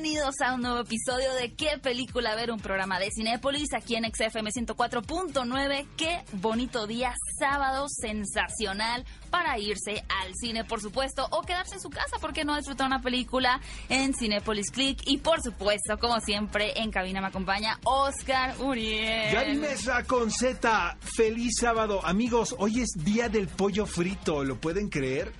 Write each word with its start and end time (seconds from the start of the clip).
Bienvenidos 0.00 0.40
a 0.42 0.54
un 0.54 0.60
nuevo 0.60 0.78
episodio 0.78 1.34
de 1.34 1.54
¿Qué 1.54 1.76
película 1.82 2.36
ver? 2.36 2.52
Un 2.52 2.60
programa 2.60 3.00
de 3.00 3.10
Cinépolis 3.10 3.74
aquí 3.74 3.96
en 3.96 4.04
XFM 4.04 4.48
104.9. 4.48 5.88
Qué 5.96 6.20
bonito 6.34 6.86
día, 6.86 7.16
sábado 7.36 7.88
sensacional 7.88 9.04
para 9.30 9.58
irse 9.58 10.04
al 10.08 10.36
cine, 10.36 10.62
por 10.62 10.80
supuesto, 10.80 11.26
o 11.32 11.42
quedarse 11.42 11.74
en 11.74 11.80
su 11.80 11.90
casa, 11.90 12.18
porque 12.20 12.44
no 12.44 12.54
disfrutar 12.56 12.86
una 12.86 13.02
película 13.02 13.60
en 13.88 14.14
Cinépolis 14.14 14.70
Click. 14.70 15.00
Y 15.04 15.18
por 15.18 15.42
supuesto, 15.42 15.98
como 15.98 16.20
siempre, 16.20 16.80
en 16.80 16.92
cabina 16.92 17.20
me 17.20 17.26
acompaña 17.26 17.80
Oscar 17.82 18.54
Uriel. 18.60 19.34
Gaby 19.34 19.56
Mesa 19.56 20.04
con 20.04 20.30
Z, 20.30 20.96
feliz 21.00 21.54
sábado. 21.58 22.06
Amigos, 22.06 22.54
hoy 22.60 22.82
es 22.82 22.90
día 23.04 23.28
del 23.28 23.48
pollo 23.48 23.84
frito, 23.84 24.44
¿lo 24.44 24.60
pueden 24.60 24.90
creer? 24.90 25.32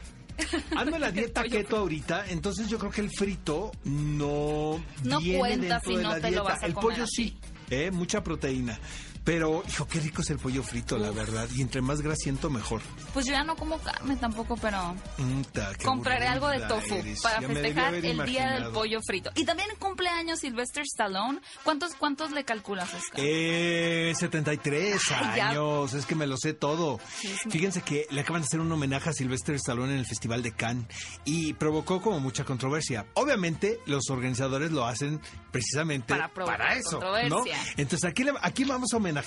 Ando 0.76 0.94
en 0.96 1.00
la 1.02 1.10
dieta 1.12 1.42
keto 1.44 1.76
ahorita, 1.78 2.26
entonces 2.28 2.68
yo 2.68 2.78
creo 2.78 2.90
que 2.90 3.00
el 3.00 3.10
frito 3.10 3.72
no, 3.84 4.82
No 5.04 5.18
viene 5.20 5.38
cuenta 5.38 5.74
dentro 5.80 5.90
si 5.90 5.96
de 5.96 6.02
no 6.02 6.08
la 6.10 6.14
te 6.16 6.22
lo 6.22 6.28
dieta. 6.28 6.42
vas 6.42 6.62
a 6.62 6.66
el 6.66 6.74
comer 6.74 6.90
pollo 6.90 7.04
así. 7.04 7.24
sí, 7.28 7.36
¿eh? 7.70 7.90
mucha 7.90 8.22
proteína. 8.22 8.78
Pero, 9.28 9.62
hijo, 9.68 9.86
qué 9.86 10.00
rico 10.00 10.22
es 10.22 10.30
el 10.30 10.38
pollo 10.38 10.62
frito, 10.62 10.96
la 10.96 11.10
verdad. 11.10 11.46
Y 11.54 11.60
entre 11.60 11.82
más 11.82 12.00
grasiento, 12.00 12.48
mejor. 12.48 12.80
Pues 13.12 13.26
yo 13.26 13.32
ya 13.32 13.44
no 13.44 13.56
como 13.56 13.76
carne 13.78 14.16
tampoco, 14.16 14.56
pero 14.56 14.94
Mm, 15.18 15.42
ta, 15.52 15.70
compraré 15.84 16.26
algo 16.28 16.48
de 16.48 16.60
tofu 16.60 16.94
eres. 16.94 17.20
para 17.20 17.38
Ya 17.42 17.48
festejar 17.48 17.94
el 17.94 18.24
día 18.24 18.52
del 18.52 18.70
pollo 18.72 19.00
frito. 19.06 19.30
Y 19.34 19.44
también 19.44 19.68
cumpleaños 19.78 20.38
Sylvester 20.38 20.82
Stallone. 20.84 21.40
¿Cuántos, 21.62 21.94
cuántos 21.96 22.30
le 22.30 22.44
calculas, 22.46 22.88
Oscar? 22.94 23.20
Eh, 23.22 24.14
73 24.16 24.98
Ay, 25.10 25.36
ya. 25.36 25.50
años, 25.50 25.92
es 25.92 26.06
que 26.06 26.14
me 26.14 26.26
lo 26.26 26.38
sé 26.38 26.54
todo. 26.54 26.98
Sí, 27.20 27.28
sí. 27.42 27.50
Fíjense 27.50 27.82
que 27.82 28.06
le 28.08 28.22
acaban 28.22 28.40
de 28.40 28.46
hacer 28.46 28.60
un 28.60 28.72
homenaje 28.72 29.10
a 29.10 29.12
Sylvester 29.12 29.56
Stallone 29.56 29.92
en 29.92 29.98
el 29.98 30.06
Festival 30.06 30.42
de 30.42 30.52
Cannes 30.52 30.86
y 31.26 31.52
provocó 31.52 32.00
como 32.00 32.18
mucha 32.18 32.46
controversia. 32.46 33.04
Obviamente 33.12 33.78
los 33.84 34.08
organizadores 34.08 34.70
lo 34.70 34.86
hacen 34.86 35.20
precisamente 35.52 36.14
Para 36.14 36.28
provocar 36.32 36.72
eso, 36.78 36.92
¿no? 36.92 37.00
controversia. 37.12 37.58
Entonces 37.76 38.08
aquí 38.08 38.24
le- 38.24 38.32
aquí 38.40 38.64
vamos 38.64 38.90
a 38.94 38.96
homenajear 38.96 39.17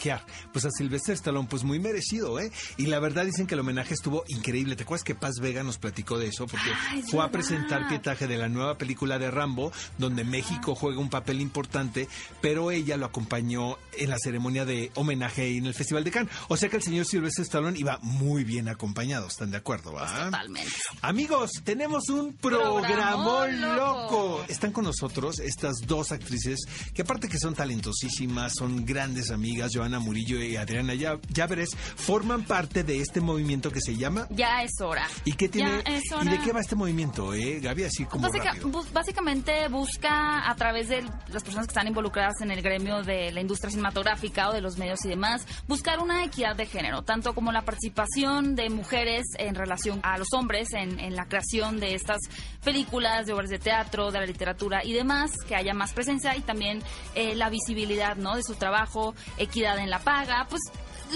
pues 0.51 0.65
a 0.65 0.69
Sylvester 0.71 1.13
Stallone, 1.15 1.47
pues 1.49 1.63
muy 1.63 1.79
merecido, 1.79 2.39
¿eh? 2.39 2.51
Y 2.77 2.87
la 2.87 2.99
verdad 2.99 3.25
dicen 3.25 3.47
que 3.47 3.55
el 3.55 3.59
homenaje 3.61 3.93
estuvo 3.93 4.23
increíble. 4.27 4.75
¿Te 4.75 4.83
acuerdas 4.83 5.03
que 5.03 5.15
Paz 5.15 5.39
Vega 5.39 5.63
nos 5.63 5.77
platicó 5.77 6.17
de 6.17 6.27
eso? 6.27 6.47
Porque 6.47 6.71
Ay, 6.89 6.99
es 6.99 7.11
fue 7.11 7.23
a 7.23 7.31
presentar 7.31 7.87
pietaje 7.87 8.27
de 8.27 8.37
la 8.37 8.49
nueva 8.49 8.77
película 8.77 9.19
de 9.19 9.31
Rambo, 9.31 9.71
donde 9.97 10.23
México 10.23 10.75
juega 10.75 10.99
un 10.99 11.09
papel 11.09 11.41
importante, 11.41 12.07
pero 12.41 12.71
ella 12.71 12.97
lo 12.97 13.05
acompañó 13.05 13.77
en 13.97 14.09
la 14.09 14.17
ceremonia 14.17 14.65
de 14.65 14.91
homenaje 14.95 15.57
en 15.57 15.65
el 15.65 15.73
Festival 15.73 16.03
de 16.03 16.11
Cannes. 16.11 16.33
O 16.47 16.57
sea 16.57 16.69
que 16.69 16.77
el 16.77 16.83
señor 16.83 17.05
Sylvester 17.05 17.43
Stallone 17.43 17.77
iba 17.77 17.99
muy 18.01 18.43
bien 18.43 18.67
acompañado, 18.69 19.27
¿están 19.27 19.51
de 19.51 19.57
acuerdo? 19.57 19.93
va? 19.93 20.25
Totalmente. 20.25 20.71
Amigos, 21.01 21.51
tenemos 21.63 22.09
un 22.09 22.33
programón 22.33 23.61
loco. 23.61 23.75
loco. 23.75 24.45
Están 24.47 24.71
con 24.71 24.85
nosotros 24.85 25.39
estas 25.39 25.77
dos 25.85 26.11
actrices 26.11 26.59
que 26.93 27.01
aparte 27.01 27.27
que 27.27 27.37
son 27.37 27.53
talentosísimas, 27.53 28.53
son 28.55 28.85
grandes 28.85 29.31
amigas, 29.31 29.70
Joana 29.73 29.99
Murillo 29.99 30.41
y 30.41 30.55
Adriana 30.57 30.93
Llaveres, 30.93 31.69
forman 31.95 32.43
parte 32.43 32.83
de 32.83 32.99
este 32.99 33.21
movimiento 33.21 33.71
que 33.71 33.81
se 33.81 33.95
llama 33.95 34.27
Ya 34.29 34.63
es 34.63 34.71
hora. 34.81 35.07
¿Y 35.25 35.33
qué 35.33 35.49
tiene? 35.49 35.83
¿Y 36.21 36.27
de 36.29 36.39
qué 36.39 36.51
va 36.51 36.59
este 36.61 36.75
movimiento, 36.75 37.33
eh, 37.33 37.59
Gaby? 37.59 37.83
Así 37.83 38.05
como 38.05 38.23
Básica- 38.27 38.45
rápido. 38.53 38.69
bus- 38.69 38.91
básicamente 38.93 39.67
busca 39.69 40.49
a 40.49 40.55
través 40.55 40.89
de 40.89 41.03
las 41.29 41.43
personas 41.43 41.67
que 41.67 41.71
están 41.71 41.87
involucradas 41.87 42.41
en 42.41 42.51
el 42.51 42.61
gremio 42.61 43.03
de 43.03 43.31
la 43.31 43.41
industria 43.41 43.69
cinematográfica 43.69 44.49
o 44.49 44.53
de 44.53 44.61
los 44.61 44.77
medios 44.77 45.03
y 45.05 45.09
demás, 45.09 45.45
buscar 45.67 45.99
una 45.99 46.23
equidad 46.23 46.55
de 46.55 46.65
género, 46.65 47.01
tanto 47.03 47.33
como 47.33 47.51
la 47.51 47.61
participación 47.63 48.55
de 48.55 48.69
mujeres 48.69 49.25
en 49.37 49.55
relación 49.55 49.99
a 50.03 50.17
los 50.17 50.27
hombres 50.33 50.73
en, 50.73 50.99
en 50.99 51.15
la 51.15 51.25
creación 51.25 51.79
de 51.79 51.95
estas 51.95 52.17
películas, 52.63 53.25
de 53.25 53.33
obras 53.33 53.49
de 53.49 53.59
teatro, 53.59 54.11
de 54.11 54.19
la 54.19 54.25
literatura 54.25 54.83
y 54.83 54.93
demás, 54.93 55.31
que 55.47 55.55
haya 55.55 55.73
más 55.73 55.93
presencia 55.93 56.35
y 56.35 56.41
también 56.41 56.81
eh, 57.15 57.35
la 57.35 57.49
visibilidad 57.49 58.15
¿no? 58.17 58.35
de 58.35 58.43
su 58.43 58.55
trabajo, 58.55 59.15
equidad 59.37 59.60
en 59.61 59.89
la 59.89 59.99
paga, 59.99 60.47
pues 60.49 60.61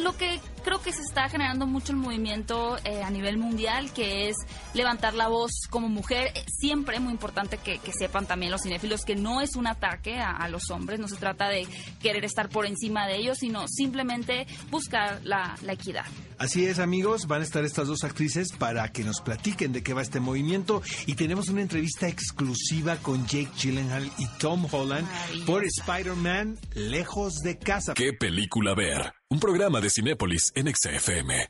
lo 0.01 0.15
que 0.17 0.39
creo 0.65 0.81
que 0.81 0.91
se 0.91 1.03
está 1.03 1.29
generando 1.29 1.67
mucho 1.67 1.91
el 1.91 1.99
movimiento 1.99 2.77
eh, 2.83 3.03
a 3.03 3.11
nivel 3.11 3.37
mundial, 3.37 3.93
que 3.93 4.29
es 4.29 4.35
levantar 4.73 5.13
la 5.13 5.27
voz 5.27 5.51
como 5.69 5.87
mujer. 5.87 6.31
Eh, 6.35 6.43
Siempre 6.57 6.99
muy 6.99 7.11
importante 7.11 7.57
que, 7.57 7.77
que 7.77 7.91
sepan 7.93 8.25
también 8.25 8.51
los 8.51 8.63
cinéfilos 8.63 9.01
que 9.05 9.15
no 9.15 9.41
es 9.41 9.55
un 9.55 9.67
ataque 9.67 10.17
a, 10.17 10.31
a 10.31 10.49
los 10.49 10.71
hombres, 10.71 10.99
no 10.99 11.07
se 11.07 11.17
trata 11.17 11.47
de 11.47 11.67
querer 12.01 12.25
estar 12.25 12.49
por 12.49 12.65
encima 12.65 13.05
de 13.05 13.17
ellos, 13.17 13.37
sino 13.39 13.67
simplemente 13.67 14.47
buscar 14.71 15.21
la, 15.23 15.55
la 15.61 15.73
equidad. 15.73 16.05
Así 16.39 16.65
es, 16.65 16.79
amigos, 16.79 17.27
van 17.27 17.41
a 17.41 17.43
estar 17.43 17.63
estas 17.63 17.87
dos 17.87 18.03
actrices 18.03 18.51
para 18.51 18.91
que 18.91 19.03
nos 19.03 19.21
platiquen 19.21 19.73
de 19.73 19.83
qué 19.83 19.93
va 19.93 20.01
este 20.01 20.19
movimiento 20.19 20.81
y 21.05 21.13
tenemos 21.13 21.49
una 21.49 21.61
entrevista 21.61 22.07
exclusiva 22.07 22.97
con 22.97 23.25
Jake 23.27 23.51
Gyllenhaal 23.57 24.09
y 24.17 24.27
Tom 24.39 24.65
Holland 24.71 25.07
por 25.45 25.63
Spider-Man 25.63 26.57
Lejos 26.73 27.35
de 27.43 27.59
Casa. 27.59 27.93
¿Qué 27.93 28.11
película 28.13 28.73
ver? 28.73 29.13
Un 29.27 29.39
programa 29.39 29.81
de 29.81 29.89
Cinépolis 29.89 30.51
en 30.55 30.73
XFM. 30.73 31.47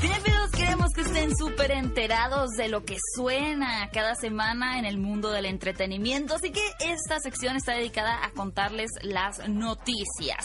Cinéfilos, 0.00 0.50
queremos 0.52 0.92
que 0.94 1.02
estén 1.02 1.36
súper 1.36 1.70
enterados 1.72 2.50
de 2.56 2.68
lo 2.68 2.84
que 2.84 2.96
suena 3.14 3.90
cada 3.92 4.14
semana 4.14 4.78
en 4.78 4.86
el 4.86 4.96
mundo 4.96 5.30
del 5.30 5.44
entretenimiento, 5.44 6.34
así 6.34 6.50
que 6.50 6.62
esta 6.80 7.20
sección 7.20 7.56
está 7.56 7.74
dedicada 7.74 8.24
a 8.24 8.30
contarles 8.30 8.90
las 9.02 9.46
noticias. 9.48 10.44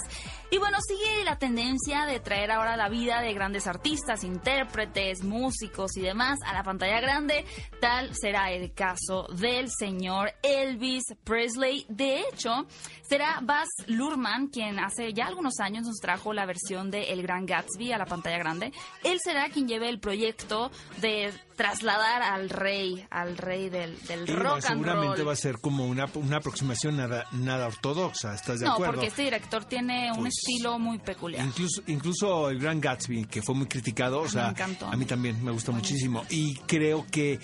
Y 0.52 0.58
bueno, 0.58 0.78
sigue 0.88 1.24
la 1.26 1.38
tendencia 1.38 2.06
de 2.06 2.20
traer 2.20 2.52
ahora 2.52 2.78
la 2.78 2.88
vida 2.88 3.20
de 3.22 3.34
grandes 3.34 3.68
artistas, 3.68 4.24
intérpretes, 4.24 5.24
músicos 5.24 5.98
y 5.98 6.02
demás 6.02 6.40
a 6.46 6.54
la 6.54 6.64
pantalla 6.64 7.02
grande. 7.02 7.46
Tal 7.82 8.16
será 8.16 8.52
el 8.52 8.74
caso 8.74 9.28
del 9.34 9.70
señor 9.70 10.32
Elvis 10.44 11.04
Presley. 11.24 11.86
De 11.90 12.22
hecho, 12.22 12.68
será 13.02 13.40
Baz 13.42 13.68
Luhrmann 13.88 14.48
quien 14.48 14.80
hace 14.80 15.14
ya 15.14 15.26
algunos 15.28 15.60
años 15.60 15.86
nos 15.86 15.98
trajo 15.98 16.32
la 16.32 16.46
versión 16.46 16.90
de 16.92 17.12
El 17.12 17.22
Gran 17.24 17.46
Gatsby 17.46 17.92
a 17.92 17.98
la 17.98 18.06
pantalla 18.06 18.38
grande. 18.38 18.72
Él 19.04 19.20
será 19.22 19.50
quien 19.50 19.68
lleve 19.68 19.90
el 19.90 20.00
proyecto 20.00 20.72
de 20.98 21.34
trasladar 21.56 22.22
al 22.22 22.50
rey, 22.50 23.06
al 23.10 23.38
rey 23.38 23.70
del, 23.70 23.98
del 24.08 24.26
no, 24.26 24.36
rock 24.36 24.54
and 24.56 24.64
seguramente 24.64 25.18
roll. 25.18 25.28
va 25.30 25.34
a 25.34 25.38
ser 25.38 25.60
como 25.60 25.86
una, 25.86 26.06
una 26.16 26.38
aproximación 26.38 26.98
nada, 26.98 27.26
nada 27.32 27.68
ortodoxa, 27.68 28.36
¿estás 28.36 28.60
de 28.60 28.66
no, 28.66 28.74
acuerdo? 28.74 28.94
porque 28.94 29.08
este 29.08 29.22
director 29.24 29.64
tiene 29.64 30.12
un 30.12 30.20
Pues, 30.24 30.35
estilo 30.38 30.78
muy 30.80 30.98
peculiar. 31.00 31.46
Incluso, 31.46 31.82
incluso 31.88 32.50
el 32.50 32.60
Gran 32.60 32.80
Gatsby, 32.82 33.26
que 33.26 33.42
fue 33.42 33.56
muy 33.56 33.68
criticado, 33.68 34.20
o 34.22 34.24
Me 34.24 34.30
sea, 34.30 34.50
encantó. 34.50 34.88
a 34.88 34.96
mí 34.96 35.06
también 35.06 35.44
me 35.44 35.52
gusta 35.52 35.72
muchísimo. 35.72 36.24
Y 36.30 36.56
creo 36.68 37.06
que 37.12 37.40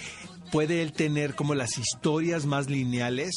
puede 0.52 0.82
él 0.82 0.92
tener 0.92 1.36
como 1.36 1.56
las 1.56 1.78
historias 1.78 2.46
más 2.46 2.70
lineales 2.70 3.32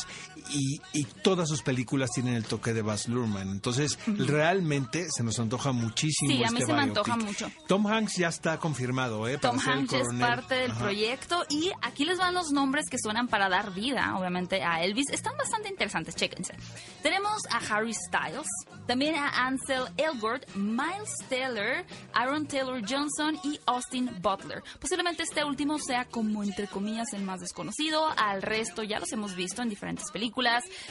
y, 0.51 0.81
y 0.93 1.05
todas 1.05 1.49
sus 1.49 1.63
películas 1.63 2.11
tienen 2.11 2.35
el 2.35 2.45
toque 2.45 2.73
de 2.73 2.83
Baz 2.83 3.09
Luhrmann. 3.09 3.49
Entonces, 3.51 3.99
realmente 4.07 5.07
se 5.11 5.23
nos 5.23 5.39
antoja 5.39 5.73
muchísimo. 5.73 6.31
Sí, 6.31 6.45
a 6.45 6.51
mí 6.51 6.59
este 6.59 6.67
se 6.67 6.73
me 6.73 6.85
biopic. 6.85 6.99
antoja 6.99 7.17
mucho. 7.17 7.51
Tom 7.67 7.87
Hanks 7.87 8.17
ya 8.17 8.29
está 8.29 8.59
confirmado, 8.59 9.27
¿eh? 9.29 9.39
Tom 9.39 9.59
Hanks 9.59 9.93
es 9.93 10.09
parte 10.19 10.55
del 10.55 10.71
Ajá. 10.73 10.81
proyecto 10.81 11.45
y 11.49 11.71
aquí 11.83 12.05
les 12.05 12.19
van 12.19 12.35
los 12.35 12.51
nombres 12.51 12.87
que 12.91 12.99
suenan 12.99 13.29
para 13.29 13.49
dar 13.49 13.73
vida, 13.73 14.15
obviamente, 14.19 14.63
a 14.63 14.83
Elvis. 14.85 15.11
Están 15.11 15.37
bastante 15.37 15.69
interesantes, 15.69 16.15
chéquense. 16.17 16.55
Tenemos 17.03 17.39
a 17.51 17.59
Harry 17.75 17.95
Styles, 17.95 18.47
también 18.87 19.15
a 19.17 19.47
Ansel 19.47 19.85
Elgort, 19.97 20.45
Miles 20.55 21.11
Teller, 21.29 21.87
Aaron 22.13 22.47
Taylor 22.47 22.81
Johnson 22.87 23.39
y 23.45 23.59
Austin 23.67 24.11
Butler. 24.21 24.63
Posiblemente 24.81 25.23
este 25.23 25.45
último 25.45 25.79
sea 25.79 26.05
como, 26.05 26.43
entre 26.43 26.67
comillas, 26.67 27.13
el 27.13 27.23
más 27.23 27.41
desconocido. 27.41 28.07
Al 28.17 28.43
resto 28.43 28.83
ya 28.83 28.99
los 29.01 29.13
hemos 29.13 29.35
visto 29.35 29.63
en 29.63 29.69
diferentes 29.69 30.11
películas, 30.13 30.34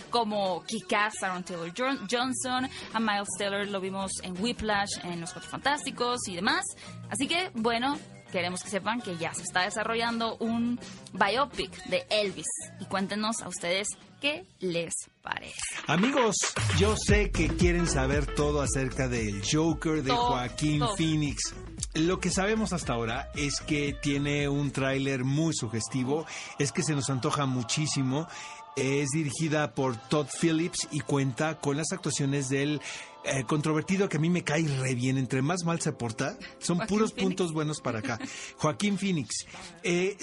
como 0.10 0.64
Kick-Ass, 0.64 1.22
Aaron 1.24 1.44
Taylor 1.44 1.72
Jo- 1.78 2.06
Johnson, 2.10 2.70
a 2.94 3.00
Miles 3.00 3.28
Teller 3.38 3.70
lo 3.70 3.80
vimos 3.82 4.12
en 4.24 4.40
Whiplash, 4.42 5.00
en 5.04 5.22
Los 5.22 5.32
Cuatro 5.34 5.50
Fantásticos 5.52 6.20
y 6.28 6.36
demás. 6.36 6.64
Así 7.10 7.28
que, 7.28 7.52
bueno, 7.54 7.98
queremos 8.32 8.64
que 8.64 8.70
sepan 8.70 9.02
que 9.02 9.18
ya 9.18 9.34
se 9.34 9.44
está 9.44 9.62
desarrollando 9.62 10.38
un 10.38 10.80
biopic 11.14 11.72
de 11.86 12.06
Elvis. 12.10 12.48
Y 12.80 12.86
cuéntenos 12.86 13.42
a 13.42 13.48
ustedes 13.50 13.88
qué 14.20 14.46
les 14.60 14.94
parece. 15.22 15.54
Amigos, 15.88 16.36
yo 16.80 16.96
sé 16.98 17.30
que 17.30 17.48
quieren 17.50 17.88
saber 17.88 18.26
todo 18.26 18.62
acerca 18.62 19.08
del 19.08 19.44
Joker 19.50 20.02
de 20.02 20.10
Todo. 20.10 20.28
Joaquín 20.30 20.82
Phoenix. 20.98 21.54
Lo 21.94 22.20
que 22.20 22.32
sabemos 22.32 22.74
hasta 22.74 22.94
ahora 22.94 23.30
es 23.36 23.60
que 23.60 23.94
tiene 24.02 24.48
un 24.50 24.72
tráiler 24.72 25.24
muy 25.26 25.54
sugestivo, 25.54 26.26
es 26.58 26.72
que 26.72 26.82
se 26.84 26.96
nos 26.96 27.10
antoja 27.10 27.46
muchísimo. 27.46 28.28
Es 28.76 29.10
dirigida 29.10 29.74
por 29.74 29.98
Todd 30.10 30.28
Phillips 30.42 30.88
y 30.92 31.02
cuenta 31.02 31.60
con 31.60 31.78
las 31.78 31.92
actuaciones 31.92 32.50
del 32.50 32.82
eh, 33.24 33.44
controvertido 33.46 34.10
que 34.10 34.18
a 34.18 34.20
mí 34.20 34.30
me 34.30 34.44
cae 34.44 34.68
re 34.68 34.96
bien. 34.96 35.18
Entre 35.18 35.42
más 35.42 35.64
mal 35.64 35.80
se 35.80 35.94
porta, 35.94 36.38
son 36.60 36.78
Joaquín 36.78 36.96
puros 36.96 37.12
Phoenix. 37.12 37.24
puntos 37.24 37.54
buenos 37.54 37.82
para 37.82 38.00
acá. 38.00 38.20
Joaquín 38.58 38.98
Phoenix. 38.98 39.46
Eh, 39.84 40.18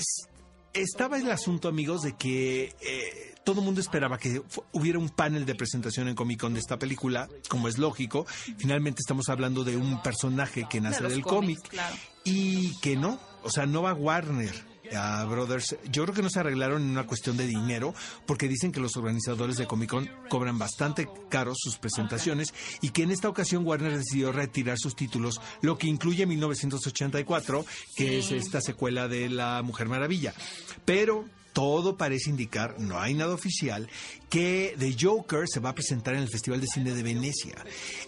estaba 0.73 1.19
el 1.19 1.31
asunto, 1.31 1.69
amigos, 1.69 2.02
de 2.02 2.17
que 2.17 2.75
eh, 2.81 3.35
todo 3.44 3.61
el 3.61 3.67
mundo 3.67 3.81
esperaba 3.81 4.19
que 4.19 4.43
hubiera 4.73 4.99
un 4.99 5.08
panel 5.08 5.47
de 5.47 5.55
presentación 5.55 6.08
en 6.08 6.14
Comic 6.14 6.41
Con 6.41 6.55
de 6.55 6.61
esta 6.61 6.79
película, 6.79 7.29
como 7.49 7.69
es 7.69 7.79
lógico. 7.79 8.26
Finalmente 8.58 9.00
estamos 9.00 9.29
hablando 9.29 9.64
de 9.64 9.76
un 9.76 10.02
personaje 10.02 10.67
que 10.69 10.81
nace 10.81 11.02
del 11.05 11.23
cómic 11.23 11.58
y 12.25 12.76
que 12.81 12.97
no, 12.97 13.19
o 13.43 13.50
sea, 13.50 13.67
no 13.67 13.82
va 13.82 13.94
Warner 13.94 14.70
a 14.97 15.25
Brothers, 15.25 15.77
yo 15.91 16.05
creo 16.05 16.15
que 16.15 16.23
no 16.23 16.31
se 16.31 16.41
arreglaron 16.41 16.83
en 16.83 16.91
una 16.91 17.07
cuestión 17.07 17.37
de 17.37 17.47
dinero, 17.47 17.95
porque 18.27 18.49
dicen 18.49 18.73
que 18.73 18.81
los 18.81 18.97
organizadores 18.97 19.57
de 19.57 19.67
Comic 19.67 19.91
Con 19.91 20.11
cobran 20.29 20.59
bastante 20.59 21.09
caros 21.29 21.59
sus 21.61 21.77
presentaciones 21.77 22.55
y 22.81 22.91
que 22.91 23.03
en 23.03 23.11
esta 23.11 23.29
ocasión 23.29 23.67
Warner 23.67 23.97
decidió 23.97 24.33
retirar 24.33 24.79
sus 24.79 24.97
títulos, 24.97 25.41
lo 25.63 25.79
que 25.79 25.87
incluye 25.87 26.27
1984, 26.27 27.65
que 27.97 28.19
es 28.19 28.31
esta 28.31 28.61
secuela 28.61 29.09
de 29.09 29.29
La 29.29 29.63
Mujer 29.63 29.89
Maravilla. 29.89 30.35
Pero 30.85 31.25
todo 31.53 31.97
parece 31.97 32.31
indicar, 32.31 32.79
no 32.79 32.99
hay 33.01 33.15
nada 33.15 33.35
oficial, 33.35 33.89
que 34.29 34.75
The 34.79 34.97
Joker 34.99 35.49
se 35.49 35.61
va 35.61 35.71
a 35.71 35.75
presentar 35.75 36.15
en 36.15 36.23
el 36.23 36.29
Festival 36.29 36.61
de 36.61 36.67
Cine 36.67 36.95
de 36.95 37.03
Venecia. 37.03 37.65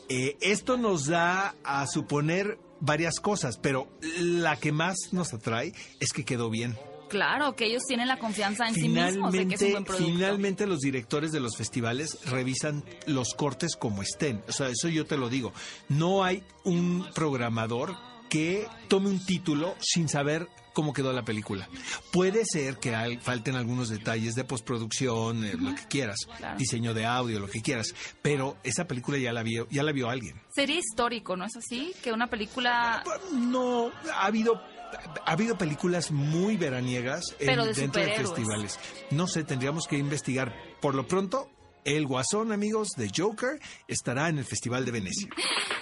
Eh, 0.09 0.37
esto 0.41 0.77
nos 0.77 1.07
da 1.07 1.55
a 1.65 1.87
suponer 1.87 2.59
varias 2.83 3.21
cosas, 3.21 3.57
pero 3.57 3.89
la 4.19 4.57
que 4.57 4.73
más 4.73 4.97
nos 5.13 5.33
atrae 5.33 5.73
es 6.01 6.13
que 6.13 6.25
quedó 6.25 6.51
bien. 6.51 6.77
Claro, 7.09 7.55
que 7.55 7.67
ellos 7.67 7.83
tienen 7.87 8.09
la 8.09 8.19
confianza 8.19 8.67
en 8.67 8.75
sí 8.75 8.89
mismos 8.89 9.33
de 9.33 9.47
que 9.47 9.55
es 9.55 9.63
un 9.63 9.73
buen 9.73 9.85
producto. 9.85 10.13
Finalmente 10.13 10.67
los 10.67 10.81
directores 10.81 11.31
de 11.31 11.41
los 11.41 11.57
festivales 11.57 12.19
revisan 12.25 12.85
los 13.07 13.35
cortes 13.35 13.77
como 13.77 14.03
estén. 14.03 14.43
O 14.49 14.53
sea, 14.53 14.69
eso 14.69 14.89
yo 14.89 15.05
te 15.05 15.19
lo 15.19 15.29
digo. 15.29 15.53
No 15.89 16.25
hay 16.25 16.43
un 16.65 17.07
programador 17.15 17.95
que 18.31 18.67
tome 18.89 19.11
un 19.11 19.25
título 19.25 19.75
sin 19.79 20.09
saber 20.09 20.49
cómo 20.73 20.93
quedó 20.93 21.13
la 21.13 21.25
película. 21.25 21.69
Puede 22.13 22.45
ser 22.45 22.79
que 22.79 23.19
falten 23.21 23.57
algunos 23.57 23.89
detalles 23.89 24.35
de 24.35 24.45
postproducción, 24.45 25.45
eh, 25.45 25.55
lo 25.59 25.75
que 25.75 25.85
quieras, 25.87 26.19
diseño 26.59 26.95
de 26.95 27.07
audio, 27.07 27.41
lo 27.41 27.49
que 27.49 27.63
quieras, 27.63 27.95
pero 28.21 28.57
esa 28.63 28.87
película 28.87 29.19
ya 29.19 29.33
la 29.33 29.43
vio, 29.43 29.67
ya 29.71 29.83
la 29.83 29.93
vio 29.93 30.09
alguien. 30.09 30.41
Sería 30.55 30.79
histórico, 30.79 31.37
¿no 31.37 31.45
es 31.45 31.57
así? 31.57 31.95
Que 32.03 32.13
una 32.13 32.27
película 32.29 33.03
No, 33.33 33.91
ha 34.15 34.27
habido 34.27 34.61
ha 35.25 35.33
habido 35.33 35.57
películas 35.57 36.11
muy 36.11 36.57
veraniegas 36.57 37.35
dentro 37.39 38.03
de 38.03 38.15
festivales. 38.15 38.79
No 39.11 39.27
sé, 39.27 39.45
tendríamos 39.45 39.87
que 39.87 39.97
investigar. 39.97 40.55
Por 40.81 40.95
lo 40.95 41.07
pronto, 41.07 41.49
el 41.85 42.07
Guasón, 42.07 42.53
amigos, 42.53 42.91
de 42.97 43.11
Joker 43.15 43.59
estará 43.89 44.29
en 44.29 44.39
el 44.39 44.45
Festival 44.45 44.85
de 44.85 44.93
Venecia. 44.93 45.29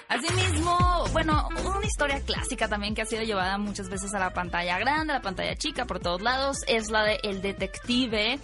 Asimismo, 0.08 0.76
bueno, 1.12 1.48
una 1.64 1.86
historia 1.86 2.20
clásica 2.20 2.68
también 2.68 2.94
que 2.94 3.02
ha 3.02 3.06
sido 3.06 3.22
llevada 3.22 3.58
muchas 3.58 3.88
veces 3.88 4.12
a 4.14 4.18
la 4.18 4.32
pantalla 4.32 4.78
grande, 4.78 5.12
a 5.12 5.16
la 5.16 5.22
pantalla 5.22 5.54
chica, 5.56 5.84
por 5.84 6.00
todos 6.00 6.20
lados, 6.20 6.58
es 6.66 6.90
la 6.90 7.04
de 7.04 7.20
El 7.22 7.42
Detective. 7.42 8.38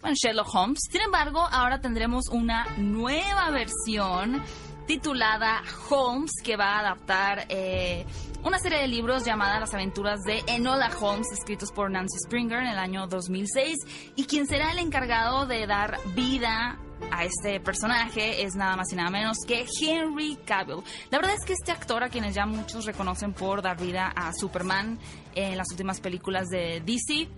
Bueno, 0.00 0.16
Sherlock 0.20 0.52
Holmes. 0.52 0.80
Sin 0.90 1.00
embargo, 1.00 1.46
ahora 1.50 1.80
tendremos 1.80 2.28
una 2.28 2.66
nueva 2.76 3.50
versión 3.50 4.42
titulada 4.86 5.62
Holmes, 5.88 6.32
que 6.42 6.56
va 6.56 6.76
a 6.76 6.80
adaptar 6.80 7.46
eh, 7.48 8.04
una 8.42 8.58
serie 8.58 8.78
de 8.78 8.88
libros 8.88 9.24
llamada 9.24 9.60
Las 9.60 9.72
aventuras 9.74 10.20
de 10.22 10.42
Enola 10.48 10.90
Holmes, 11.00 11.28
escritos 11.32 11.70
por 11.70 11.88
Nancy 11.90 12.18
Springer 12.26 12.58
en 12.58 12.66
el 12.66 12.78
año 12.78 13.06
2006, 13.06 13.76
y 14.16 14.24
quien 14.24 14.46
será 14.48 14.72
el 14.72 14.80
encargado 14.80 15.46
de 15.46 15.66
dar 15.68 15.98
vida 16.16 16.80
a 17.10 17.24
este 17.24 17.60
personaje 17.60 18.42
es 18.42 18.54
nada 18.54 18.76
más 18.76 18.92
y 18.92 18.96
nada 18.96 19.10
menos 19.10 19.38
que 19.46 19.64
Henry 19.80 20.36
Cavill. 20.44 20.82
La 21.10 21.18
verdad 21.18 21.34
es 21.38 21.44
que 21.44 21.52
este 21.52 21.72
actor, 21.72 22.02
a 22.02 22.08
quienes 22.08 22.34
ya 22.34 22.46
muchos 22.46 22.84
reconocen 22.84 23.32
por 23.32 23.62
dar 23.62 23.80
vida 23.80 24.12
a 24.14 24.32
Superman 24.32 24.98
en 25.34 25.56
las 25.56 25.66
últimas 25.70 26.00
películas 26.00 26.48
de 26.48 26.82
DC, 26.84 27.28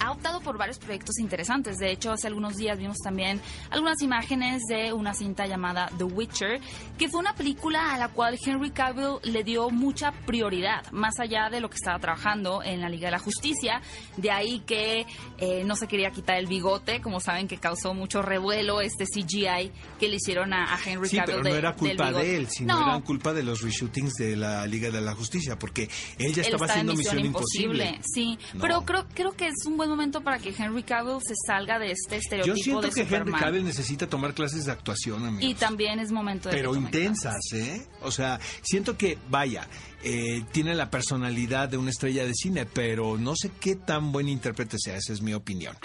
ha 0.00 0.12
optado 0.12 0.40
por 0.40 0.58
varios 0.58 0.78
proyectos 0.78 1.18
interesantes. 1.18 1.78
De 1.78 1.90
hecho, 1.90 2.12
hace 2.12 2.26
algunos 2.26 2.56
días 2.56 2.78
vimos 2.78 2.98
también 2.98 3.40
algunas 3.70 4.00
imágenes 4.02 4.62
de 4.68 4.92
una 4.92 5.14
cinta 5.14 5.46
llamada 5.46 5.90
The 5.98 6.04
Witcher, 6.04 6.60
que 6.96 7.08
fue 7.08 7.20
una 7.20 7.34
película 7.34 7.92
a 7.92 7.98
la 7.98 8.08
cual 8.08 8.38
Henry 8.44 8.70
Cavill 8.70 9.18
le 9.22 9.44
dio 9.44 9.70
mucha 9.70 10.12
prioridad, 10.12 10.90
más 10.92 11.18
allá 11.18 11.48
de 11.50 11.60
lo 11.60 11.68
que 11.70 11.76
estaba 11.76 11.98
trabajando 11.98 12.62
en 12.62 12.80
la 12.80 12.88
Liga 12.88 13.08
de 13.08 13.12
la 13.12 13.18
Justicia. 13.18 13.80
De 14.16 14.30
ahí 14.30 14.60
que 14.60 15.06
eh, 15.38 15.64
no 15.64 15.76
se 15.76 15.86
quería 15.86 16.10
quitar 16.10 16.38
el 16.38 16.46
bigote, 16.46 17.00
como 17.00 17.20
saben 17.20 17.48
que 17.48 17.58
causó 17.58 17.94
mucho 17.94 18.22
revuelo 18.22 18.80
este 18.80 19.04
CGI 19.04 19.70
que 19.98 20.08
le 20.08 20.16
hicieron 20.16 20.52
a, 20.52 20.78
Henry 20.84 21.08
Cavill. 21.08 21.10
Sí, 21.10 21.20
pero 21.24 21.42
no 21.42 21.54
era 21.54 21.74
culpa 21.74 22.12
de 22.12 22.36
él, 22.36 22.48
sino 22.48 22.80
era 22.80 23.00
culpa 23.00 23.32
de 23.32 23.42
los 23.42 23.62
reshootings 23.62 24.14
de 24.14 24.36
la 24.36 24.66
Liga 24.66 24.90
de 24.90 25.00
la 25.00 25.14
Justicia, 25.14 25.58
porque 25.58 25.88
él 26.18 26.34
ya 26.34 26.42
estaba 26.42 26.66
haciendo 26.66 26.94
Misión, 26.94 27.18
Imposible. 27.18 28.00
Sí, 28.02 28.38
pero 28.60 28.82
creo, 28.84 29.06
creo 29.14 29.32
que 29.32 29.46
es 29.48 29.66
un 29.66 29.76
buen 29.76 29.87
momento 29.88 30.20
para 30.20 30.38
que 30.38 30.54
Henry 30.56 30.82
Cavill 30.82 31.18
se 31.26 31.34
salga 31.46 31.78
de 31.78 31.92
este 31.92 32.16
estereotipo 32.16 32.56
Yo 32.56 32.62
siento 32.62 32.90
que 32.90 33.02
Henry 33.02 33.32
Cavill 33.32 33.64
necesita 33.64 34.06
tomar 34.06 34.34
clases 34.34 34.64
de 34.66 34.72
actuación, 34.72 35.24
amigos. 35.24 35.50
Y 35.50 35.54
también 35.54 35.98
es 36.00 36.12
momento 36.12 36.48
de 36.48 36.56
Pero 36.56 36.74
intensas, 36.74 37.40
¿eh? 37.52 37.86
O 38.02 38.10
sea, 38.10 38.38
siento 38.62 38.96
que, 38.96 39.18
vaya, 39.28 39.66
eh, 40.02 40.44
tiene 40.52 40.74
la 40.74 40.90
personalidad 40.90 41.68
de 41.68 41.76
una 41.76 41.90
estrella 41.90 42.24
de 42.24 42.34
cine, 42.34 42.66
pero 42.66 43.18
no 43.18 43.34
sé 43.36 43.50
qué 43.60 43.74
tan 43.74 44.12
buen 44.12 44.28
intérprete 44.28 44.76
sea, 44.78 44.96
esa 44.96 45.12
es 45.12 45.22
mi 45.22 45.34
opinión. 45.34 45.76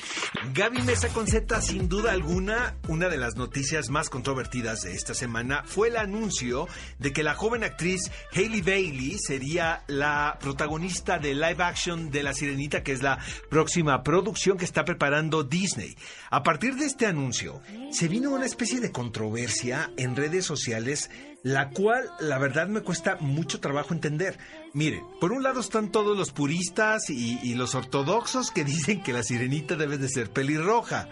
Gaby 0.53 0.81
Mesa 0.83 1.09
con 1.09 1.27
Z, 1.27 1.61
sin 1.61 1.89
duda 1.89 2.11
alguna, 2.11 2.75
una 2.87 3.09
de 3.09 3.17
las 3.17 3.35
noticias 3.35 3.89
más 3.89 4.09
controvertidas 4.09 4.81
de 4.81 4.93
esta 4.93 5.13
semana 5.13 5.63
fue 5.65 5.87
el 5.87 5.97
anuncio 5.97 6.67
de 6.99 7.11
que 7.11 7.23
la 7.23 7.33
joven 7.33 7.63
actriz 7.63 8.11
Hailey 8.33 8.61
Bailey 8.61 9.17
sería 9.19 9.83
la 9.87 10.37
protagonista 10.39 11.17
de 11.17 11.33
live 11.33 11.63
action 11.63 12.11
de 12.11 12.23
La 12.23 12.33
Sirenita, 12.33 12.83
que 12.83 12.91
es 12.91 13.01
la 13.01 13.19
próxima 13.49 14.03
producción 14.03 14.57
que 14.57 14.65
está 14.65 14.85
preparando 14.85 15.43
Disney. 15.43 15.95
A 16.29 16.43
partir 16.43 16.75
de 16.75 16.85
este 16.85 17.05
anuncio, 17.05 17.61
se 17.91 18.07
vino 18.07 18.31
una 18.31 18.45
especie 18.45 18.79
de 18.79 18.91
controversia 18.91 19.91
en 19.97 20.15
redes 20.15 20.45
sociales 20.45 21.09
la 21.43 21.69
cual 21.71 22.09
la 22.19 22.37
verdad 22.37 22.67
me 22.67 22.81
cuesta 22.81 23.17
mucho 23.19 23.59
trabajo 23.59 23.93
entender. 23.93 24.39
Mire, 24.73 25.03
por 25.19 25.33
un 25.33 25.43
lado 25.43 25.59
están 25.59 25.91
todos 25.91 26.17
los 26.17 26.31
puristas 26.31 27.09
y, 27.09 27.53
los 27.53 27.75
ortodoxos 27.75 28.49
que 28.49 28.63
dicen 28.63 29.03
que 29.03 29.13
la 29.13 29.23
sirenita 29.23 29.75
debe 29.75 29.97
de 29.97 30.09
ser 30.09 30.31
pelirroja. 30.31 31.09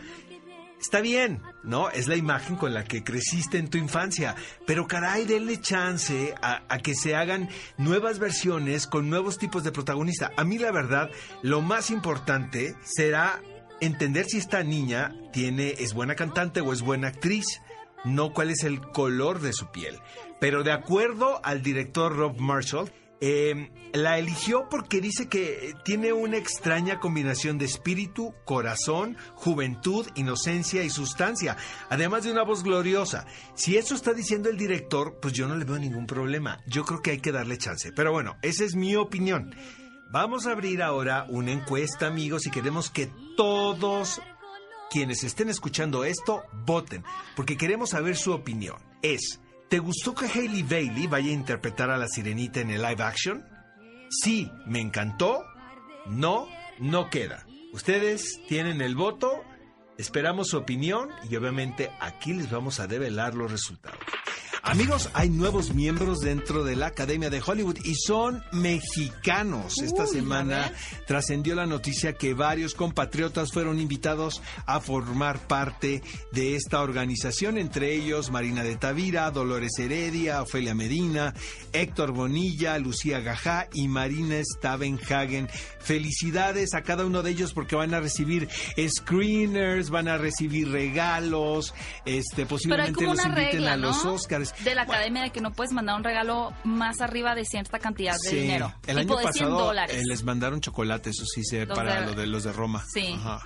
Está 0.80 1.00
bien, 1.00 1.44
¿no? 1.64 1.92
Es 1.92 2.08
la 2.08 2.16
imagen 2.16 2.56
con 2.56 2.74
la 2.74 2.86
que 2.86 3.04
creciste 3.04 3.60
en 3.60 3.70
tu 3.70 3.78
infancia. 3.78 4.36
Pero 4.66 4.88
caray, 4.88 5.26
denle 5.26 5.62
chance 5.62 6.34
a, 6.42 6.64
a, 6.68 6.80
que 6.80 6.96
se 6.96 7.16
hagan 7.16 7.50
nuevas 7.78 8.18
versiones 8.18 8.88
con 8.88 9.08
nuevos 9.08 9.38
tipos 9.38 9.64
de 9.64 9.72
protagonista. 9.72 10.32
A 10.38 10.44
mí 10.44 10.58
la 10.58 10.72
verdad, 10.72 11.12
lo 11.44 11.62
más 11.62 11.92
importante 11.92 12.76
será 12.84 13.40
entender 13.80 14.26
si 14.26 14.40
esta 14.40 14.64
niña 14.64 15.14
tiene, 15.32 15.76
es 15.78 15.94
buena 15.94 16.16
cantante 16.16 16.62
o 16.62 16.74
es 16.74 16.82
buena 16.82 17.10
actriz 17.10 17.62
no 18.04 18.34
cuál 18.34 18.50
es 18.50 18.64
el 18.64 18.82
color 18.82 19.40
de 19.40 19.54
su 19.54 19.72
piel. 19.72 20.00
Pero 20.40 20.64
de 20.64 20.72
acuerdo 20.72 21.40
al 21.44 21.62
director 21.62 22.16
Rob 22.16 22.40
Marshall, 22.40 22.92
em, 23.20 23.70
la 23.94 24.18
eligió 24.18 24.68
porque 24.70 25.02
dice 25.02 25.28
que 25.30 25.76
tiene 25.84 26.14
una 26.14 26.38
extraña 26.38 27.00
combinación 27.00 27.58
de 27.58 27.66
espíritu, 27.66 28.34
corazón, 28.46 29.18
juventud, 29.36 30.08
inocencia 30.16 30.84
y 30.84 30.90
sustancia, 30.90 31.58
además 31.90 32.24
de 32.24 32.32
una 32.32 32.44
voz 32.44 32.64
gloriosa. 32.64 33.26
Si 33.54 33.78
eso 33.78 33.94
está 33.94 34.14
diciendo 34.14 34.50
el 34.50 34.58
director, 34.58 35.20
pues 35.22 35.34
yo 35.34 35.48
no 35.48 35.56
le 35.56 35.66
veo 35.66 35.78
ningún 35.78 36.08
problema. 36.08 36.62
Yo 36.66 36.84
creo 36.84 37.02
que 37.02 37.12
hay 37.12 37.20
que 37.20 37.32
darle 37.32 37.58
chance. 37.58 37.92
Pero 37.92 38.12
bueno, 38.12 38.38
esa 38.42 38.64
es 38.64 38.76
mi 38.76 38.96
opinión. 38.96 39.54
Vamos 40.12 40.46
a 40.46 40.52
abrir 40.52 40.82
ahora 40.82 41.26
una 41.30 41.54
encuesta, 41.54 42.08
amigos, 42.08 42.46
y 42.46 42.52
queremos 42.52 42.90
que 42.90 43.10
todos 43.38 44.22
quienes 44.92 45.24
estén 45.24 45.50
escuchando 45.50 46.04
esto 46.04 46.44
voten, 46.66 47.06
porque 47.36 47.58
queremos 47.58 47.92
saber 47.92 48.18
su 48.18 48.34
opinión. 48.34 48.76
Es, 49.02 49.40
¿te 49.70 49.80
gustó 49.80 50.14
que 50.14 50.26
Hailey 50.26 50.64
Bailey 50.64 51.08
vaya 51.08 51.30
a 51.30 51.34
interpretar 51.34 51.90
a 51.90 51.98
la 51.98 52.10
sirenita 52.10 52.60
en 52.60 52.72
el 52.72 52.82
live 52.82 53.02
action? 53.02 53.46
Sí, 54.10 54.52
me 54.66 54.82
encantó. 54.82 55.46
No, 56.08 56.48
no 56.80 57.10
queda. 57.10 57.46
Ustedes 57.72 58.42
tienen 58.50 58.82
el 58.82 58.96
voto, 58.96 59.46
esperamos 59.98 60.50
su 60.50 60.58
opinión 60.58 61.10
y 61.30 61.38
obviamente 61.38 61.90
aquí 62.02 62.34
les 62.34 62.52
vamos 62.52 62.82
a 62.82 62.88
develar 62.88 63.34
los 63.34 63.50
resultados. 63.50 64.00
Amigos, 64.64 65.10
hay 65.14 65.30
nuevos 65.30 65.74
miembros 65.74 66.20
dentro 66.20 66.64
de 66.64 66.76
la 66.76 66.88
Academia 66.88 67.32
de 67.32 67.42
Hollywood 67.44 67.80
y 67.84 67.96
son 67.96 68.44
mexicanos. 68.52 69.80
Esta 69.82 70.06
semana 70.06 70.72
trascendió 71.08 71.56
la 71.56 71.66
noticia 71.66 72.14
que 72.14 72.36
varios 72.36 72.76
compatriotas 72.76 73.52
fueron 73.52 73.80
invitados 73.80 74.40
a 74.68 74.80
formar 74.80 75.48
parte 75.48 76.04
de 76.32 76.56
esta 76.56 76.82
organización, 76.82 77.58
entre 77.58 77.96
ellos 77.96 78.30
Marina 78.30 78.64
de 78.64 78.76
Tavira, 78.76 79.32
Dolores 79.32 79.80
Heredia, 79.80 80.44
Ofelia 80.44 80.76
Medina, 80.76 81.34
Héctor 81.74 82.12
Bonilla, 82.12 82.78
Lucía 82.78 83.20
Gajá 83.20 83.68
y 83.74 83.88
Marina 83.88 84.36
Stavenhagen. 84.44 85.50
Felicidades 85.80 86.76
a 86.76 86.84
cada 86.84 87.08
uno 87.08 87.24
de 87.24 87.32
ellos 87.32 87.54
porque 87.54 87.76
van 87.76 87.96
a 87.96 88.00
recibir 88.00 88.48
screeners, 88.88 89.90
van 89.90 90.08
a 90.08 90.18
recibir 90.18 90.70
regalos, 90.70 91.74
este 92.06 92.46
posiblemente 92.46 93.06
los 93.06 93.26
inviten 93.26 93.64
a 93.64 93.76
los 93.76 94.06
Oscars 94.06 94.51
Entonces, 94.52 94.66
de 94.66 94.76
la 94.76 94.82
academia 94.84 95.24
de 95.24 95.30
que 95.32 95.42
no 95.42 95.52
puedes 95.54 95.72
mandar 95.74 95.96
un 95.96 96.04
regalo 96.04 96.54
más 96.64 97.02
arriba 97.02 97.36
de 97.36 97.46
cierta 97.46 97.80
cantidad 97.80 98.14
de 98.24 98.30
sí, 98.30 98.36
dinero. 98.38 98.74
el 98.88 99.00
tipo 99.00 99.18
año 99.18 99.28
de 99.28 99.34
100 99.34 99.46
pasado 99.50 99.66
dólares. 99.68 99.96
eh, 99.98 100.02
les 100.06 100.24
mandaron 100.24 100.62
chocolate, 100.62 101.10
eso 101.10 101.26
sí 101.26 101.44
sé, 101.44 101.66
Los 101.66 101.78
para 101.78 102.02
de- 102.02 102.06
lo 102.08 102.14
de 102.14 102.28
los 102.28 102.44
de 102.44 102.52
Roma. 102.54 102.84
Sí. 102.94 103.14
Ajá. 103.18 103.42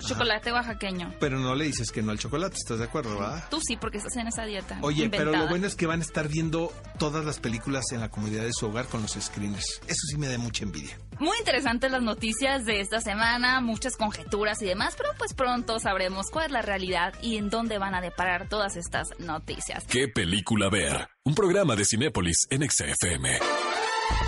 Chocolate 0.00 0.52
oaxaqueño. 0.52 1.14
Pero 1.20 1.38
no 1.38 1.54
le 1.54 1.64
dices 1.66 1.90
que 1.90 2.02
no 2.02 2.12
al 2.12 2.18
chocolate, 2.18 2.56
¿estás 2.56 2.78
de 2.78 2.84
acuerdo, 2.84 3.18
verdad? 3.18 3.44
Tú 3.50 3.60
sí, 3.60 3.76
porque 3.76 3.98
estás 3.98 4.16
en 4.16 4.28
esa 4.28 4.44
dieta. 4.44 4.78
Oye, 4.82 5.08
pero 5.08 5.32
lo 5.32 5.48
bueno 5.48 5.66
es 5.66 5.74
que 5.74 5.86
van 5.86 6.00
a 6.00 6.02
estar 6.02 6.28
viendo 6.28 6.72
todas 6.98 7.24
las 7.24 7.38
películas 7.38 7.84
en 7.92 8.00
la 8.00 8.10
comodidad 8.10 8.44
de 8.44 8.52
su 8.52 8.66
hogar 8.66 8.86
con 8.86 9.02
los 9.02 9.12
screeners. 9.12 9.80
Eso 9.86 10.06
sí 10.08 10.16
me 10.16 10.28
da 10.28 10.38
mucha 10.38 10.64
envidia. 10.64 10.98
Muy 11.18 11.36
interesantes 11.38 11.90
las 11.90 12.02
noticias 12.02 12.64
de 12.64 12.80
esta 12.80 13.00
semana, 13.00 13.60
muchas 13.60 13.96
conjeturas 13.96 14.60
y 14.62 14.66
demás, 14.66 14.94
pero 14.96 15.10
pues 15.16 15.32
pronto 15.34 15.78
sabremos 15.78 16.30
cuál 16.30 16.46
es 16.46 16.52
la 16.52 16.62
realidad 16.62 17.14
y 17.22 17.36
en 17.36 17.48
dónde 17.48 17.78
van 17.78 17.94
a 17.94 18.00
deparar 18.00 18.48
todas 18.48 18.76
estas 18.76 19.08
noticias. 19.18 19.84
¿Qué 19.86 20.08
película 20.08 20.68
ver? 20.68 21.08
Un 21.24 21.34
programa 21.34 21.74
de 21.74 21.84
Cinépolis 21.84 22.46
en 22.50 22.68
XFM. 22.68 23.38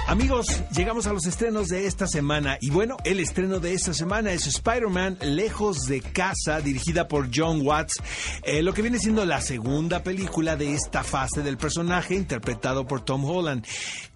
Amigos, 0.08 0.46
llegamos 0.74 1.06
a 1.06 1.12
los 1.12 1.26
estrenos 1.26 1.68
de 1.68 1.86
esta 1.86 2.06
semana 2.06 2.56
y 2.62 2.70
bueno, 2.70 2.96
el 3.04 3.20
estreno 3.20 3.60
de 3.60 3.74
esta 3.74 3.92
semana 3.92 4.32
es 4.32 4.46
Spider-Man 4.46 5.18
Lejos 5.20 5.84
de 5.86 6.00
Casa, 6.00 6.60
dirigida 6.62 7.08
por 7.08 7.28
John 7.34 7.60
Watts, 7.62 8.00
eh, 8.42 8.62
lo 8.62 8.72
que 8.72 8.80
viene 8.80 8.98
siendo 8.98 9.26
la 9.26 9.42
segunda 9.42 10.02
película 10.02 10.56
de 10.56 10.72
esta 10.72 11.04
fase 11.04 11.42
del 11.42 11.58
personaje 11.58 12.14
interpretado 12.14 12.86
por 12.86 13.02
Tom 13.02 13.22
Holland. 13.26 13.66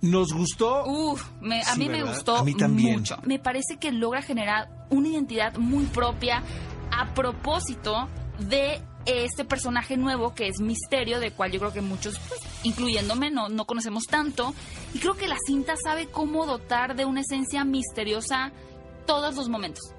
¿Nos 0.01 0.33
gustó? 0.33 0.85
Uf, 0.87 1.23
me- 1.43 1.61
a 1.61 1.75
Sí, 1.75 1.81
mí 1.81 1.89
me 1.91 2.03
gustó 2.05 2.37
A 2.39 2.43
mí 2.45 2.55
también. 2.55 3.01
mucho. 3.01 3.19
Me 3.27 3.39
parece 3.39 3.77
que 3.79 3.93
logra 3.93 4.23
generar 4.23 4.71
una 4.89 5.09
identidad 5.09 5.57
muy 5.59 5.85
propia 5.85 6.43
a 6.91 7.13
propósito 7.13 8.09
de 8.49 8.81
este 9.06 9.44
personaje 9.44 9.97
nuevo 9.97 10.35
que 10.35 10.49
es 10.49 10.61
Misterio, 10.61 11.21
de 11.21 11.32
cual 11.32 11.52
yo 11.52 11.59
creo 11.59 11.73
que 11.73 11.80
muchos, 11.80 12.18
pues, 12.28 12.40
incluyéndome, 12.62 13.30
no, 13.30 13.49
no 13.49 13.64
conocemos 13.64 14.04
tanto. 14.04 14.54
Y 14.94 14.99
creo 14.99 15.14
que 15.14 15.28
la 15.28 15.37
cinta 15.47 15.75
sabe 15.82 16.06
cómo 16.06 16.47
dotar 16.47 16.97
de 16.97 17.04
una 17.04 17.21
esencia 17.21 17.64
misteriosa 17.64 18.52
todos 19.06 19.35
los 19.35 19.49
momentos. 19.49 19.92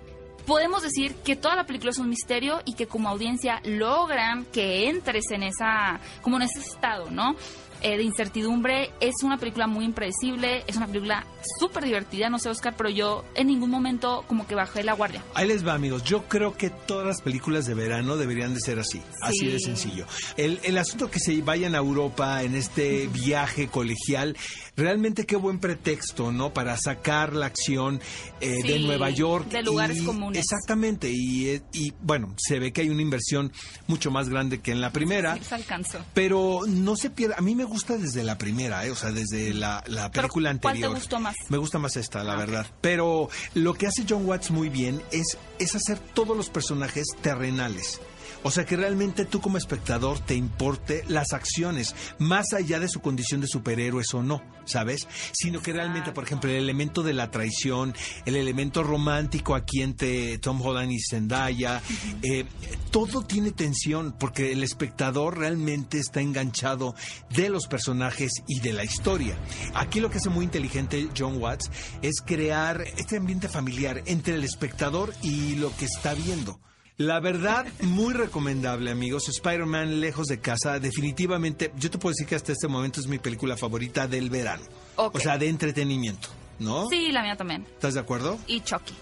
Podemos 0.46 0.84
decir 0.84 1.16
que 1.16 1.38
toda 1.38 1.56
la 1.56 1.66
película 1.66 1.92
es 1.92 1.98
un 1.98 2.10
misterio 2.10 2.62
y 2.66 2.74
que 2.74 2.88
como 2.88 3.08
audiencia 3.08 3.62
logran 3.64 4.46
que 4.46 4.90
entres 4.90 5.32
en 5.32 5.44
esa, 5.44 6.02
como 6.22 6.36
en 6.36 6.44
ese 6.44 6.60
estado, 6.60 7.10
¿no? 7.10 7.36
Eh, 7.84 7.98
de 7.98 8.04
incertidumbre. 8.04 8.92
Es 9.02 9.16
una 9.24 9.38
película 9.38 9.68
muy 9.68 9.84
impredecible, 9.84 10.64
es 10.68 10.78
una 10.78 10.88
película 10.88 11.28
súper 11.60 11.84
divertida, 11.84 12.30
no 12.30 12.40
sé 12.40 12.48
Oscar, 12.48 12.76
pero 12.78 12.90
yo 12.90 13.26
en 13.36 13.48
ningún 13.48 13.70
momento 13.70 14.24
como 14.26 14.48
que 14.48 14.56
bajé 14.56 14.84
la 14.84 14.94
guardia. 14.94 15.22
Ahí 15.34 15.50
les 15.50 15.68
va, 15.68 15.74
amigos. 15.74 16.02
Yo 16.06 16.24
creo 16.24 16.56
que 16.56 16.70
todas 16.70 17.06
las 17.06 17.22
películas 17.22 17.66
de 17.66 17.74
verano 17.74 18.16
deberían 18.16 18.54
de 18.54 18.62
ser 18.62 18.80
así. 18.80 19.02
Así 19.22 19.48
de 19.48 19.60
sencillo. 19.60 20.06
El, 20.38 20.62
el 20.64 20.78
asunto 20.78 21.12
que 21.12 21.20
se 21.20 21.42
vayan 21.42 21.76
a 21.76 21.80
Europa 21.80 22.42
en 22.44 22.56
este 22.56 23.08
viaje 23.08 23.68
colegial, 23.68 24.38
realmente 24.76 25.26
qué 25.26 25.36
buen 25.36 25.60
pretexto, 25.60 26.32
¿no? 26.32 26.54
Para 26.54 26.78
sacar 26.78 27.34
la 27.34 27.46
acción 27.48 28.02
eh, 28.42 28.64
de 28.64 28.80
Nueva 28.80 29.10
York. 29.10 29.50
de 29.50 29.64
lugares 29.64 29.98
y- 30.02 30.06
comunes. 30.06 30.40
Exactamente. 30.44 31.10
Y, 31.12 31.50
eh, 31.50 31.62
y 31.74 31.94
bueno, 32.02 32.34
se 32.38 32.60
ve 32.60 32.74
que 32.74 32.82
hay 32.82 32.90
una 32.90 33.02
inversión 33.02 33.52
mucho 33.88 34.12
más 34.12 34.30
grande 34.30 34.62
que 34.62 34.72
en 34.72 34.82
la 34.82 34.92
primera. 34.92 35.36
Sí, 35.38 35.44
se 35.44 35.56
alcanzó. 35.56 36.00
Pero 36.14 36.62
no 36.68 36.96
se 36.96 37.10
pierde. 37.10 37.36
A 37.38 37.42
mí 37.42 37.56
me 37.56 37.64
gusta 37.66 37.98
desde 37.98 38.24
la 38.24 38.38
primera, 38.38 38.86
¿eh? 38.86 38.92
o 38.92 38.96
sea, 38.96 39.12
desde 39.12 39.54
la, 39.54 39.84
la 39.88 40.10
Pero, 40.12 40.24
película 40.24 40.50
¿cuál 40.50 40.60
te 40.62 40.68
anterior. 40.68 40.94
gustó 40.96 41.20
más? 41.20 41.36
Me 41.50 41.58
gusta 41.58 41.80
más 41.80 41.96
esta, 41.98 42.24
la 42.24 42.36
verdad. 42.36 42.66
Pero 42.82 43.30
lo 43.54 43.74
que 43.76 43.88
hace 43.88 44.06
John 44.08 44.26
Watts 44.26 44.52
muy 44.52 44.70
bien 44.70 45.02
es, 45.12 45.38
es 45.60 45.76
hacer 45.76 46.00
todos 46.00 46.36
los 46.36 46.50
personajes 46.50 47.06
terrenales. 47.22 48.02
O 48.44 48.52
sea, 48.52 48.66
que 48.66 48.76
realmente 48.76 49.26
tú 49.26 49.40
como 49.40 49.58
espectador 49.58 50.20
te 50.20 50.36
importe 50.36 51.04
las 51.08 51.32
acciones, 51.32 51.96
más 52.20 52.54
allá 52.54 52.80
de 52.80 52.90
su 52.90 53.00
condición 53.00 53.40
de 53.40 53.48
superhéroes 53.48 54.14
o 54.14 54.22
no, 54.22 54.44
¿sabes? 54.66 55.08
Sino 55.32 55.62
que 55.62 55.72
realmente, 55.72 56.12
por 56.12 56.26
ejemplo, 56.26 56.50
el 56.50 56.58
elemento 56.58 57.04
de 57.04 57.14
la 57.14 57.32
traición, 57.32 57.94
el 58.26 58.36
elemento 58.36 58.84
romántico 58.84 59.56
aquí 59.56 59.82
entre 59.82 60.38
Tom 60.40 60.62
Holland 60.62 60.92
y 60.92 61.00
Zendaya, 61.00 61.82
eh, 62.22 62.46
todo 62.92 63.24
tiene 63.24 63.52
tensión 63.52 64.14
porque 64.20 64.52
el 64.52 64.64
espectador 64.64 65.38
realmente 65.38 66.00
está 66.00 66.20
enganchado 66.20 66.96
de 67.30 67.50
los 67.50 67.68
personajes 67.68 68.32
y 68.48 68.60
de 68.60 68.74
la 68.74 68.84
historia. 68.84 69.38
Aquí 69.74 70.02
lo 70.02 70.10
que 70.10 70.18
hace 70.18 70.30
muy 70.30 70.44
inteligente 70.44 71.08
John 71.18 71.42
Watts 71.42 71.72
es 72.02 72.22
crear 72.22 72.82
este 72.98 73.18
ambiente 73.18 73.48
familiar 73.48 74.04
entre 74.06 74.36
el 74.36 74.44
espectador 74.44 75.14
y 75.22 75.56
lo 75.56 75.76
que 75.78 75.86
está 75.86 76.14
viendo. 76.14 76.60
La 76.98 77.20
verdad, 77.20 77.66
muy 77.82 78.14
recomendable, 78.14 78.92
amigos. 78.92 79.28
Spider-Man 79.28 80.00
Lejos 80.00 80.28
de 80.28 80.40
Casa, 80.40 80.80
definitivamente, 80.80 81.72
yo 81.78 81.90
te 81.90 81.98
puedo 81.98 82.12
decir 82.14 82.28
que 82.28 82.36
hasta 82.36 82.52
este 82.52 82.68
momento 82.68 83.00
es 83.00 83.08
mi 83.08 83.18
película 83.18 83.58
favorita 83.58 84.08
del 84.08 84.30
verano. 84.30 84.64
O 84.96 85.20
sea, 85.20 85.38
de 85.40 85.50
entretenimiento, 85.50 86.28
¿no? 86.60 86.88
Sí, 86.90 87.12
la 87.12 87.24
mía 87.24 87.36
también. 87.36 87.64
¿Estás 87.64 87.96
de 87.96 88.00
acuerdo? 88.00 88.38
y 88.46 88.62
Chucky. 88.62 88.94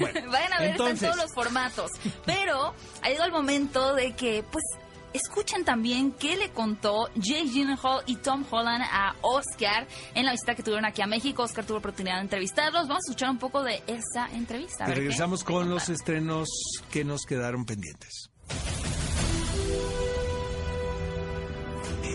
Bueno, 0.00 0.20
Vayan 0.32 0.52
a 0.52 0.58
ver, 0.60 0.70
entonces- 0.70 1.02
en 1.04 1.10
todos 1.12 1.22
los 1.24 1.32
formatos. 1.32 1.92
Pero 2.26 2.74
ha 3.02 3.08
llegado 3.08 3.26
el 3.26 3.32
momento 3.32 3.94
de 3.94 4.12
que, 4.16 4.42
pues, 4.50 4.64
escuchen 5.12 5.64
también 5.64 6.12
qué 6.12 6.36
le 6.36 6.50
contó 6.50 7.08
Jake 7.14 7.48
Gyllenhaal 7.48 8.02
y 8.06 8.16
Tom 8.16 8.44
Holland 8.50 8.82
a 8.90 9.14
Oscar 9.22 9.86
en 10.14 10.24
la 10.24 10.32
visita 10.32 10.54
que 10.54 10.62
tuvieron 10.62 10.84
aquí 10.84 11.02
a 11.02 11.06
México. 11.06 11.42
Oscar 11.42 11.64
tuvo 11.64 11.78
oportunidad 11.78 12.16
de 12.16 12.22
entrevistarlos. 12.22 12.88
Vamos 12.88 13.04
a 13.06 13.10
escuchar 13.10 13.30
un 13.30 13.38
poco 13.38 13.62
de 13.62 13.82
esa 13.86 14.30
entrevista. 14.32 14.88
Y 14.88 14.94
regresamos 14.94 15.44
con 15.44 15.68
los 15.68 15.88
estrenos 15.88 16.48
que 16.90 17.04
nos 17.04 17.22
quedaron 17.22 17.64
pendientes. 17.64 18.30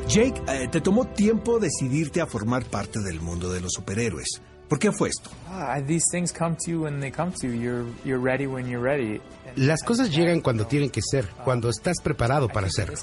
Jake, 0.08 0.40
eh, 0.48 0.68
te 0.72 0.82
tomó 0.82 1.06
tiempo 1.06 1.60
decidirte 1.60 2.22
a 2.22 2.28
formar 2.28 2.64
parte 2.66 3.00
del 3.00 3.22
mundo 3.22 3.52
de 3.52 3.60
los 3.60 3.72
superhéroes. 3.74 4.42
¿Por 4.70 4.80
qué 4.80 4.92
fue 4.92 5.10
esto? 5.10 5.30
Ah, 5.50 5.80
these 5.86 6.06
things 6.12 6.32
come 6.32 6.56
to 6.56 6.72
you 6.72 6.84
when 6.84 7.00
they 7.00 7.12
come 7.12 7.32
to 7.32 7.48
you. 7.48 7.54
You're 7.54 7.86
you're 8.04 8.22
ready 8.22 8.48
when 8.48 8.68
you're 8.68 8.84
ready. 8.84 9.20
Las 9.56 9.84
cosas 9.84 10.10
llegan 10.10 10.42
cuando 10.42 10.68
tienen 10.68 10.90
que 10.90 11.02
ser, 11.02 11.30
cuando 11.44 11.70
estás 11.70 12.02
preparado 12.02 12.50
para 12.50 12.68
hacerlo. 12.68 12.96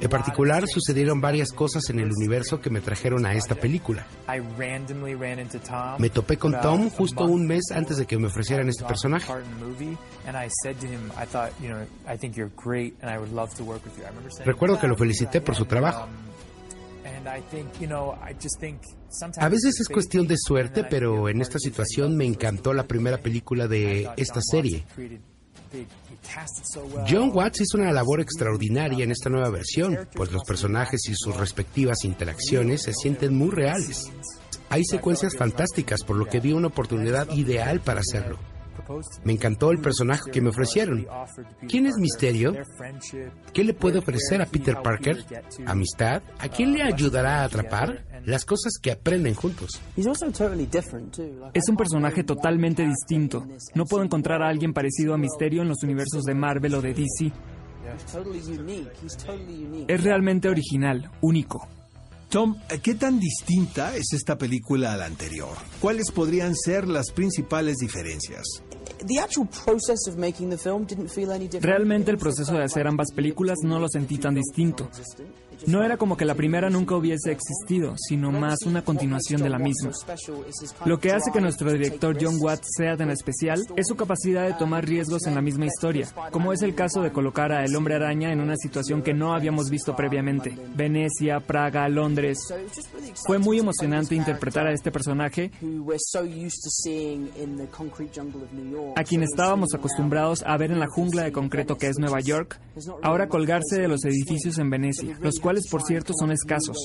En 0.00 0.10
particular, 0.10 0.64
sucedieron 0.68 1.20
varias 1.20 1.52
cosas 1.52 1.88
en 1.90 1.98
el 2.00 2.10
universo 2.12 2.60
que 2.60 2.70
me 2.70 2.80
trajeron 2.80 3.26
a 3.26 3.34
esta 3.34 3.54
película. 3.54 4.06
Me 5.98 6.10
topé 6.10 6.36
con 6.36 6.60
Tom 6.60 6.90
justo 6.90 7.24
un 7.24 7.46
mes 7.46 7.70
antes 7.72 7.96
de 7.96 8.06
que 8.06 8.18
me 8.18 8.26
ofrecieran 8.28 8.68
este 8.68 8.84
personaje. 8.84 9.32
Recuerdo 14.44 14.78
que 14.78 14.86
lo 14.86 14.94
"Yeah, 14.94 14.98
felicité 14.98 15.40
por 15.40 15.54
su 15.54 15.64
trabajo. 15.64 16.06
A 19.36 19.48
veces 19.48 19.80
es 19.80 19.88
cuestión 19.88 20.26
de 20.26 20.36
suerte, 20.38 20.84
pero 20.84 21.28
en 21.28 21.40
esta 21.40 21.58
situación 21.58 22.16
me 22.16 22.24
encantó 22.24 22.72
la 22.72 22.84
primera 22.84 23.18
película 23.18 23.68
de 23.68 24.08
esta 24.16 24.40
serie. 24.42 24.84
John 27.08 27.30
Watts 27.32 27.62
hizo 27.62 27.78
una 27.78 27.92
labor 27.92 28.20
extraordinaria 28.20 29.04
en 29.04 29.10
esta 29.10 29.30
nueva 29.30 29.50
versión, 29.50 30.08
pues 30.14 30.30
los 30.32 30.44
personajes 30.44 31.00
y 31.08 31.14
sus 31.14 31.36
respectivas 31.36 32.04
interacciones 32.04 32.82
se 32.82 32.92
sienten 32.92 33.34
muy 33.34 33.50
reales. 33.50 34.10
Hay 34.68 34.84
secuencias 34.84 35.36
fantásticas, 35.36 36.02
por 36.04 36.16
lo 36.16 36.26
que 36.26 36.40
vi 36.40 36.52
una 36.52 36.68
oportunidad 36.68 37.30
ideal 37.30 37.80
para 37.80 38.00
hacerlo. 38.00 38.38
Me 39.24 39.32
encantó 39.32 39.70
el 39.70 39.78
personaje 39.78 40.30
que 40.30 40.40
me 40.40 40.50
ofrecieron. 40.50 41.06
¿Quién 41.68 41.86
es 41.86 41.96
Misterio? 41.96 42.54
¿Qué 43.52 43.64
le 43.64 43.74
puede 43.74 43.98
ofrecer 43.98 44.42
a 44.42 44.46
Peter 44.46 44.76
Parker? 44.82 45.24
¿Amistad? 45.66 46.22
¿A 46.38 46.48
quién 46.48 46.72
le 46.72 46.82
ayudará 46.82 47.40
a 47.40 47.44
atrapar? 47.44 48.04
Las 48.24 48.44
cosas 48.44 48.74
que 48.80 48.92
aprenden 48.92 49.34
juntos. 49.34 49.80
Es 51.54 51.68
un 51.68 51.76
personaje 51.76 52.24
totalmente 52.24 52.86
distinto. 52.86 53.46
No 53.74 53.84
puedo 53.84 54.04
encontrar 54.04 54.42
a 54.42 54.48
alguien 54.48 54.72
parecido 54.72 55.14
a 55.14 55.18
Misterio 55.18 55.62
en 55.62 55.68
los 55.68 55.82
universos 55.82 56.22
de 56.24 56.34
Marvel 56.34 56.74
o 56.74 56.82
de 56.82 56.94
DC. 56.94 57.32
Es 59.88 60.04
realmente 60.04 60.48
original, 60.48 61.10
único. 61.20 61.68
Tom, 62.32 62.56
¿qué 62.82 62.94
tan 62.94 63.20
distinta 63.20 63.94
es 63.94 64.14
esta 64.14 64.38
película 64.38 64.94
a 64.94 64.96
la 64.96 65.04
anterior? 65.04 65.54
¿Cuáles 65.82 66.10
podrían 66.10 66.56
ser 66.56 66.88
las 66.88 67.12
principales 67.12 67.76
diferencias? 67.76 68.62
Realmente 71.60 72.10
el 72.10 72.16
proceso 72.16 72.54
de 72.54 72.64
hacer 72.64 72.86
ambas 72.86 73.12
películas 73.14 73.58
no 73.62 73.78
lo 73.78 73.86
sentí 73.86 74.16
tan 74.16 74.34
distinto. 74.34 74.88
No 75.66 75.82
era 75.84 75.96
como 75.96 76.16
que 76.16 76.24
la 76.24 76.34
primera 76.34 76.70
nunca 76.70 76.96
hubiese 76.96 77.32
existido, 77.32 77.94
sino 77.96 78.32
más 78.32 78.62
una 78.66 78.82
continuación 78.82 79.42
de 79.42 79.50
la 79.50 79.58
misma. 79.58 79.90
Lo 80.84 80.98
que 80.98 81.12
hace 81.12 81.30
que 81.32 81.40
nuestro 81.40 81.72
director 81.72 82.16
John 82.20 82.36
Watts 82.40 82.68
sea 82.76 82.96
tan 82.96 83.10
especial 83.10 83.64
es 83.76 83.86
su 83.86 83.96
capacidad 83.96 84.46
de 84.46 84.54
tomar 84.54 84.86
riesgos 84.86 85.26
en 85.26 85.34
la 85.34 85.42
misma 85.42 85.66
historia, 85.66 86.08
como 86.30 86.52
es 86.52 86.62
el 86.62 86.74
caso 86.74 87.02
de 87.02 87.12
colocar 87.12 87.52
a 87.52 87.64
El 87.64 87.76
Hombre 87.76 87.94
Araña 87.94 88.32
en 88.32 88.40
una 88.40 88.56
situación 88.56 89.02
que 89.02 89.14
no 89.14 89.34
habíamos 89.34 89.70
visto 89.70 89.94
previamente. 89.94 90.56
Venecia, 90.74 91.40
Praga, 91.40 91.88
Londres. 91.88 92.38
Fue 93.26 93.38
muy 93.38 93.58
emocionante 93.58 94.14
interpretar 94.14 94.66
a 94.66 94.72
este 94.72 94.90
personaje 94.90 95.50
a 98.96 99.04
quien 99.04 99.22
estábamos 99.22 99.74
acostumbrados 99.74 100.42
a 100.46 100.56
ver 100.56 100.72
en 100.72 100.80
la 100.80 100.86
jungla 100.86 101.22
de 101.22 101.32
concreto 101.32 101.76
que 101.76 101.88
es 101.88 101.98
Nueva 101.98 102.20
York, 102.20 102.58
ahora 103.02 103.28
colgarse 103.28 103.80
de 103.80 103.88
los 103.88 104.04
edificios 104.04 104.58
en 104.58 104.70
Venecia, 104.70 105.18
los 105.20 105.38
cuales 105.38 105.51
por 105.70 105.82
cierto 105.82 106.12
son 106.18 106.32
escasos, 106.32 106.76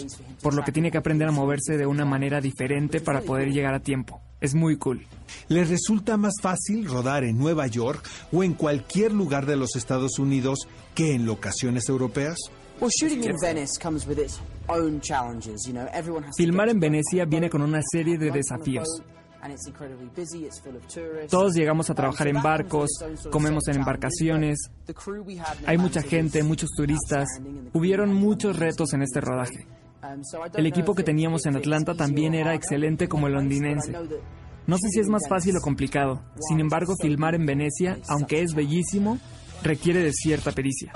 por 0.41 0.53
lo 0.53 0.63
que 0.63 0.71
tiene 0.71 0.91
que 0.91 0.97
aprender 0.97 1.27
a 1.27 1.31
moverse 1.31 1.77
de 1.77 1.86
una 1.86 2.05
manera 2.05 2.41
diferente 2.41 3.00
para 3.01 3.21
poder 3.21 3.50
llegar 3.50 3.74
a 3.74 3.79
tiempo. 3.79 4.21
Es 4.39 4.53
muy 4.53 4.77
cool. 4.77 5.05
¿Les 5.47 5.69
resulta 5.69 6.17
más 6.17 6.36
fácil 6.41 6.86
rodar 6.86 7.24
en 7.24 7.38
Nueva 7.38 7.67
York 7.67 8.07
o 8.31 8.43
en 8.43 8.53
cualquier 8.53 9.12
lugar 9.13 9.45
de 9.45 9.55
los 9.55 9.75
Estados 9.75 10.19
Unidos 10.19 10.67
que 10.93 11.13
en 11.13 11.25
locaciones 11.25 11.89
europeas? 11.89 12.38
Filmar 16.38 16.69
en 16.69 16.79
Venecia 16.79 17.25
viene 17.25 17.50
con 17.50 17.62
una 17.62 17.81
serie 17.91 18.17
de 18.17 18.29
desafíos. 18.29 18.88
Todos 21.29 21.53
llegamos 21.53 21.89
a 21.89 21.94
trabajar 21.94 22.27
en 22.27 22.41
barcos, 22.41 22.89
comemos 23.32 23.67
en 23.67 23.77
embarcaciones, 23.77 24.72
hay 25.65 25.77
mucha 25.77 26.01
gente, 26.01 26.44
muchos 26.44 26.70
turistas. 26.75 27.27
Hubieron 27.74 28.13
muchos 28.13 28.58
retos 28.58 28.94
en 28.94 29.03
este 29.03 29.22
rodaje. 29.22 29.67
El 30.56 30.65
equipo 30.65 30.96
que 30.96 31.03
teníamos 31.03 31.46
en 31.46 31.58
Atlanta 31.58 31.96
también 31.96 32.34
era 32.34 32.53
excelente 32.53 33.08
como 33.08 33.27
el 33.27 33.34
londinense. 33.34 33.94
No 34.67 34.77
sé 34.77 34.89
si 34.89 35.00
es 35.00 35.08
más 35.08 35.27
fácil 35.29 35.56
o 35.58 35.62
complicado. 35.62 36.22
Sin 36.50 36.60
embargo, 36.60 36.96
filmar 37.01 37.36
en 37.36 37.46
Venecia, 37.46 38.00
aunque 38.10 38.41
es 38.41 38.53
bellísimo, 38.53 39.17
requiere 39.63 40.01
de 40.01 40.12
cierta 40.12 40.51
pericia. 40.51 40.91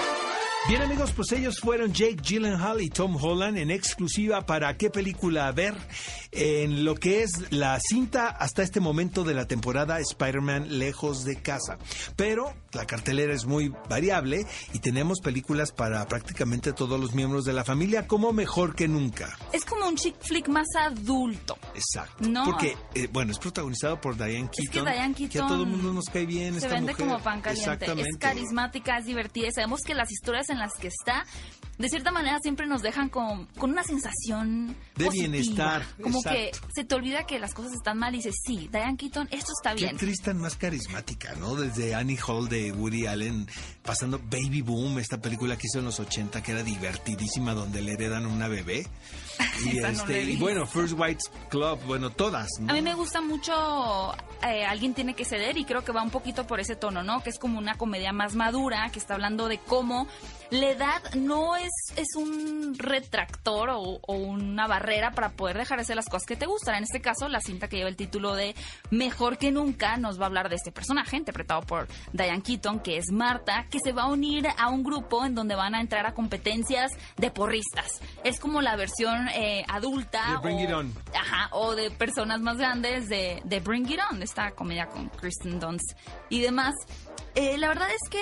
Bien 0.68 0.84
amigos, 0.84 1.12
pues 1.16 1.32
ellos 1.32 1.60
fueron 1.60 1.92
Jake 1.92 2.18
Gyllenhaal 2.24 2.82
y 2.82 2.90
Tom 2.90 3.18
Holland 3.22 3.58
en 3.58 3.72
exclusiva 3.72 4.46
para 4.46 4.78
qué 4.78 4.90
película 4.92 5.52
ver 5.52 5.74
en 6.32 6.86
lo 6.86 6.96
que 6.96 7.24
es 7.24 7.52
la 7.52 7.80
cinta 7.80 8.28
hasta 8.30 8.62
este 8.62 8.80
momento 8.80 9.24
de 9.24 9.34
la 9.34 9.48
temporada 9.48 10.00
Spider-Man 10.00 10.78
Lejos 10.78 11.26
de 11.26 11.42
Casa. 11.42 11.78
Pero 12.16 12.54
la 12.74 12.86
cartelera 12.86 13.34
es 13.34 13.46
muy 13.46 13.74
variable 13.90 14.46
y 14.74 14.80
tenemos 14.80 15.20
películas 15.20 15.72
para 15.72 16.08
prácticamente 16.08 16.74
todos 16.74 17.00
los 17.00 17.14
miembros 17.14 17.46
de 17.46 17.54
la 17.54 17.64
familia 17.64 18.08
como 18.08 18.34
mejor 18.34 18.76
que 18.76 18.88
nunca. 18.88 19.38
Es 19.52 19.66
como 19.66 19.88
un 19.88 19.96
chick 19.96 20.16
flick 20.22 20.48
más 20.48 20.68
adulto. 20.78 21.58
Exacto. 21.76 22.30
Porque, 22.46 22.78
eh, 22.96 23.08
bueno, 23.12 23.32
es 23.32 23.40
protagonizado 23.40 24.00
por 24.00 24.16
Diane 24.16 24.50
Keaton. 24.50 24.64
Es 24.64 24.70
que 24.70 24.82
Diane 24.82 25.14
Keaton. 25.14 25.30
Que 25.30 25.40
a 25.40 25.48
todo 25.48 25.64
el 25.64 25.70
mundo 25.70 25.94
nos 25.94 26.06
cae 26.06 26.26
bien. 26.26 26.60
Se 26.60 26.68
vende 26.68 26.94
como 26.96 27.20
pan 27.20 27.42
caliente. 27.42 27.86
Es 28.02 28.18
carismática, 28.18 28.98
es 28.98 29.06
divertida. 29.06 29.48
Y 29.48 29.52
sabemos 29.52 29.82
que 29.82 29.94
las 29.94 30.12
historias 30.12 30.50
en 30.50 30.60
las 30.60 30.74
que 30.74 30.88
está 30.88 31.26
de 31.82 31.90
cierta 31.90 32.12
manera 32.12 32.40
siempre 32.42 32.68
nos 32.68 32.82
dejan 32.82 33.10
con, 33.10 33.48
con 33.58 33.72
una 33.72 33.84
sensación 33.84 34.76
de 34.96 35.10
bienestar. 35.10 35.84
Como 36.02 36.22
que 36.22 36.52
se 36.74 36.84
te 36.84 36.96
olvida 36.96 37.26
que 37.26 37.40
las 37.40 37.54
cosas 37.54 37.74
están 37.74 37.98
mal 37.98 38.14
y 38.14 38.18
dices, 38.18 38.36
sí, 38.46 38.70
Diane 38.72 38.98
Keaton, 38.98 39.28
esto 39.32 39.52
está 39.58 39.74
bien. 39.74 39.90
Qué 39.90 39.96
actriz 39.96 40.22
tan 40.22 40.38
más 40.38 40.56
carismática, 40.56 41.34
¿no? 41.36 41.56
Desde 41.56 41.96
Annie 41.96 42.20
Hall 42.26 42.48
de 42.50 42.72
Woody 42.72 43.08
Allen, 43.08 43.48
pasando 43.84 44.20
Baby 44.20 44.62
Boom, 44.62 45.00
esta 45.00 45.20
película 45.20 45.58
que 45.58 45.68
hizo 45.68 45.80
en 45.80 45.86
los 45.86 46.00
80 46.00 46.42
que 46.44 46.52
era 46.52 46.64
divertidísima, 46.64 47.54
donde 47.54 47.82
le 47.82 47.94
heredan 47.94 48.26
una 48.26 48.48
bebé. 48.48 48.88
Y, 49.66 49.80
este, 49.80 50.24
y 50.24 50.38
bueno, 50.38 50.66
First 50.66 50.94
White 50.98 51.24
Club, 51.50 51.80
bueno, 51.86 52.10
todas. 52.10 52.48
A 52.68 52.74
mí 52.74 52.82
me 52.82 52.94
gusta 52.94 53.22
mucho 53.22 54.14
eh, 54.44 54.66
Alguien 54.66 54.94
tiene 54.94 55.14
que 55.14 55.26
ceder 55.26 55.58
y 55.58 55.66
creo 55.66 55.84
que 55.84 55.92
va 55.92 56.02
un 56.02 56.10
poquito 56.10 56.48
por 56.48 56.60
ese 56.60 56.76
tono, 56.76 57.04
¿no? 57.04 57.22
Que 57.22 57.30
es 57.30 57.40
como 57.40 57.60
una 57.60 57.76
comedia 57.76 58.12
más 58.12 58.36
madura, 58.36 58.90
que 58.92 59.00
está 59.00 59.16
hablando 59.16 59.48
de 59.48 59.60
cómo 59.60 60.08
la 60.52 60.70
edad 60.70 61.14
no 61.16 61.56
es, 61.56 61.71
es 61.96 62.08
un 62.16 62.76
retractor 62.78 63.70
o, 63.70 64.00
una 64.08 64.68
barrera 64.68 65.12
para 65.12 65.30
poder 65.30 65.58
dejar 65.58 65.78
de 65.78 65.84
hacer 65.84 65.96
las 65.96 66.06
cosas 66.06 66.26
que 66.26 66.36
te 66.36 66.46
gustan. 66.46 66.76
En 66.76 66.84
este 66.84 67.02
caso, 67.02 67.28
la 67.28 67.42
cinta 67.42 67.68
que 67.68 67.78
lleva 67.78 67.90
el 67.90 67.96
título 67.96 68.36
de 68.36 68.56
Mejor 68.90 69.38
que 69.38 69.52
Nunca 69.52 69.98
nos 69.98 70.20
va 70.20 70.24
a 70.24 70.28
hablar 70.28 70.50
de 70.50 70.56
este 70.56 70.72
personaje, 70.72 71.18
interpretado 71.18 71.62
por 71.62 71.88
Diane 72.14 72.42
Keaton, 72.42 72.80
que 72.80 72.98
es 72.98 73.12
Marta, 73.12 73.66
que 73.70 73.80
se 73.84 73.92
va 73.92 74.04
a 74.04 74.08
unir 74.08 74.48
a 74.58 74.70
un 74.70 74.84
grupo 74.84 75.26
en 75.26 75.36
donde 75.36 75.56
van 75.56 75.76
a 75.76 75.82
entrar 75.82 76.06
a 76.06 76.14
competencias 76.14 76.92
de 77.18 77.32
porristas. 77.32 78.02
Es 78.24 78.40
como 78.40 78.62
la 78.62 78.76
versión 78.76 79.28
eh, 79.30 79.66
adulta. 79.68 80.32
De 80.32 80.38
Bring 80.38 80.60
It 80.60 80.72
On. 80.72 80.94
Ajá, 81.14 81.50
o 81.52 81.76
de 81.76 81.92
personas 81.92 82.42
más 82.42 82.58
grandes 82.58 83.10
de, 83.10 83.42
de 83.44 83.60
Bring 83.60 83.90
It 83.90 84.00
On, 84.12 84.22
esta 84.22 84.52
comedia 84.52 84.88
con 84.88 85.10
Kristen 85.10 85.60
Dunst 85.60 85.98
y 86.30 86.42
demás. 86.42 86.76
Eh, 87.36 87.58
la 87.58 87.70
verdad 87.70 87.88
es 87.90 88.10
que 88.10 88.20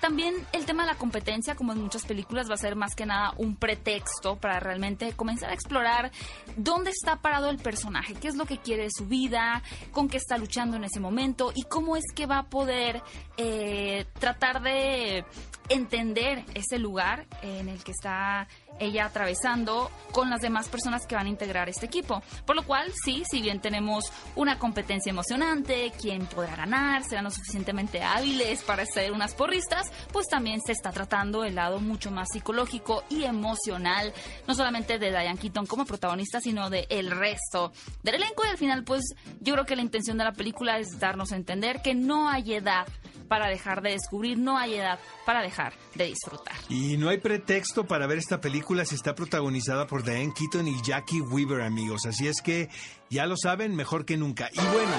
también 0.00 0.34
el 0.52 0.66
tema 0.66 0.84
de 0.84 0.92
la 0.92 0.98
competencia, 0.98 1.54
como 1.54 1.72
en 1.72 1.80
muchas 1.80 2.04
películas, 2.04 2.48
va 2.50 2.54
a 2.54 2.58
ser 2.58 2.76
más 2.76 2.94
que 2.94 3.06
nada 3.06 3.32
un 3.36 3.56
pretexto 3.56 4.36
para 4.36 4.60
realmente 4.60 5.12
comenzar 5.12 5.50
a 5.50 5.54
explorar 5.54 6.10
dónde 6.56 6.90
está 6.90 7.16
parado 7.16 7.50
el 7.50 7.58
personaje, 7.58 8.14
qué 8.14 8.28
es 8.28 8.36
lo 8.36 8.46
que 8.46 8.58
quiere 8.58 8.84
de 8.84 8.90
su 8.90 9.06
vida, 9.06 9.62
con 9.92 10.08
qué 10.08 10.16
está 10.16 10.38
luchando 10.38 10.76
en 10.76 10.84
ese 10.84 11.00
momento 11.00 11.52
y 11.54 11.62
cómo 11.62 11.96
es 11.96 12.04
que 12.14 12.26
va 12.26 12.38
a 12.38 12.44
poder 12.44 13.02
eh, 13.36 14.06
tratar 14.18 14.62
de 14.62 15.24
entender 15.68 16.44
ese 16.54 16.78
lugar 16.78 17.26
en 17.42 17.68
el 17.68 17.82
que 17.82 17.92
está 17.92 18.46
ella 18.78 19.06
atravesando 19.06 19.90
con 20.12 20.30
las 20.30 20.40
demás 20.40 20.68
personas 20.68 21.06
que 21.06 21.14
van 21.14 21.26
a 21.26 21.30
integrar 21.30 21.68
este 21.68 21.86
equipo. 21.86 22.22
Por 22.44 22.56
lo 22.56 22.62
cual, 22.64 22.92
sí, 23.04 23.22
si 23.30 23.40
bien 23.40 23.60
tenemos 23.60 24.12
una 24.34 24.58
competencia 24.58 25.10
emocionante, 25.10 25.92
quién 26.00 26.26
podrá 26.26 26.56
ganar, 26.56 27.04
serán 27.04 27.24
lo 27.24 27.30
suficientemente 27.30 28.02
hábiles 28.02 28.62
para 28.62 28.84
ser 28.86 29.12
unas 29.12 29.34
porristas, 29.34 29.90
pues 30.12 30.26
también 30.28 30.60
se 30.60 30.72
está 30.72 30.90
tratando 30.90 31.44
el 31.44 31.54
lado 31.54 31.80
mucho 31.80 32.10
más 32.10 32.28
psicológico 32.32 33.04
y 33.08 33.24
emocional, 33.24 34.12
no 34.46 34.54
solamente 34.54 34.98
de 34.98 35.10
Diane 35.10 35.38
Keaton 35.38 35.66
como 35.66 35.84
protagonista, 35.84 36.40
sino 36.40 36.70
de 36.70 36.86
el 36.90 37.10
resto 37.10 37.72
del 38.02 38.16
elenco. 38.16 38.44
Y 38.44 38.48
al 38.48 38.58
final, 38.58 38.84
pues 38.84 39.02
yo 39.40 39.54
creo 39.54 39.66
que 39.66 39.76
la 39.76 39.82
intención 39.82 40.18
de 40.18 40.24
la 40.24 40.32
película 40.32 40.78
es 40.78 40.98
darnos 40.98 41.32
a 41.32 41.36
entender 41.36 41.82
que 41.82 41.94
no 41.94 42.28
hay 42.28 42.54
edad 42.54 42.86
para 43.28 43.48
dejar 43.48 43.82
de 43.82 43.90
descubrir, 43.90 44.38
no 44.38 44.56
hay 44.56 44.76
edad 44.76 44.98
para 45.24 45.42
dejar 45.42 45.72
de 45.94 46.06
disfrutar. 46.06 46.54
Y 46.68 46.96
no 46.96 47.08
hay 47.08 47.18
pretexto 47.18 47.86
para 47.86 48.06
ver 48.06 48.18
esta 48.18 48.40
película 48.40 48.84
si 48.84 48.94
está 48.94 49.14
protagonizada 49.14 49.86
por 49.86 50.04
Diane 50.04 50.32
Keaton 50.34 50.68
y 50.68 50.80
Jackie 50.82 51.20
Weaver, 51.20 51.62
amigos. 51.62 52.06
Así 52.06 52.28
es 52.28 52.40
que 52.40 52.68
ya 53.10 53.26
lo 53.26 53.36
saben, 53.36 53.74
mejor 53.74 54.04
que 54.04 54.16
nunca. 54.16 54.48
Y 54.52 54.60
bueno, 54.60 54.96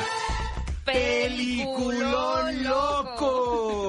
peliculón 0.85 2.63
loco. 2.63 3.86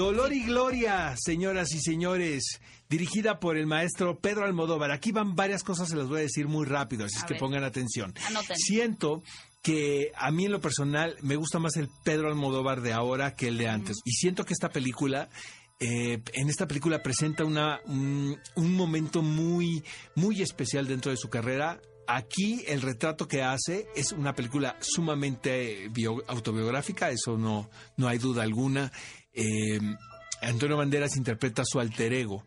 Dolor 0.00 0.32
y 0.32 0.44
Gloria, 0.44 1.14
señoras 1.18 1.74
y 1.74 1.78
señores, 1.78 2.62
dirigida 2.88 3.38
por 3.38 3.58
el 3.58 3.66
maestro 3.66 4.18
Pedro 4.18 4.46
Almodóvar. 4.46 4.92
Aquí 4.92 5.12
van 5.12 5.36
varias 5.36 5.62
cosas, 5.62 5.90
se 5.90 5.94
las 5.96 6.08
voy 6.08 6.20
a 6.20 6.22
decir 6.22 6.48
muy 6.48 6.64
rápido, 6.64 7.04
así 7.04 7.18
es 7.18 7.24
que 7.24 7.34
pongan 7.34 7.64
atención. 7.64 8.14
Siento 8.54 9.22
que 9.60 10.10
a 10.16 10.30
mí 10.30 10.46
en 10.46 10.52
lo 10.52 10.60
personal 10.62 11.16
me 11.20 11.36
gusta 11.36 11.58
más 11.58 11.76
el 11.76 11.90
Pedro 12.02 12.30
Almodóvar 12.30 12.80
de 12.80 12.94
ahora 12.94 13.34
que 13.34 13.48
el 13.48 13.58
de 13.58 13.68
antes. 13.68 13.98
Y 14.06 14.12
siento 14.12 14.46
que 14.46 14.54
esta 14.54 14.70
película 14.70 15.28
eh, 15.78 16.22
en 16.32 16.48
esta 16.48 16.66
película 16.66 17.02
presenta 17.02 17.44
una, 17.44 17.82
un, 17.84 18.38
momento 18.56 19.20
muy, 19.20 19.84
muy 20.14 20.40
especial 20.40 20.86
dentro 20.86 21.10
de 21.10 21.18
su 21.18 21.28
carrera. 21.28 21.78
Aquí 22.06 22.64
el 22.66 22.80
retrato 22.80 23.28
que 23.28 23.42
hace 23.42 23.86
es 23.94 24.12
una 24.12 24.34
película 24.34 24.78
sumamente 24.80 25.90
autobiográfica, 26.26 27.10
eso 27.10 27.36
no, 27.36 27.68
no 27.98 28.08
hay 28.08 28.16
duda 28.16 28.42
alguna. 28.44 28.90
Eh, 29.32 29.80
Antonio 30.42 30.76
Banderas 30.76 31.16
interpreta 31.16 31.62
su 31.64 31.80
alter 31.80 32.12
ego. 32.12 32.44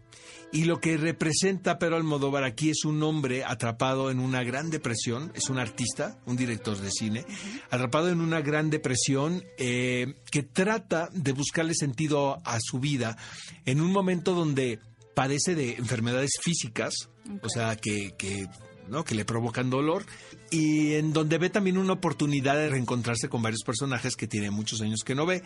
Y 0.51 0.65
lo 0.65 0.79
que 0.79 0.97
representa 0.97 1.79
Pedro 1.79 1.95
Almodóvar 1.95 2.43
aquí 2.43 2.69
es 2.69 2.85
un 2.85 3.01
hombre 3.01 3.43
atrapado 3.43 4.11
en 4.11 4.19
una 4.19 4.43
gran 4.43 4.69
depresión, 4.69 5.31
es 5.33 5.49
un 5.49 5.57
artista, 5.57 6.19
un 6.27 6.35
director 6.35 6.77
de 6.77 6.91
cine, 6.91 7.25
atrapado 7.71 8.09
en 8.09 8.21
una 8.21 8.41
gran 8.41 8.69
depresión 8.69 9.43
eh, 9.57 10.13
que 10.29 10.43
trata 10.43 11.09
de 11.11 11.31
buscarle 11.31 11.73
sentido 11.73 12.39
a 12.45 12.59
su 12.61 12.79
vida 12.79 13.17
en 13.65 13.81
un 13.81 13.91
momento 13.91 14.35
donde 14.35 14.79
padece 15.15 15.55
de 15.55 15.73
enfermedades 15.73 16.33
físicas, 16.39 16.93
o 17.41 17.49
sea, 17.49 17.75
que, 17.75 18.13
que 18.15 18.47
¿no? 18.87 19.03
que 19.03 19.15
le 19.15 19.25
provocan 19.25 19.69
dolor 19.69 20.05
y 20.51 20.93
en 20.93 21.13
donde 21.13 21.37
ve 21.37 21.49
también 21.49 21.77
una 21.77 21.93
oportunidad 21.93 22.55
de 22.55 22.69
reencontrarse 22.69 23.29
con 23.29 23.41
varios 23.41 23.63
personajes 23.63 24.15
que 24.15 24.27
tiene 24.27 24.51
muchos 24.51 24.81
años 24.81 25.01
que 25.03 25.15
no 25.15 25.25
ve. 25.25 25.43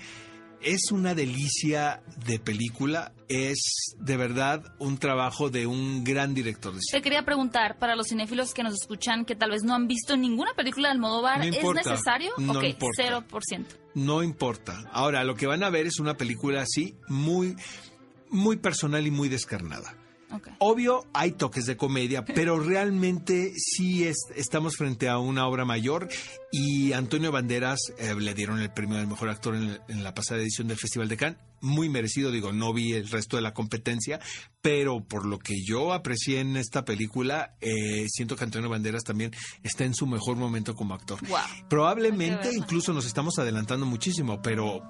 Es 0.61 0.91
una 0.91 1.13
delicia 1.13 2.01
de 2.25 2.39
película, 2.39 3.13
es 3.29 3.95
de 3.99 4.17
verdad 4.17 4.73
un 4.79 4.97
trabajo 4.97 5.49
de 5.49 5.67
un 5.67 6.03
gran 6.03 6.33
director 6.33 6.73
de 6.73 6.81
cine. 6.81 6.99
Te 6.99 7.03
quería 7.03 7.23
preguntar, 7.23 7.77
para 7.77 7.95
los 7.95 8.07
cinéfilos 8.07 8.53
que 8.53 8.63
nos 8.63 8.73
escuchan, 8.73 9.23
que 9.23 9.35
tal 9.35 9.51
vez 9.51 9.63
no 9.63 9.75
han 9.75 9.87
visto 9.87 10.17
ninguna 10.17 10.53
película 10.55 10.87
de 10.89 10.93
Almodóvar, 10.93 11.45
¿es 11.45 11.63
necesario? 11.63 12.31
No 12.37 12.63
importa. 12.63 13.25
0%. 13.27 13.65
No 13.93 14.23
importa. 14.23 14.83
Ahora, 14.91 15.23
lo 15.23 15.35
que 15.35 15.47
van 15.47 15.63
a 15.63 15.69
ver 15.69 15.85
es 15.85 15.99
una 15.99 16.17
película 16.17 16.61
así, 16.61 16.95
muy, 17.07 17.55
muy 18.29 18.57
personal 18.57 19.05
y 19.05 19.11
muy 19.11 19.29
descarnada. 19.29 19.95
Obvio, 20.59 21.05
hay 21.13 21.31
toques 21.31 21.65
de 21.65 21.77
comedia, 21.77 22.23
pero 22.35 22.59
realmente 22.59 23.53
sí 23.55 24.03
es- 24.05 24.25
estamos 24.35 24.75
frente 24.75 25.07
a 25.09 25.19
una 25.19 25.47
obra 25.47 25.65
mayor 25.65 26.09
y 26.51 26.93
Antonio 26.93 27.31
Banderas 27.31 27.79
eh, 27.97 28.13
le 28.15 28.33
dieron 28.33 28.59
el 28.59 28.71
premio 28.71 28.97
al 28.97 29.07
mejor 29.07 29.29
actor 29.29 29.55
en, 29.55 29.79
en 29.87 30.03
la 30.03 30.13
pasada 30.13 30.41
edición 30.41 30.67
del 30.67 30.77
Festival 30.77 31.07
de 31.09 31.17
Cannes. 31.17 31.39
Muy 31.59 31.89
merecido, 31.89 32.29
digo, 32.31 32.53
no 32.53 32.71
vi 32.71 32.93
el 32.93 33.09
resto 33.09 33.35
de 33.35 33.41
la 33.41 33.53
competencia, 33.53 34.19
pero 34.61 35.03
por 35.03 35.25
lo 35.25 35.39
que 35.39 35.55
yo 35.65 35.91
aprecié 35.91 36.39
en 36.39 36.55
esta 36.55 36.85
película, 36.85 37.55
eh, 37.61 38.05
siento 38.09 38.35
que 38.35 38.43
Antonio 38.43 38.69
Banderas 38.69 39.03
también 39.03 39.31
está 39.63 39.83
en 39.83 39.95
su 39.95 40.05
mejor 40.05 40.37
momento 40.37 40.75
como 40.75 40.93
actor. 40.93 41.19
Wow. 41.27 41.39
Probablemente 41.67 42.51
incluso 42.55 42.93
nos 42.93 43.05
estamos 43.07 43.39
adelantando 43.39 43.85
muchísimo, 43.87 44.39
pero 44.41 44.81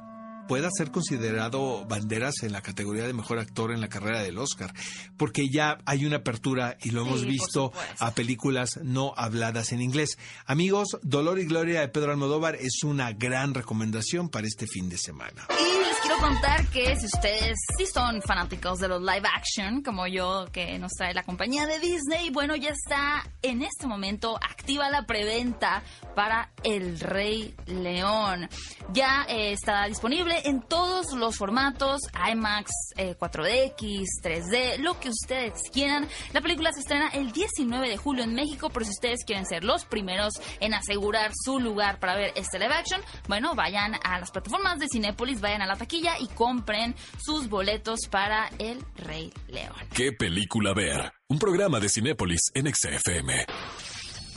pueda 0.47 0.69
ser 0.75 0.91
considerado 0.91 1.85
Banderas 1.85 2.43
en 2.43 2.51
la 2.51 2.61
categoría 2.61 3.05
de 3.05 3.13
mejor 3.13 3.39
actor 3.39 3.71
en 3.71 3.81
la 3.81 3.89
carrera 3.89 4.21
del 4.21 4.37
Oscar, 4.37 4.73
porque 5.17 5.49
ya 5.49 5.77
hay 5.85 6.05
una 6.05 6.17
apertura 6.17 6.77
y 6.81 6.91
lo 6.91 7.01
hemos 7.01 7.21
Sí, 7.21 7.25
visto 7.27 7.73
a 7.99 8.11
películas 8.13 8.79
no 8.83 9.13
habladas 9.17 9.71
en 9.71 9.81
inglés. 9.81 10.17
Amigos, 10.45 10.97
Dolor 11.01 11.39
y 11.39 11.45
Gloria 11.45 11.81
de 11.81 11.87
Pedro 11.87 12.11
Almodóvar 12.11 12.55
es 12.55 12.83
una 12.83 13.11
gran 13.13 13.53
recomendación 13.53 14.29
para 14.29 14.47
este 14.47 14.67
fin 14.67 14.89
de 14.89 14.97
semana. 14.97 15.47
Les 15.87 15.99
quiero 16.01 16.17
contar 16.17 16.67
que 16.67 16.97
si 16.97 17.05
ustedes 17.05 17.57
sí 17.77 17.85
son 17.85 18.21
fanáticos 18.21 18.79
de 18.79 18.89
los 18.89 19.01
live 19.01 19.25
action, 19.33 19.81
como 19.81 20.05
yo, 20.05 20.45
que 20.51 20.77
nos 20.79 20.91
trae 20.91 21.13
la 21.13 21.23
compañía 21.23 21.65
de 21.65 21.79
Disney, 21.79 22.29
bueno, 22.29 22.57
ya 22.57 22.71
está 22.71 23.23
en 23.41 23.61
este 23.61 23.87
momento 23.87 24.35
activa 24.35 24.89
la 24.89 25.05
preventa 25.05 25.83
para 26.13 26.51
El 26.63 26.99
Rey 26.99 27.55
León. 27.67 28.49
Ya 28.91 29.25
eh, 29.29 29.53
está 29.53 29.85
disponible 29.85 30.41
en 30.43 30.61
todos 30.61 31.13
los 31.13 31.37
formatos, 31.37 32.01
IMAX, 32.29 32.69
eh, 32.97 33.15
4DX, 33.17 34.03
3D, 34.21 34.79
lo 34.79 34.99
que 34.99 35.09
ustedes 35.09 35.53
quieran. 35.71 36.09
La 36.33 36.41
película 36.41 36.73
se 36.73 36.81
estrena 36.81 37.07
el 37.13 37.31
19 37.31 37.87
de 37.87 37.95
julio 37.95 38.25
en 38.25 38.35
México, 38.35 38.69
pero 38.73 38.83
si 38.83 38.91
ustedes 38.91 39.23
quieren 39.23 39.45
ser 39.45 39.63
los 39.63 39.85
primeros 39.85 40.33
en 40.59 40.73
asegurar 40.73 41.31
su 41.33 41.61
lugar 41.61 41.99
para 41.99 42.15
ver 42.15 42.33
este 42.35 42.59
live 42.59 42.73
action, 42.73 43.01
bueno, 43.29 43.55
vayan 43.55 43.95
a 44.03 44.19
las 44.19 44.31
plataformas 44.31 44.79
de 44.79 44.87
Cinépolis, 44.91 45.39
vayan 45.39 45.61
a 45.61 45.65
la 45.65 45.76
taquilla 45.77 46.19
y 46.19 46.27
compren 46.27 46.95
sus 47.19 47.47
boletos 47.49 47.99
para 48.09 48.49
El 48.59 48.83
Rey 48.97 49.31
León. 49.47 49.73
¿Qué 49.93 50.11
película 50.11 50.73
ver? 50.73 51.11
Un 51.29 51.39
programa 51.39 51.79
de 51.79 51.89
Cinépolis 51.89 52.41
en 52.53 52.73
XFM. 52.73 53.45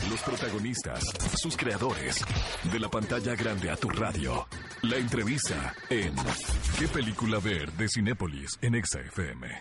Los 0.09 0.21
protagonistas, 0.23 1.03
sus 1.37 1.57
creadores, 1.59 2.25
de 2.73 2.81
la 2.81 2.89
pantalla 2.89 3.35
grande 3.35 3.71
a 3.71 3.77
tu 3.77 3.89
radio. 3.91 4.47
La 4.83 4.97
entrevista 4.97 5.75
en 5.91 6.15
¿Qué 6.79 6.89
película 6.89 7.39
ver? 7.39 7.71
de 7.73 7.87
Cinépolis 7.87 8.59
en 8.63 8.83
XFM. 8.83 9.61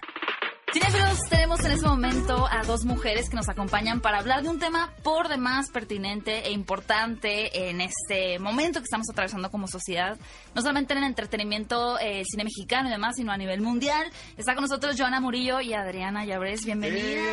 Cinéfilos, 0.74 1.18
tenemos 1.30 1.60
en 1.66 1.72
este 1.72 1.88
momento 1.88 2.48
a 2.48 2.62
dos 2.64 2.86
mujeres 2.86 3.28
que 3.30 3.36
nos 3.36 3.50
acompañan 3.50 4.02
para 4.02 4.20
hablar 4.20 4.44
de 4.44 4.50
un 4.50 4.60
tema 4.60 4.94
por 5.04 5.28
demás 5.28 5.72
pertinente 5.72 6.46
e 6.48 6.52
importante 6.52 7.70
en 7.70 7.82
este 7.82 8.38
momento 8.38 8.80
que 8.80 8.84
estamos 8.84 9.08
atravesando 9.10 9.50
como 9.50 9.68
sociedad, 9.68 10.18
no 10.54 10.62
solamente 10.62 10.94
en 10.94 11.00
el 11.00 11.06
entretenimiento, 11.06 11.98
eh, 12.00 12.20
el 12.20 12.26
cine 12.30 12.44
mexicano 12.44 12.88
y 12.88 12.92
demás, 12.92 13.16
sino 13.16 13.32
a 13.32 13.38
nivel 13.38 13.62
mundial. 13.62 14.12
Está 14.38 14.54
con 14.54 14.62
nosotros 14.64 14.96
Joana 14.98 15.20
Murillo 15.20 15.60
y 15.60 15.74
Adriana 15.74 16.24
Llabres. 16.26 16.64
Bienvenidas. 16.66 17.24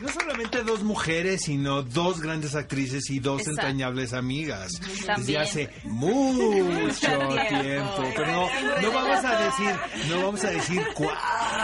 No 0.00 0.08
solamente 0.08 0.62
dos 0.64 0.82
mujeres, 0.82 1.42
sino 1.44 1.82
dos 1.82 2.20
grandes 2.20 2.56
actrices 2.56 3.08
y 3.10 3.20
dos 3.20 3.40
Exacto. 3.40 3.60
entrañables 3.62 4.12
amigas. 4.12 4.72
Desde 4.80 5.06
También. 5.06 5.40
hace 5.40 5.70
mucho 5.84 7.18
tiempo. 7.48 8.04
Pero 8.16 8.26
no, 8.26 8.48
no 8.82 8.92
vamos 8.92 9.24
a 9.24 9.38
decir, 9.38 9.70
no 10.08 10.24
vamos 10.24 10.44
a 10.44 10.50
decir 10.50 10.82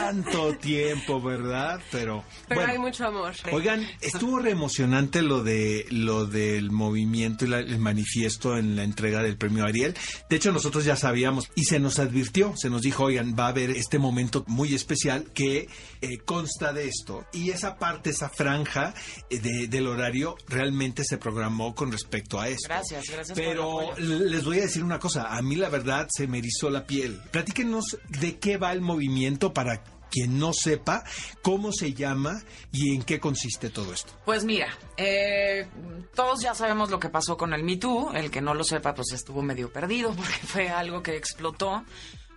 cuánto 0.00 0.54
tiempo, 0.56 1.20
¿verdad? 1.20 1.80
Pero, 1.90 2.24
Pero 2.48 2.60
bueno. 2.60 2.72
hay 2.72 2.78
mucho 2.78 3.06
amor. 3.06 3.32
Oigan, 3.52 3.86
estuvo 4.00 4.38
re 4.38 4.50
emocionante 4.50 5.22
lo 5.22 5.42
de 5.42 5.86
lo 5.90 6.26
del 6.26 6.70
movimiento 6.70 7.44
y 7.44 7.48
la- 7.48 7.58
el 7.60 7.78
manifiesto 7.78 8.56
en 8.56 8.76
la 8.76 8.82
entrega 8.84 9.22
del 9.22 9.36
premio 9.36 9.64
Ariel. 9.64 9.94
De 10.28 10.36
hecho, 10.36 10.52
nosotros 10.52 10.84
ya 10.84 10.96
sabíamos 10.96 11.50
y 11.54 11.64
se 11.64 11.78
nos 11.78 11.98
advirtió, 11.98 12.54
se 12.56 12.70
nos 12.70 12.82
dijo, 12.82 13.04
oigan, 13.04 13.34
va 13.38 13.46
a 13.46 13.48
haber 13.48 13.70
este 13.70 13.98
momento 13.98 14.44
muy 14.46 14.74
especial 14.74 15.24
que 15.34 15.68
eh, 16.02 16.18
consta 16.24 16.72
de 16.72 16.88
esto. 16.88 17.26
Y 17.32 17.50
esa 17.50 17.76
parte, 17.76 18.10
esa 18.10 18.28
franja 18.30 18.94
eh, 19.28 19.38
de- 19.38 19.66
del 19.68 19.86
horario 19.86 20.36
realmente 20.48 21.04
se 21.04 21.18
programó 21.18 21.74
con 21.74 21.92
respecto 21.92 22.40
a 22.40 22.48
eso. 22.48 22.66
Gracias, 22.68 23.04
gracias 23.10 23.36
por 23.36 23.44
el 23.44 23.50
Pero 23.50 23.80
apoyo. 23.92 24.06
les 24.18 24.44
voy 24.44 24.58
a 24.58 24.62
decir 24.62 24.82
una 24.82 24.98
cosa, 24.98 25.36
a 25.36 25.42
mí 25.42 25.56
la 25.56 25.68
verdad 25.68 26.08
se 26.10 26.26
me 26.26 26.38
erizó 26.38 26.70
la 26.70 26.86
piel. 26.86 27.20
Platíquenos 27.30 27.98
de 28.08 28.38
qué 28.38 28.56
va 28.56 28.72
el 28.72 28.80
movimiento 28.80 29.52
para 29.52 29.82
quien 30.10 30.38
no 30.38 30.52
sepa 30.52 31.04
cómo 31.42 31.72
se 31.72 31.94
llama 31.94 32.42
y 32.72 32.94
en 32.94 33.02
qué 33.02 33.20
consiste 33.20 33.70
todo 33.70 33.92
esto. 33.92 34.12
Pues 34.24 34.44
mira, 34.44 34.68
eh, 34.96 35.66
todos 36.14 36.40
ya 36.40 36.54
sabemos 36.54 36.90
lo 36.90 36.98
que 36.98 37.08
pasó 37.08 37.36
con 37.36 37.52
el 37.54 37.62
Me 37.62 37.76
Too. 37.76 38.12
El 38.14 38.30
que 38.30 38.40
no 38.40 38.54
lo 38.54 38.64
sepa, 38.64 38.94
pues 38.94 39.12
estuvo 39.12 39.42
medio 39.42 39.72
perdido 39.72 40.12
porque 40.16 40.38
fue 40.46 40.68
algo 40.68 41.02
que 41.02 41.16
explotó 41.16 41.84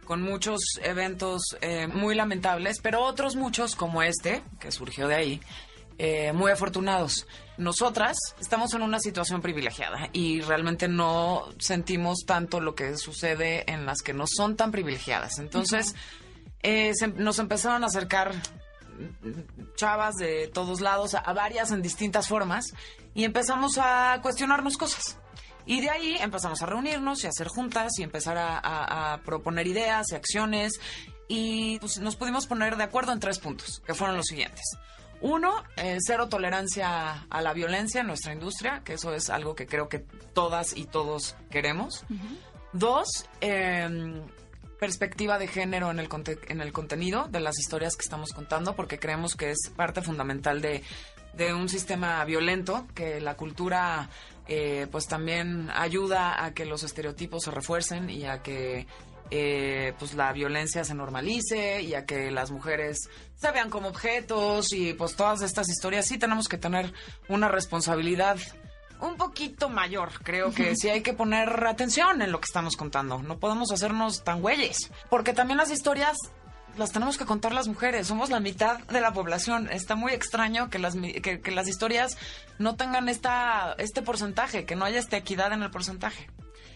con 0.05 0.21
muchos 0.21 0.59
eventos 0.81 1.41
eh, 1.61 1.87
muy 1.87 2.15
lamentables, 2.15 2.79
pero 2.81 3.03
otros 3.03 3.35
muchos 3.35 3.75
como 3.75 4.03
este, 4.03 4.43
que 4.59 4.71
surgió 4.71 5.07
de 5.07 5.15
ahí, 5.15 5.41
eh, 5.97 6.33
muy 6.33 6.51
afortunados. 6.51 7.27
Nosotras 7.57 8.17
estamos 8.39 8.73
en 8.73 8.81
una 8.81 8.99
situación 8.99 9.41
privilegiada 9.41 10.09
y 10.11 10.41
realmente 10.41 10.87
no 10.87 11.47
sentimos 11.59 12.25
tanto 12.25 12.59
lo 12.59 12.73
que 12.75 12.97
sucede 12.97 13.63
en 13.71 13.85
las 13.85 14.01
que 14.01 14.13
no 14.13 14.25
son 14.27 14.55
tan 14.55 14.71
privilegiadas. 14.71 15.37
Entonces, 15.37 15.95
eh, 16.63 16.93
se- 16.95 17.07
nos 17.09 17.37
empezaron 17.39 17.83
a 17.83 17.87
acercar 17.87 18.33
chavas 19.75 20.15
de 20.15 20.47
todos 20.53 20.81
lados, 20.81 21.13
a, 21.15 21.19
a 21.19 21.33
varias 21.33 21.71
en 21.71 21.81
distintas 21.81 22.27
formas, 22.27 22.73
y 23.13 23.23
empezamos 23.23 23.77
a 23.77 24.19
cuestionarnos 24.21 24.77
cosas. 24.77 25.17
Y 25.65 25.79
de 25.81 25.89
ahí 25.89 26.17
empezamos 26.19 26.61
a 26.61 26.65
reunirnos 26.65 27.23
y 27.23 27.27
a 27.27 27.29
hacer 27.29 27.47
juntas 27.47 27.93
y 27.97 28.03
empezar 28.03 28.37
a, 28.37 28.57
a- 28.57 29.13
a 29.13 29.17
proponer 29.21 29.67
ideas 29.67 30.11
y 30.11 30.15
acciones. 30.15 30.73
Y 31.29 31.79
pues, 31.79 31.99
nos 31.99 32.15
pudimos 32.17 32.47
poner 32.47 32.75
de 32.75 32.83
acuerdo 32.83 33.13
en 33.13 33.19
tres 33.19 33.39
puntos, 33.39 33.81
que 33.85 33.93
fueron 33.93 34.17
los 34.17 34.25
siguientes. 34.25 34.63
Uno, 35.21 35.53
eh, 35.77 35.97
cero 36.05 36.27
tolerancia 36.27 37.25
a 37.29 37.41
la 37.41 37.53
violencia 37.53 38.01
en 38.01 38.07
nuestra 38.07 38.33
industria, 38.33 38.81
que 38.83 38.93
eso 38.95 39.13
es 39.13 39.29
algo 39.29 39.55
que 39.55 39.65
creo 39.65 39.87
que 39.87 39.99
todas 39.99 40.75
y 40.75 40.83
todos 40.85 41.37
queremos. 41.49 42.03
Dos, 42.73 43.07
eh, 43.39 44.21
perspectiva 44.83 45.39
de 45.39 45.47
género 45.47 45.91
en 45.91 45.99
el, 45.99 46.09
en 46.49 46.59
el 46.59 46.73
contenido 46.73 47.29
de 47.29 47.39
las 47.39 47.57
historias 47.57 47.95
que 47.95 48.01
estamos 48.01 48.33
contando, 48.33 48.75
porque 48.75 48.99
creemos 48.99 49.33
que 49.37 49.51
es 49.51 49.71
parte 49.73 50.01
fundamental 50.01 50.59
de, 50.59 50.83
de 51.31 51.53
un 51.53 51.69
sistema 51.69 52.25
violento, 52.25 52.85
que 52.93 53.21
la 53.21 53.37
cultura 53.37 54.09
eh, 54.45 54.87
pues 54.91 55.07
también 55.07 55.69
ayuda 55.73 56.43
a 56.43 56.53
que 56.53 56.65
los 56.65 56.83
estereotipos 56.83 57.43
se 57.45 57.51
refuercen 57.51 58.09
y 58.09 58.25
a 58.25 58.41
que 58.41 58.85
eh, 59.31 59.93
pues 59.97 60.15
la 60.15 60.33
violencia 60.33 60.83
se 60.83 60.93
normalice 60.93 61.81
y 61.81 61.93
a 61.93 62.05
que 62.05 62.29
las 62.29 62.51
mujeres 62.51 63.07
se 63.35 63.51
vean 63.53 63.69
como 63.69 63.87
objetos 63.87 64.73
y 64.73 64.91
pues 64.95 65.15
todas 65.15 65.43
estas 65.43 65.69
historias. 65.69 66.07
Sí 66.07 66.17
tenemos 66.17 66.49
que 66.49 66.57
tener 66.57 66.91
una 67.29 67.47
responsabilidad 67.47 68.37
un 68.99 69.15
poquito 69.17 69.69
mayor. 69.69 70.11
Creo 70.23 70.51
que 70.53 70.75
sí 70.75 70.89
hay 70.89 71.01
que 71.01 71.13
poner 71.13 71.65
atención 71.65 72.21
en 72.21 72.31
lo 72.31 72.39
que 72.39 72.45
estamos 72.45 72.75
contando. 72.75 73.21
No 73.21 73.37
podemos 73.39 73.71
hacernos 73.71 74.23
tan 74.23 74.41
güeyes. 74.41 74.91
Porque 75.09 75.33
también 75.33 75.57
las 75.57 75.71
historias 75.71 76.17
las 76.77 76.91
tenemos 76.91 77.17
que 77.17 77.25
contar 77.25 77.53
las 77.53 77.67
mujeres. 77.67 78.07
Somos 78.07 78.29
la 78.31 78.39
mitad 78.39 78.79
de 78.79 78.99
la 79.01 79.13
población. 79.13 79.69
Está 79.71 79.95
muy 79.95 80.11
extraño 80.13 80.69
que 80.69 80.79
las, 80.79 80.95
mi- 80.95 81.13
que, 81.13 81.39
que 81.41 81.51
las 81.51 81.67
historias 81.67 82.17
no 82.57 82.75
tengan 82.75 83.09
esta, 83.09 83.75
este 83.77 84.01
porcentaje, 84.01 84.65
que 84.65 84.75
no 84.75 84.85
haya 84.85 84.99
esta 84.99 85.17
equidad 85.17 85.51
en 85.53 85.61
el 85.63 85.69
porcentaje. 85.69 86.29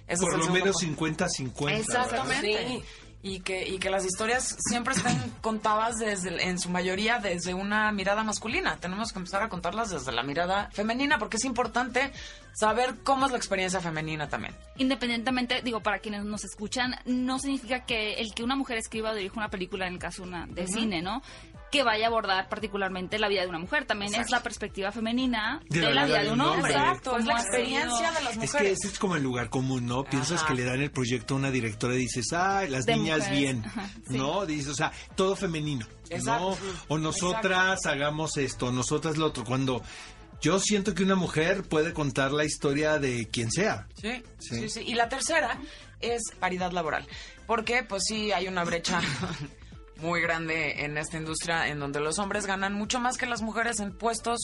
Ese 0.07 0.21
Por 0.21 0.37
lo 0.37 0.49
menos 0.51 0.81
punto. 0.81 1.05
50-50. 1.05 1.71
Exactamente. 1.79 2.83
Y 3.23 3.39
que, 3.39 3.67
y 3.67 3.79
que 3.79 3.89
las 3.89 4.05
historias 4.05 4.55
siempre 4.59 4.93
estén 4.93 5.17
contadas 5.41 5.97
desde, 5.97 6.43
en 6.47 6.59
su 6.59 6.69
mayoría 6.69 7.19
desde 7.19 7.53
una 7.53 7.91
mirada 7.91 8.23
masculina. 8.23 8.77
Tenemos 8.77 9.11
que 9.11 9.19
empezar 9.19 9.41
a 9.41 9.49
contarlas 9.49 9.89
desde 9.89 10.11
la 10.11 10.23
mirada 10.23 10.69
femenina 10.71 11.17
porque 11.17 11.37
es 11.37 11.45
importante 11.45 12.11
saber 12.53 12.95
cómo 13.03 13.25
es 13.25 13.31
la 13.31 13.37
experiencia 13.37 13.79
femenina 13.79 14.29
también. 14.29 14.55
Independientemente, 14.77 15.61
digo, 15.61 15.81
para 15.81 15.99
quienes 15.99 16.23
nos 16.23 16.43
escuchan, 16.43 16.95
no 17.05 17.37
significa 17.39 17.85
que 17.85 18.13
el 18.15 18.33
que 18.33 18.43
una 18.43 18.55
mujer 18.55 18.77
escriba 18.77 19.11
o 19.11 19.15
dirija 19.15 19.35
una 19.37 19.49
película, 19.49 19.87
en 19.87 19.93
el 19.93 19.99
caso 19.99 20.23
una 20.23 20.47
de 20.47 20.67
cine, 20.67 21.01
¿no? 21.01 21.21
Que 21.71 21.83
vaya 21.83 22.05
a 22.05 22.07
abordar 22.07 22.47
particularmente 22.47 23.19
la 23.19 23.27
vida 23.27 23.41
de 23.41 23.47
una 23.47 23.59
mujer. 23.59 23.85
También 23.85 24.15
es 24.15 24.29
la 24.31 24.41
perspectiva 24.41 24.91
femenina 24.93 25.61
de, 25.69 25.81
la, 25.93 26.05
vida 26.05 26.23
de 26.23 26.31
un 26.31 26.39
hombre. 26.39 26.71
Exacto, 26.71 27.17
es 27.17 27.25
la 27.25 27.33
experiencia 27.41 28.11
de 28.11 28.23
las 28.23 28.31
Es 28.31 28.37
mujeres. 28.37 28.51
que 28.61 28.71
ese 28.71 28.87
es 28.87 28.99
como 28.99 29.15
el 29.17 29.23
lugar 29.23 29.49
común, 29.49 29.85
¿no? 29.85 30.03
Piensas 30.05 30.39
Ajá. 30.43 30.47
que 30.47 30.53
le 30.53 30.63
dan 30.63 30.79
el 30.81 30.91
proyecto 30.91 31.33
a 31.33 31.37
una 31.37 31.51
directora 31.51 31.95
y 31.95 31.97
dices, 31.97 32.31
ay, 32.31 32.69
las 32.69 32.85
De 32.85 32.95
niñas 32.95 33.17
mujeres. 33.19 33.39
bien, 33.39 33.63
Ajá, 33.65 33.89
sí. 34.09 34.17
¿no? 34.17 34.45
Dices, 34.45 34.69
o 34.69 34.75
sea, 34.75 34.93
todo 35.15 35.35
femenino, 35.35 35.85
Exacto. 36.09 36.57
¿no? 36.61 36.73
O 36.87 36.97
nosotras 36.97 37.85
hagamos 37.85 38.37
esto, 38.37 38.71
nosotras 38.71 39.17
lo 39.17 39.25
otro. 39.25 39.43
Cuando 39.43 39.83
yo 40.41 40.59
siento 40.59 40.93
que 40.93 41.03
una 41.03 41.15
mujer 41.15 41.63
puede 41.63 41.91
contar 41.93 42.31
la 42.31 42.45
historia 42.45 42.97
de 42.97 43.27
quien 43.27 43.51
sea. 43.51 43.87
Sí, 44.01 44.23
Sí. 44.39 44.55
sí, 44.55 44.69
sí. 44.69 44.79
Y 44.85 44.93
la 44.93 45.09
tercera 45.09 45.59
es 45.99 46.21
paridad 46.39 46.71
laboral. 46.71 47.05
Porque, 47.45 47.83
pues 47.83 48.03
sí, 48.07 48.31
hay 48.31 48.47
una 48.47 48.63
brecha 48.63 49.01
muy 49.99 50.21
grande 50.21 50.83
en 50.85 50.97
esta 50.97 51.17
industria 51.17 51.67
en 51.67 51.79
donde 51.79 51.99
los 51.99 52.19
hombres 52.19 52.45
ganan 52.45 52.73
mucho 52.73 52.99
más 52.99 53.17
que 53.17 53.25
las 53.25 53.41
mujeres 53.41 53.79
en 53.79 53.97
puestos 53.97 54.39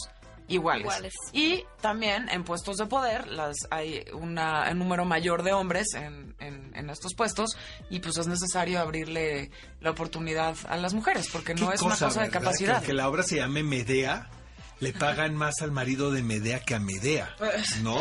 iguales. 0.48 0.82
Iguales. 0.84 1.14
Y 1.32 1.64
también 1.82 2.28
en 2.30 2.44
puestos 2.44 2.78
de 2.78 2.86
poder 2.86 3.28
las 3.28 3.56
hay 3.72 4.04
una, 4.14 4.70
un 4.72 4.80
número 4.80 5.06
mayor 5.06 5.42
de 5.44 5.54
hombres 5.54 5.94
en, 5.94 6.36
en- 6.40 6.76
en 6.76 6.90
estos 6.90 7.14
puestos 7.16 7.56
y 7.90 8.00
pues 8.00 8.18
es 8.18 8.28
necesario 8.28 8.80
abrirle 8.82 9.52
la 9.80 9.92
oportunidad 9.92 10.56
a 10.68 10.76
las 10.78 10.94
mujeres 10.94 11.30
porque 11.32 11.54
no 11.56 11.72
es 11.72 11.82
una 11.82 11.96
cosa 11.98 12.24
de 12.24 12.30
capacidad. 12.30 12.82
Que, 12.82 12.88
que 12.88 12.94
la 12.94 13.08
obra 13.08 13.24
se 13.24 13.38
llame 13.38 13.64
Medea. 13.64 14.30
Le 14.80 14.92
pagan 14.92 15.34
más 15.34 15.62
al 15.62 15.72
marido 15.72 16.12
de 16.12 16.24
Medea 16.24 16.60
que 16.60 16.76
a 16.76 16.80
Medea, 16.80 17.34
Pues, 17.38 17.82
¿no? 17.84 17.96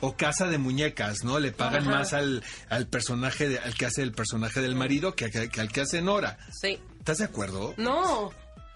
O 0.00 0.16
Casa 0.16 0.46
de 0.46 0.58
Muñecas, 0.58 1.24
¿no? 1.24 1.40
Le 1.40 1.50
pagan 1.50 1.86
más 1.88 2.12
al, 2.12 2.44
al 2.68 2.86
personaje, 2.86 3.48
de- 3.48 3.58
al 3.58 3.74
que 3.74 3.86
hace 3.86 4.02
el 4.02 4.12
personaje 4.12 4.60
del 4.60 4.76
marido 4.76 5.16
que, 5.16 5.28
que- 5.30 5.48
que 5.48 5.60
al 5.60 5.72
que 5.72 5.80
hace 5.80 6.02
Nora. 6.02 6.38
Sí. 6.52 6.78
¿Estás 7.00 7.18
de 7.18 7.24
acuerdo? 7.24 7.74
No. 7.76 8.30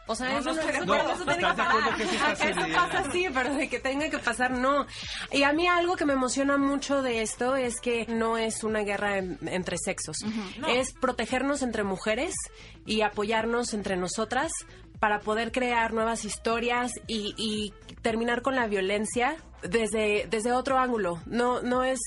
O 0.07 0.15
sea, 0.15 0.29
No, 0.33 0.39
eso 0.41 0.51
no 0.51 0.55
no, 0.57 0.61
eso- 0.69 0.83
acuerdo. 0.83 1.13
eso 1.13 1.25
tiene 1.25 1.49
¿Estás 1.49 1.55
que 1.55 1.63
pasar. 1.63 1.97
que 1.97 2.07
sí 2.07 2.15
está 2.15 2.31
Acá 2.33 2.49
eso 2.51 2.61
pasa 2.75 2.99
así, 3.09 3.27
pero 3.33 3.55
de 3.55 3.69
que 3.71 3.79
tenga 3.79 4.11
que 4.11 4.19
pasar, 4.19 4.51
no. 4.51 4.87
Y 5.33 5.45
a 5.45 5.53
mí 5.55 5.67
algo 5.67 5.97
que 5.97 6.05
me 6.05 6.13
emociona 6.13 6.59
mucho 6.59 7.01
de 7.01 7.23
esto 7.23 7.57
es 7.57 7.81
que 7.81 8.05
no 8.07 8.37
es 8.37 8.65
una 8.65 8.81
guerra 8.81 9.17
en- 9.17 9.39
entre 9.49 9.79
sexos. 9.79 10.19
Es 10.69 10.93
protegernos 10.93 11.63
entre 11.63 11.85
mujeres 11.85 12.35
y 12.85 13.01
apoyarnos 13.01 13.73
entre 13.73 13.97
nosotras 13.97 14.53
para 15.01 15.21
poder 15.21 15.53
crear 15.53 15.95
nuevas 15.95 16.27
historias 16.27 16.93
y, 17.07 17.35
y 17.39 17.73
terminar 18.03 18.43
con 18.43 18.57
la 18.57 18.67
violencia 18.67 19.37
desde, 19.63 20.27
desde 20.31 20.53
otro 20.53 20.79
ángulo. 20.79 21.23
No, 21.25 21.63
no 21.63 21.83
es... 21.83 22.01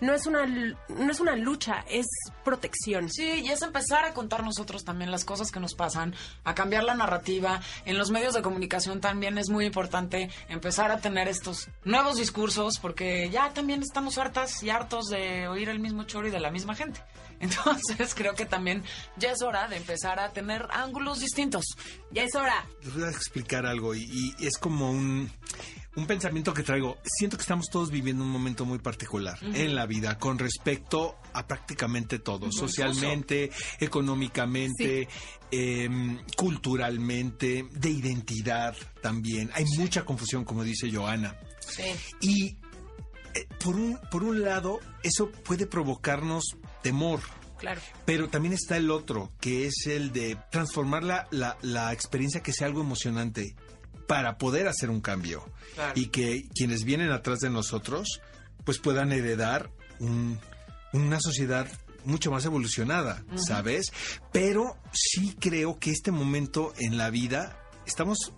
No 0.00 0.14
es, 0.14 0.26
una, 0.26 0.46
no 0.46 1.10
es 1.10 1.20
una 1.20 1.36
lucha, 1.36 1.84
es 1.88 2.06
protección. 2.44 3.08
Sí, 3.10 3.42
y 3.44 3.48
es 3.48 3.62
empezar 3.62 4.04
a 4.04 4.14
contar 4.14 4.44
nosotros 4.44 4.84
también 4.84 5.10
las 5.10 5.24
cosas 5.24 5.50
que 5.50 5.60
nos 5.60 5.74
pasan, 5.74 6.14
a 6.44 6.54
cambiar 6.54 6.84
la 6.84 6.94
narrativa. 6.94 7.60
En 7.84 7.98
los 7.98 8.10
medios 8.10 8.34
de 8.34 8.42
comunicación 8.42 9.00
también 9.00 9.38
es 9.38 9.48
muy 9.48 9.64
importante 9.64 10.30
empezar 10.48 10.90
a 10.90 10.98
tener 10.98 11.28
estos 11.28 11.68
nuevos 11.84 12.16
discursos, 12.16 12.78
porque 12.78 13.30
ya 13.30 13.52
también 13.52 13.82
estamos 13.82 14.18
hartas 14.18 14.62
y 14.62 14.70
hartos 14.70 15.06
de 15.06 15.48
oír 15.48 15.68
el 15.68 15.80
mismo 15.80 16.04
choro 16.04 16.28
y 16.28 16.30
de 16.30 16.40
la 16.40 16.50
misma 16.50 16.74
gente. 16.74 17.00
Entonces 17.40 18.14
creo 18.14 18.34
que 18.34 18.46
también 18.46 18.82
ya 19.16 19.32
es 19.32 19.42
hora 19.42 19.68
de 19.68 19.76
empezar 19.76 20.18
a 20.20 20.32
tener 20.32 20.66
ángulos 20.70 21.20
distintos. 21.20 21.64
Ya 22.10 22.24
es 22.24 22.34
hora. 22.34 22.66
Les 22.82 22.94
voy 22.94 23.04
a 23.04 23.10
explicar 23.10 23.66
algo 23.66 23.94
y, 23.94 24.34
y 24.38 24.46
es 24.46 24.58
como 24.58 24.90
un, 24.90 25.30
un 25.96 26.06
pensamiento 26.06 26.52
que 26.52 26.62
traigo. 26.62 26.98
Siento 27.02 27.36
que 27.36 27.42
estamos 27.42 27.68
todos 27.70 27.90
viviendo 27.90 28.22
un 28.22 28.30
momento 28.30 28.64
muy 28.64 28.78
particular 28.78 29.38
en 29.42 29.74
la 29.74 29.86
vida 29.86 30.18
con 30.18 30.38
respecto 30.38 31.16
a 31.32 31.46
prácticamente 31.46 32.18
todo, 32.18 32.52
socialmente, 32.52 33.50
económicamente, 33.80 35.08
em, 35.50 36.18
culturalmente, 36.36 37.66
de 37.70 37.90
identidad 37.90 38.76
también. 39.00 39.50
Hay 39.54 39.64
mucha 39.78 40.04
confusión, 40.04 40.44
como 40.44 40.64
dice 40.64 40.90
Joana. 40.92 41.34
Sí. 41.60 41.84
Y 42.20 42.56
eh, 43.34 43.46
por, 43.62 43.76
un, 43.76 43.98
por 44.10 44.22
un 44.22 44.42
lado, 44.42 44.80
eso 45.02 45.30
puede 45.30 45.66
provocarnos 45.66 46.56
temor. 46.90 47.20
Claro. 47.58 47.80
Pero 48.04 48.28
también 48.28 48.52
está 48.52 48.76
el 48.76 48.90
otro, 48.90 49.32
que 49.40 49.66
es 49.66 49.86
el 49.86 50.12
de 50.12 50.36
transformar 50.50 51.02
la, 51.04 51.26
la, 51.30 51.56
la 51.62 51.92
experiencia 51.92 52.42
que 52.42 52.52
sea 52.52 52.66
algo 52.66 52.80
emocionante 52.82 53.56
para 54.06 54.36
poder 54.38 54.68
hacer 54.68 54.90
un 54.90 55.00
cambio. 55.00 55.44
Claro. 55.74 55.92
Y 55.96 56.06
que 56.08 56.42
quienes 56.54 56.84
vienen 56.84 57.10
atrás 57.12 57.38
de 57.40 57.50
nosotros, 57.50 58.20
pues 58.64 58.78
puedan 58.78 59.10
heredar 59.12 59.70
un- 60.00 60.38
una 60.92 61.18
sociedad 61.20 61.66
mucho 62.04 62.30
más 62.30 62.44
evolucionada, 62.44 63.24
¿sabes? 63.36 63.92
Pero 64.32 64.76
sí 64.92 65.34
creo 65.40 65.78
que 65.78 65.90
este 65.90 66.12
momento 66.12 66.72
en 66.78 66.96
la 66.98 67.10
vida, 67.10 67.58
estamos 67.86 68.32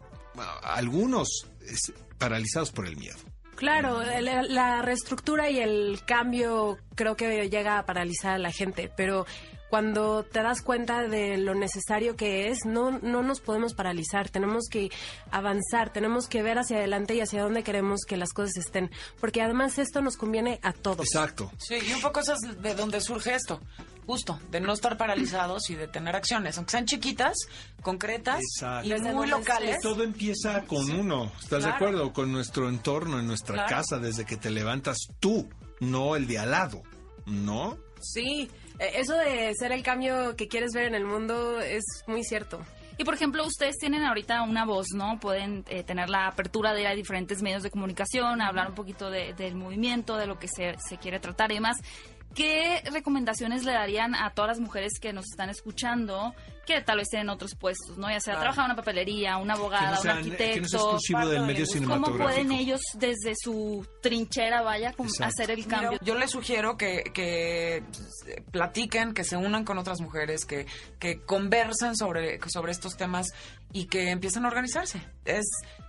algunos 0.62 1.28
es, 1.66 1.92
paralizados 2.18 2.70
por 2.70 2.86
el 2.86 2.96
miedo. 2.96 3.18
Claro, 3.58 4.00
la, 4.20 4.82
reestructura 4.82 5.50
y 5.50 5.58
el 5.58 5.98
cambio 6.06 6.78
creo 6.94 7.16
que 7.16 7.50
llega 7.50 7.80
a 7.80 7.86
paralizar 7.86 8.34
a 8.34 8.38
la 8.38 8.52
gente, 8.52 8.88
pero 8.96 9.26
cuando 9.70 10.22
te 10.24 10.42
das 10.42 10.62
cuenta 10.62 11.02
de 11.06 11.36
lo 11.38 11.54
necesario 11.54 12.16
que 12.16 12.48
es, 12.48 12.64
no, 12.64 12.98
no 13.00 13.22
nos 13.22 13.40
podemos 13.40 13.74
paralizar, 13.74 14.28
tenemos 14.28 14.64
que 14.70 14.90
avanzar, 15.30 15.92
tenemos 15.92 16.26
que 16.26 16.42
ver 16.42 16.58
hacia 16.58 16.78
adelante 16.78 17.14
y 17.14 17.20
hacia 17.20 17.42
dónde 17.42 17.62
queremos 17.62 18.00
que 18.06 18.16
las 18.16 18.32
cosas 18.32 18.56
estén, 18.56 18.90
porque 19.20 19.42
además 19.42 19.78
esto 19.78 20.00
nos 20.00 20.16
conviene 20.16 20.58
a 20.62 20.72
todos. 20.72 21.06
Exacto. 21.06 21.50
Sí, 21.58 21.76
y 21.86 21.92
un 21.92 22.00
poco 22.00 22.20
eso 22.20 22.32
es 22.34 22.62
de 22.62 22.74
donde 22.74 23.00
surge 23.00 23.34
esto, 23.34 23.60
justo, 24.06 24.40
de 24.50 24.60
no 24.60 24.72
estar 24.72 24.96
paralizados 24.96 25.68
y 25.70 25.74
de 25.74 25.86
tener 25.88 26.16
acciones, 26.16 26.56
aunque 26.56 26.70
sean 26.72 26.86
chiquitas, 26.86 27.36
concretas 27.82 28.40
Exacto. 28.56 28.86
y 28.86 28.90
Desde 28.92 29.12
muy 29.12 29.26
locales. 29.28 29.78
Todo 29.82 30.02
empieza 30.02 30.62
con 30.64 30.90
uno, 30.90 31.30
¿estás 31.40 31.64
de 31.64 31.70
acuerdo? 31.70 32.12
Con 32.12 32.32
nuestro 32.32 32.68
entorno, 32.68 33.18
en 33.18 33.26
nuestra 33.26 33.54
Claro. 33.54 33.68
casa, 33.68 33.98
desde 33.98 34.24
que 34.24 34.36
te 34.36 34.50
levantas 34.50 34.96
tú, 35.20 35.48
no 35.80 36.16
el 36.16 36.26
de 36.26 36.38
al 36.38 36.50
lado, 36.52 36.82
¿no? 37.26 37.76
Sí, 38.00 38.48
eso 38.78 39.14
de 39.16 39.52
ser 39.58 39.72
el 39.72 39.82
cambio 39.82 40.36
que 40.36 40.48
quieres 40.48 40.70
ver 40.74 40.86
en 40.86 40.94
el 40.94 41.04
mundo 41.04 41.60
es 41.60 41.84
muy 42.06 42.22
cierto. 42.24 42.60
Y 43.00 43.04
por 43.04 43.14
ejemplo, 43.14 43.46
ustedes 43.46 43.76
tienen 43.78 44.02
ahorita 44.04 44.42
una 44.42 44.64
voz, 44.64 44.88
¿no? 44.92 45.20
Pueden 45.20 45.64
eh, 45.68 45.84
tener 45.84 46.10
la 46.10 46.26
apertura 46.26 46.74
de 46.74 46.80
ir 46.80 46.86
a 46.88 46.94
diferentes 46.94 47.42
medios 47.42 47.62
de 47.62 47.70
comunicación, 47.70 48.40
hablar 48.42 48.70
un 48.70 48.74
poquito 48.74 49.08
de- 49.08 49.34
del 49.34 49.54
movimiento, 49.54 50.16
de 50.16 50.26
lo 50.26 50.38
que 50.40 50.48
se, 50.48 50.74
se 50.78 50.96
quiere 50.98 51.20
tratar 51.20 51.52
y 51.52 51.56
demás. 51.56 51.76
¿Qué 52.34 52.82
recomendaciones 52.92 53.64
le 53.64 53.72
darían 53.72 54.14
a 54.14 54.30
todas 54.30 54.50
las 54.50 54.60
mujeres 54.60 54.92
que 55.00 55.12
nos 55.12 55.24
están 55.30 55.50
escuchando 55.50 56.34
que 56.66 56.80
tal 56.82 56.98
vez 56.98 57.08
tienen 57.08 57.30
otros 57.30 57.54
puestos, 57.58 57.96
¿no? 57.96 58.10
Ya 58.10 58.20
sea 58.20 58.34
Claro. 58.34 58.40
trabajar 58.42 58.64
en 58.66 58.70
una 58.72 58.76
papelería, 58.76 59.38
una 59.38 59.54
Que 59.54 59.60
abogada, 59.60 59.94
no, 59.94 60.00
un 60.02 60.08
arquitecto. 60.08 60.54
que 60.54 60.60
no 60.60 60.68
del 61.30 61.40
de 61.40 61.40
medio. 61.46 61.66
¿Cómo 61.88 62.16
pueden 62.18 62.52
ellos 62.52 62.80
desde 62.94 63.32
su 63.42 63.86
trinchera, 64.02 64.60
vaya, 64.60 64.94
hacer 65.22 65.50
el 65.50 65.56
Mira, 65.64 65.68
cambio? 65.80 65.98
yo 66.02 66.14
les 66.14 66.30
sugiero 66.30 66.76
que, 66.76 67.04
que 67.14 67.82
platiquen, 68.52 69.14
que 69.14 69.24
se 69.24 69.36
unan 69.36 69.64
con 69.64 69.78
otras 69.78 70.00
mujeres, 70.00 70.44
que, 70.44 70.66
que 70.98 71.20
conversen 71.22 71.96
sobre, 71.96 72.38
sobre 72.50 72.72
estos 72.72 72.96
temas 72.96 73.28
y 73.72 73.86
que 73.86 74.10
empiecen 74.10 74.44
a 74.44 74.48
organizarse. 74.48 75.00
Es 75.24 75.46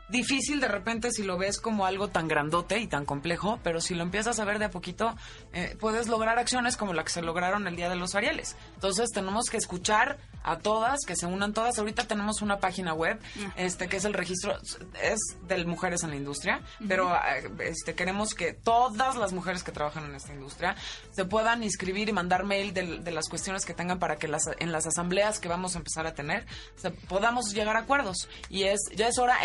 difícil 0.09 0.59
de 0.59 0.67
repente 0.67 1.11
si 1.11 1.23
lo 1.23 1.37
ves 1.37 1.59
como 1.59 1.85
algo 1.85 2.07
tan 2.09 2.27
grandote 2.27 2.79
y 2.79 2.87
tan 2.87 3.05
complejo, 3.05 3.59
pero 3.63 3.81
si 3.81 3.95
lo 3.95 4.03
empiezas 4.03 4.39
a 4.39 4.45
ver 4.45 4.59
de 4.59 4.65
a 4.65 4.71
poquito, 4.71 5.15
eh, 5.53 5.75
puedes 5.79 6.07
lograr 6.07 6.39
acciones 6.39 6.77
como 6.77 6.93
la 6.93 7.03
que 7.03 7.09
se 7.11 7.21
lograron 7.21 7.67
el 7.67 7.75
Día 7.75 7.89
de 7.89 7.95
los 7.95 8.15
Arieles. 8.15 8.55
Entonces 8.75 9.09
tenemos 9.13 9.45
que 9.49 9.57
escuchar 9.57 10.17
a 10.43 10.57
todas, 10.59 10.99
que 11.05 11.15
se 11.15 11.25
unan 11.25 11.53
todas. 11.53 11.77
Ahorita 11.79 12.05
tenemos 12.07 12.41
una 12.41 12.59
página 12.59 12.93
web, 12.93 13.19
este 13.57 13.87
que 13.87 13.97
es 13.97 14.05
el 14.05 14.13
registro, 14.13 14.57
es 15.01 15.19
de 15.47 15.65
mujeres 15.65 16.03
en 16.03 16.11
la 16.11 16.15
industria, 16.15 16.61
pero 16.87 17.13
eh, 17.15 17.49
este 17.65 17.93
queremos 17.93 18.33
que 18.33 18.53
todas 18.53 19.15
las 19.17 19.33
mujeres 19.33 19.63
que 19.63 19.71
trabajan 19.71 20.05
en 20.05 20.15
esta 20.15 20.33
industria 20.33 20.75
se 21.11 21.25
puedan 21.25 21.63
inscribir 21.63 22.09
y 22.09 22.13
mandar 22.13 22.45
mail 22.45 22.73
del- 22.73 23.03
de, 23.03 23.11
las 23.11 23.27
cuestiones 23.27 23.65
que 23.65 23.73
tengan 23.73 23.99
para 23.99 24.15
que 24.15 24.27
las, 24.27 24.43
en 24.59 24.71
las 24.71 24.87
asambleas 24.87 25.39
que 25.39 25.49
vamos 25.49 25.75
a 25.75 25.79
empezar 25.79 26.07
a 26.07 26.13
tener 26.13 26.45
se- 26.77 26.91
podamos 26.91 27.53
llegar 27.53 27.75
a 27.75 27.81
acuerdos. 27.81 28.29
Y 28.49 28.63
es 28.63 28.79
ya 28.95 29.07
es 29.07 29.17
hora 29.19 29.37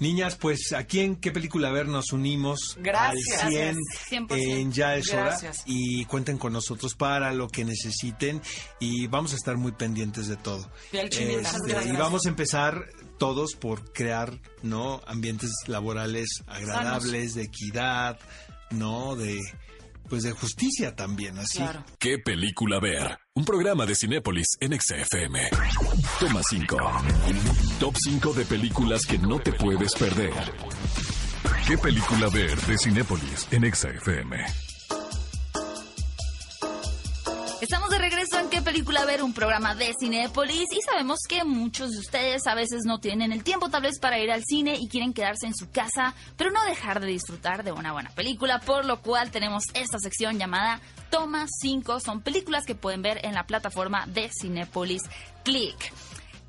Niñas, 0.00 0.36
pues 0.36 0.72
aquí 0.72 1.00
en 1.00 1.16
qué 1.16 1.30
película 1.30 1.70
ver 1.70 1.86
nos 1.86 2.12
unimos 2.12 2.76
Gracias. 2.80 3.42
al 3.44 3.50
100 3.50 3.76
100%. 4.28 4.36
en 4.36 4.72
Ya 4.72 4.96
es 4.96 5.12
hora 5.12 5.24
Gracias. 5.26 5.62
y 5.66 6.04
cuenten 6.06 6.38
con 6.38 6.52
nosotros 6.52 6.94
para 6.94 7.32
lo 7.32 7.48
que 7.48 7.64
necesiten 7.64 8.40
y 8.80 9.06
vamos 9.06 9.32
a 9.32 9.36
estar 9.36 9.56
muy 9.56 9.72
pendientes 9.72 10.28
de 10.28 10.36
todo. 10.36 10.70
Chinita. 11.10 11.50
Este, 11.50 11.88
y 11.88 11.92
vamos 11.92 12.26
a 12.26 12.28
empezar 12.28 12.86
todos 13.18 13.54
por 13.54 13.92
crear, 13.92 14.38
¿no? 14.62 15.00
ambientes 15.06 15.50
laborales 15.66 16.28
agradables, 16.46 17.34
de 17.34 17.42
equidad, 17.42 18.18
¿no? 18.70 19.16
De 19.16 19.40
pues 20.08 20.22
de 20.22 20.32
justicia 20.32 20.94
también, 20.96 21.38
así. 21.38 21.58
Claro. 21.58 21.84
¿Qué 21.98 22.18
película 22.18 22.80
ver? 22.80 23.18
Un 23.34 23.44
programa 23.44 23.86
de 23.86 23.94
Cinépolis 23.94 24.56
en 24.60 24.78
XFM. 24.78 25.50
Toma 26.18 26.40
5. 26.48 26.76
Top 27.78 27.94
5 27.96 28.32
de 28.32 28.44
películas 28.44 29.06
que 29.06 29.18
no 29.18 29.38
te 29.38 29.52
puedes 29.52 29.94
perder. 29.94 30.32
¿Qué 31.66 31.76
película 31.78 32.28
ver 32.28 32.58
de 32.62 32.78
Cinépolis 32.78 33.46
en 33.50 33.72
XFM? 33.72 34.44
Estamos 37.60 37.90
de 37.90 37.97
qué 38.50 38.62
película 38.62 39.04
ver, 39.04 39.22
un 39.22 39.34
programa 39.34 39.74
de 39.74 39.94
Cinepolis 39.98 40.68
y 40.72 40.80
sabemos 40.80 41.18
que 41.28 41.44
muchos 41.44 41.90
de 41.90 41.98
ustedes 41.98 42.46
a 42.46 42.54
veces 42.54 42.84
no 42.84 42.98
tienen 42.98 43.32
el 43.32 43.44
tiempo 43.44 43.68
tal 43.68 43.82
vez 43.82 43.98
para 43.98 44.18
ir 44.18 44.30
al 44.30 44.42
cine 44.44 44.76
y 44.80 44.88
quieren 44.88 45.12
quedarse 45.12 45.46
en 45.46 45.54
su 45.54 45.70
casa, 45.70 46.14
pero 46.36 46.50
no 46.50 46.64
dejar 46.64 47.00
de 47.00 47.08
disfrutar 47.08 47.62
de 47.62 47.72
una 47.72 47.92
buena 47.92 48.10
película, 48.10 48.60
por 48.60 48.86
lo 48.86 49.02
cual 49.02 49.30
tenemos 49.30 49.64
esta 49.74 49.98
sección 49.98 50.38
llamada 50.38 50.80
Toma 51.10 51.46
5, 51.60 52.00
son 52.00 52.22
películas 52.22 52.64
que 52.64 52.74
pueden 52.74 53.02
ver 53.02 53.20
en 53.24 53.34
la 53.34 53.46
plataforma 53.46 54.06
de 54.06 54.30
Cinepolis. 54.30 55.02
Click. 55.44 55.92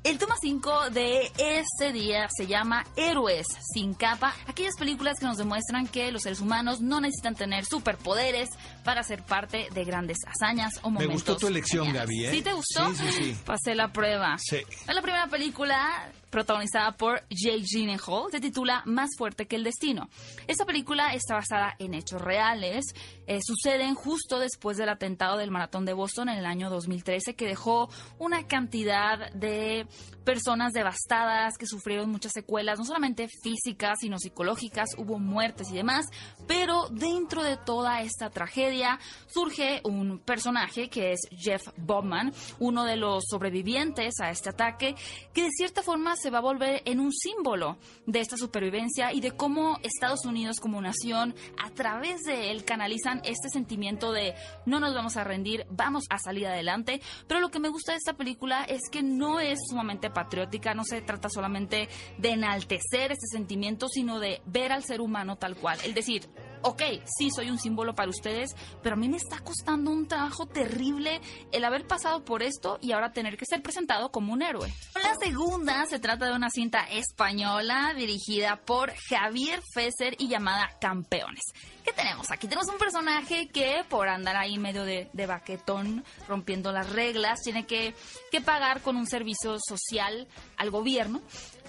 El 0.02 0.16
toma 0.16 0.36
5 0.40 0.88
de 0.90 1.30
este 1.36 1.92
día 1.92 2.26
se 2.34 2.46
llama 2.46 2.86
Héroes 2.96 3.46
sin 3.74 3.92
capa, 3.92 4.34
aquellas 4.46 4.76
películas 4.78 5.18
que 5.20 5.26
nos 5.26 5.36
demuestran 5.36 5.86
que 5.86 6.10
los 6.10 6.22
seres 6.22 6.40
humanos 6.40 6.80
no 6.80 7.02
necesitan 7.02 7.34
tener 7.34 7.66
superpoderes 7.66 8.48
para 8.84 9.02
ser 9.02 9.22
parte 9.22 9.68
de 9.72 9.84
grandes 9.84 10.18
hazañas 10.26 10.74
o 10.82 10.90
momentos. 10.90 11.06
Me 11.08 11.12
gustó 11.14 11.36
tu 11.36 11.46
elección, 11.46 11.86
geniales. 11.86 12.08
Gaby, 12.08 12.26
¿eh? 12.26 12.30
¿Sí 12.30 12.42
te 12.42 12.52
gustó? 12.52 12.94
Sí, 12.94 13.04
sí, 13.10 13.12
sí. 13.12 13.36
Pasé 13.44 13.74
la 13.74 13.92
prueba. 13.92 14.36
Sí. 14.38 14.56
Es 14.56 14.94
la 14.94 15.02
primera 15.02 15.26
película 15.28 16.10
protagonizada 16.30 16.92
por 16.92 17.22
Jake 17.28 17.64
Gyllenhaal, 17.64 18.30
se 18.30 18.40
titula 18.40 18.82
Más 18.86 19.10
fuerte 19.18 19.46
que 19.46 19.56
el 19.56 19.64
destino. 19.64 20.08
Esta 20.46 20.64
película 20.64 21.12
está 21.12 21.34
basada 21.34 21.74
en 21.78 21.94
hechos 21.94 22.22
reales, 22.22 22.84
eh, 23.26 23.40
suceden 23.44 23.94
justo 23.94 24.38
después 24.38 24.76
del 24.76 24.88
atentado 24.88 25.36
del 25.36 25.50
maratón 25.50 25.84
de 25.84 25.92
Boston 25.92 26.28
en 26.28 26.38
el 26.38 26.46
año 26.46 26.70
2013 26.70 27.34
que 27.34 27.46
dejó 27.46 27.90
una 28.18 28.46
cantidad 28.46 29.30
de 29.32 29.86
personas 30.24 30.72
devastadas 30.72 31.58
que 31.58 31.66
sufrieron 31.66 32.10
muchas 32.10 32.32
secuelas, 32.32 32.78
no 32.78 32.84
solamente 32.84 33.28
físicas, 33.42 33.98
sino 34.00 34.18
psicológicas, 34.18 34.90
hubo 34.96 35.18
muertes 35.18 35.70
y 35.70 35.74
demás, 35.74 36.06
pero 36.46 36.88
dentro 36.90 37.42
de 37.42 37.56
toda 37.56 38.02
esta 38.02 38.30
tragedia 38.30 38.79
surge 39.26 39.80
un 39.84 40.18
personaje 40.18 40.88
que 40.88 41.12
es 41.12 41.20
Jeff 41.30 41.62
Bobman, 41.76 42.32
uno 42.58 42.84
de 42.84 42.96
los 42.96 43.24
sobrevivientes 43.28 44.20
a 44.20 44.30
este 44.30 44.50
ataque, 44.50 44.94
que 45.32 45.44
de 45.44 45.50
cierta 45.50 45.82
forma 45.82 46.16
se 46.16 46.30
va 46.30 46.38
a 46.38 46.42
volver 46.42 46.82
en 46.84 47.00
un 47.00 47.12
símbolo 47.12 47.78
de 48.06 48.20
esta 48.20 48.36
supervivencia 48.36 49.12
y 49.12 49.20
de 49.20 49.32
cómo 49.32 49.78
Estados 49.82 50.24
Unidos 50.24 50.58
como 50.60 50.80
nación 50.80 51.34
a 51.62 51.70
través 51.70 52.22
de 52.22 52.50
él 52.50 52.64
canalizan 52.64 53.20
este 53.24 53.48
sentimiento 53.48 54.12
de 54.12 54.34
no 54.66 54.80
nos 54.80 54.94
vamos 54.94 55.16
a 55.16 55.24
rendir, 55.24 55.66
vamos 55.70 56.04
a 56.10 56.18
salir 56.18 56.46
adelante, 56.46 57.00
pero 57.26 57.40
lo 57.40 57.50
que 57.50 57.60
me 57.60 57.68
gusta 57.68 57.92
de 57.92 57.98
esta 57.98 58.14
película 58.14 58.64
es 58.64 58.80
que 58.90 59.02
no 59.02 59.40
es 59.40 59.58
sumamente 59.68 60.10
patriótica, 60.10 60.74
no 60.74 60.84
se 60.84 61.02
trata 61.02 61.28
solamente 61.28 61.88
de 62.18 62.30
enaltecer 62.30 63.12
este 63.12 63.26
sentimiento, 63.30 63.88
sino 63.88 64.18
de 64.18 64.42
ver 64.46 64.72
al 64.72 64.84
ser 64.84 65.00
humano 65.00 65.36
tal 65.36 65.56
cual, 65.56 65.78
el 65.84 65.94
decir, 65.94 66.28
ok, 66.62 66.82
sí 67.04 67.30
soy 67.34 67.50
un 67.50 67.58
símbolo 67.58 67.94
para 67.94 68.10
ustedes, 68.10 68.54
pero 68.82 68.94
a 68.94 68.98
mí 68.98 69.08
me 69.08 69.16
está 69.16 69.40
costando 69.40 69.90
un 69.90 70.06
trabajo 70.06 70.46
terrible 70.46 71.20
el 71.52 71.64
haber 71.64 71.86
pasado 71.86 72.24
por 72.24 72.42
esto 72.42 72.78
y 72.80 72.92
ahora 72.92 73.12
tener 73.12 73.36
que 73.36 73.46
ser 73.46 73.62
presentado 73.62 74.10
como 74.10 74.32
un 74.32 74.42
héroe. 74.42 74.72
La 75.02 75.14
segunda 75.20 75.86
se 75.86 75.98
trata 75.98 76.26
de 76.26 76.34
una 76.34 76.50
cinta 76.50 76.80
española 76.90 77.94
dirigida 77.96 78.60
por 78.64 78.92
Javier 79.08 79.60
Fesser 79.74 80.14
y 80.18 80.28
llamada 80.28 80.70
Campeones. 80.80 81.42
¿Qué 81.84 81.92
tenemos 81.92 82.30
aquí? 82.30 82.46
Tenemos 82.46 82.68
un 82.68 82.78
personaje 82.78 83.48
que 83.48 83.84
por 83.88 84.08
andar 84.08 84.36
ahí 84.36 84.58
medio 84.58 84.84
de, 84.84 85.08
de 85.12 85.26
baquetón, 85.26 86.04
rompiendo 86.28 86.72
las 86.72 86.90
reglas, 86.90 87.40
tiene 87.42 87.66
que, 87.66 87.94
que 88.30 88.40
pagar 88.40 88.82
con 88.82 88.96
un 88.96 89.06
servicio 89.06 89.56
social 89.66 90.28
al 90.56 90.70
gobierno. 90.70 91.22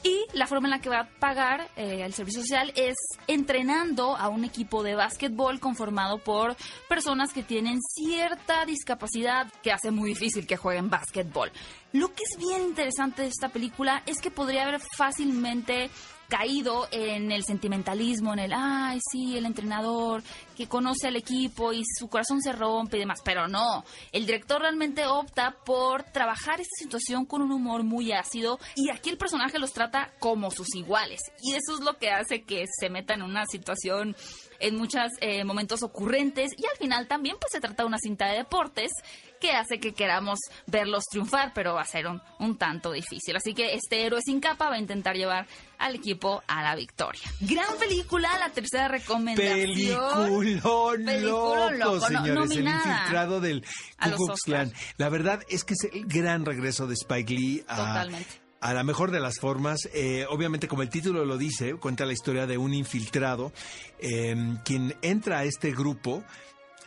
Y 0.03 0.25
la 0.33 0.47
forma 0.47 0.67
en 0.67 0.71
la 0.71 0.81
que 0.81 0.89
va 0.89 1.01
a 1.01 1.09
pagar 1.19 1.69
eh, 1.75 2.01
el 2.03 2.13
servicio 2.13 2.41
social 2.41 2.73
es 2.75 2.95
entrenando 3.27 4.17
a 4.17 4.29
un 4.29 4.43
equipo 4.43 4.81
de 4.81 4.95
básquetbol 4.95 5.59
conformado 5.59 6.17
por 6.17 6.55
personas 6.89 7.33
que 7.33 7.43
tienen 7.43 7.79
cierta 7.81 8.65
discapacidad 8.65 9.51
que 9.61 9.71
hace 9.71 9.91
muy 9.91 10.09
difícil 10.09 10.47
que 10.47 10.57
jueguen 10.57 10.89
básquetbol. 10.89 11.51
Lo 11.93 12.07
que 12.13 12.23
es 12.23 12.37
bien 12.39 12.63
interesante 12.63 13.21
de 13.21 13.27
esta 13.27 13.49
película 13.49 14.01
es 14.07 14.21
que 14.21 14.31
podría 14.31 14.63
haber 14.63 14.81
fácilmente 14.97 15.91
caído 16.31 16.87
en 16.91 17.29
el 17.29 17.43
sentimentalismo, 17.43 18.31
en 18.31 18.39
el, 18.39 18.53
ay, 18.55 18.99
sí, 19.11 19.37
el 19.37 19.45
entrenador 19.45 20.23
que 20.55 20.65
conoce 20.65 21.07
al 21.07 21.17
equipo 21.17 21.73
y 21.73 21.83
su 21.83 22.07
corazón 22.07 22.41
se 22.41 22.53
rompe 22.53 22.95
y 22.95 23.01
demás, 23.01 23.19
pero 23.21 23.49
no, 23.49 23.83
el 24.13 24.25
director 24.25 24.61
realmente 24.61 25.05
opta 25.05 25.57
por 25.65 26.03
trabajar 26.03 26.61
esta 26.61 26.77
situación 26.77 27.25
con 27.25 27.41
un 27.41 27.51
humor 27.51 27.83
muy 27.83 28.13
ácido 28.13 28.59
y 28.77 28.89
aquí 28.89 29.09
el 29.09 29.17
personaje 29.17 29.59
los 29.59 29.73
trata 29.73 30.13
como 30.19 30.51
sus 30.51 30.73
iguales. 30.73 31.19
Y 31.43 31.51
eso 31.51 31.75
es 31.75 31.81
lo 31.81 31.97
que 31.97 32.11
hace 32.11 32.43
que 32.43 32.63
se 32.79 32.89
meta 32.89 33.13
en 33.13 33.23
una 33.23 33.45
situación 33.45 34.15
en 34.61 34.77
muchos 34.77 35.11
eh, 35.19 35.43
momentos 35.43 35.83
ocurrentes. 35.83 36.51
Y 36.57 36.65
al 36.65 36.77
final 36.77 37.07
también 37.07 37.35
pues 37.41 37.51
se 37.51 37.59
trata 37.59 37.83
de 37.83 37.87
una 37.87 37.97
cinta 37.97 38.27
de 38.27 38.37
deportes 38.37 38.91
que 39.41 39.51
hace 39.51 39.79
que 39.79 39.93
queramos 39.93 40.39
verlos 40.67 41.03
triunfar, 41.11 41.51
pero 41.53 41.73
va 41.73 41.81
a 41.81 41.85
ser 41.85 42.07
un, 42.07 42.21
un 42.39 42.57
tanto 42.57 42.91
difícil. 42.93 43.35
Así 43.35 43.53
que 43.53 43.73
este 43.73 44.05
héroe 44.05 44.21
sin 44.23 44.39
capa 44.39 44.69
va 44.69 44.75
a 44.75 44.79
intentar 44.79 45.15
llevar 45.17 45.47
al 45.79 45.95
equipo 45.95 46.43
a 46.47 46.61
la 46.63 46.75
victoria. 46.75 47.23
Gran 47.41 47.75
película, 47.79 48.29
la 48.39 48.49
tercera 48.51 48.87
recomendación. 48.87 49.57
Peliculón 49.59 51.03
Peliculón 51.05 51.25
loco, 51.25 51.71
loco, 51.71 51.99
no- 51.99 52.07
señores. 52.07 52.51
el 52.51 52.67
infiltrado 52.67 53.41
del 53.41 53.65
Ku. 54.15 54.33
La 54.97 55.09
verdad 55.09 55.41
es 55.49 55.63
que 55.63 55.73
es 55.73 55.83
el 55.91 56.05
gran 56.05 56.45
regreso 56.45 56.85
de 56.87 56.93
Spike 56.93 57.33
Lee 57.33 57.63
a, 57.67 57.77
Totalmente. 57.77 58.29
a 58.59 58.73
la 58.73 58.83
mejor 58.83 59.09
de 59.09 59.19
las 59.19 59.39
formas. 59.39 59.89
Eh, 59.93 60.25
obviamente, 60.29 60.67
como 60.67 60.83
el 60.83 60.89
título 60.89 61.25
lo 61.25 61.37
dice, 61.39 61.73
cuenta 61.75 62.05
la 62.05 62.13
historia 62.13 62.45
de 62.45 62.59
un 62.59 62.73
infiltrado 62.75 63.51
eh, 63.99 64.35
quien 64.63 64.95
entra 65.01 65.39
a 65.39 65.43
este 65.45 65.71
grupo 65.71 66.23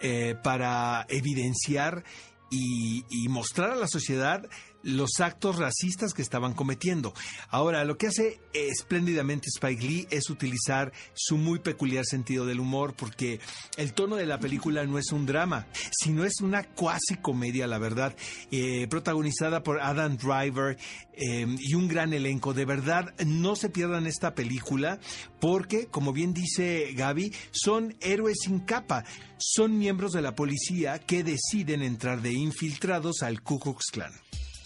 eh, 0.01 0.37
para 0.43 1.05
evidenciar 1.09 2.05
y, 2.51 3.05
y 3.09 3.29
mostrar 3.29 3.73
a 3.73 3.77
la 3.77 3.89
sociedad 3.89 4.49
los 4.85 5.21
actos 5.21 5.57
racistas 5.57 6.15
que 6.15 6.23
estaban 6.23 6.55
cometiendo. 6.55 7.15
Ahora, 7.49 7.85
lo 7.85 7.97
que 7.99 8.09
hace 8.09 8.41
espléndidamente 8.53 9.49
Spike 9.49 9.83
Lee 9.83 10.07
es 10.11 10.31
utilizar 10.31 10.93
su 11.15 11.37
muy 11.37 11.59
peculiar 11.59 12.05
sentido 12.05 12.47
del 12.47 12.61
humor, 12.61 12.95
porque 12.95 13.41
el 13.77 13.95
tono 13.95 14.17
de 14.17 14.27
la 14.27 14.39
película 14.39 14.85
no 14.85 14.99
es 14.99 15.11
un 15.13 15.27
drama, 15.27 15.67
sino 15.91 16.25
es 16.25 16.41
una 16.41 16.65
cuasi 16.65 17.17
comedia, 17.17 17.67
la 17.67 17.79
verdad, 17.79 18.15
eh, 18.51 18.87
protagonizada 18.89 19.63
por 19.63 19.81
Adam 19.81 20.17
Driver 20.17 20.77
eh, 21.15 21.47
y 21.59 21.75
un 21.75 21.89
gran 21.89 22.13
elenco. 22.13 22.55
De 22.55 22.65
verdad, 22.65 23.15
no 23.25 23.57
se 23.57 23.71
pierdan 23.71 24.07
esta 24.07 24.35
película, 24.35 24.99
porque, 25.41 25.87
como 25.87 26.13
bien 26.13 26.35
dice 26.35 26.93
Gaby, 26.95 27.33
son 27.53 27.97
héroes 28.01 28.39
sin 28.43 28.61
capa. 28.61 29.05
Son 29.39 29.79
miembros 29.79 30.13
de 30.13 30.23
la 30.23 30.35
policía 30.35 30.99
que 30.99 31.25
deciden 31.25 31.83
entrar 31.83 32.23
de 32.23 32.33
infiltrados 32.33 33.23
al 33.23 33.43
Ku 33.43 33.59
Klux 33.59 33.87
Klan. 33.91 34.13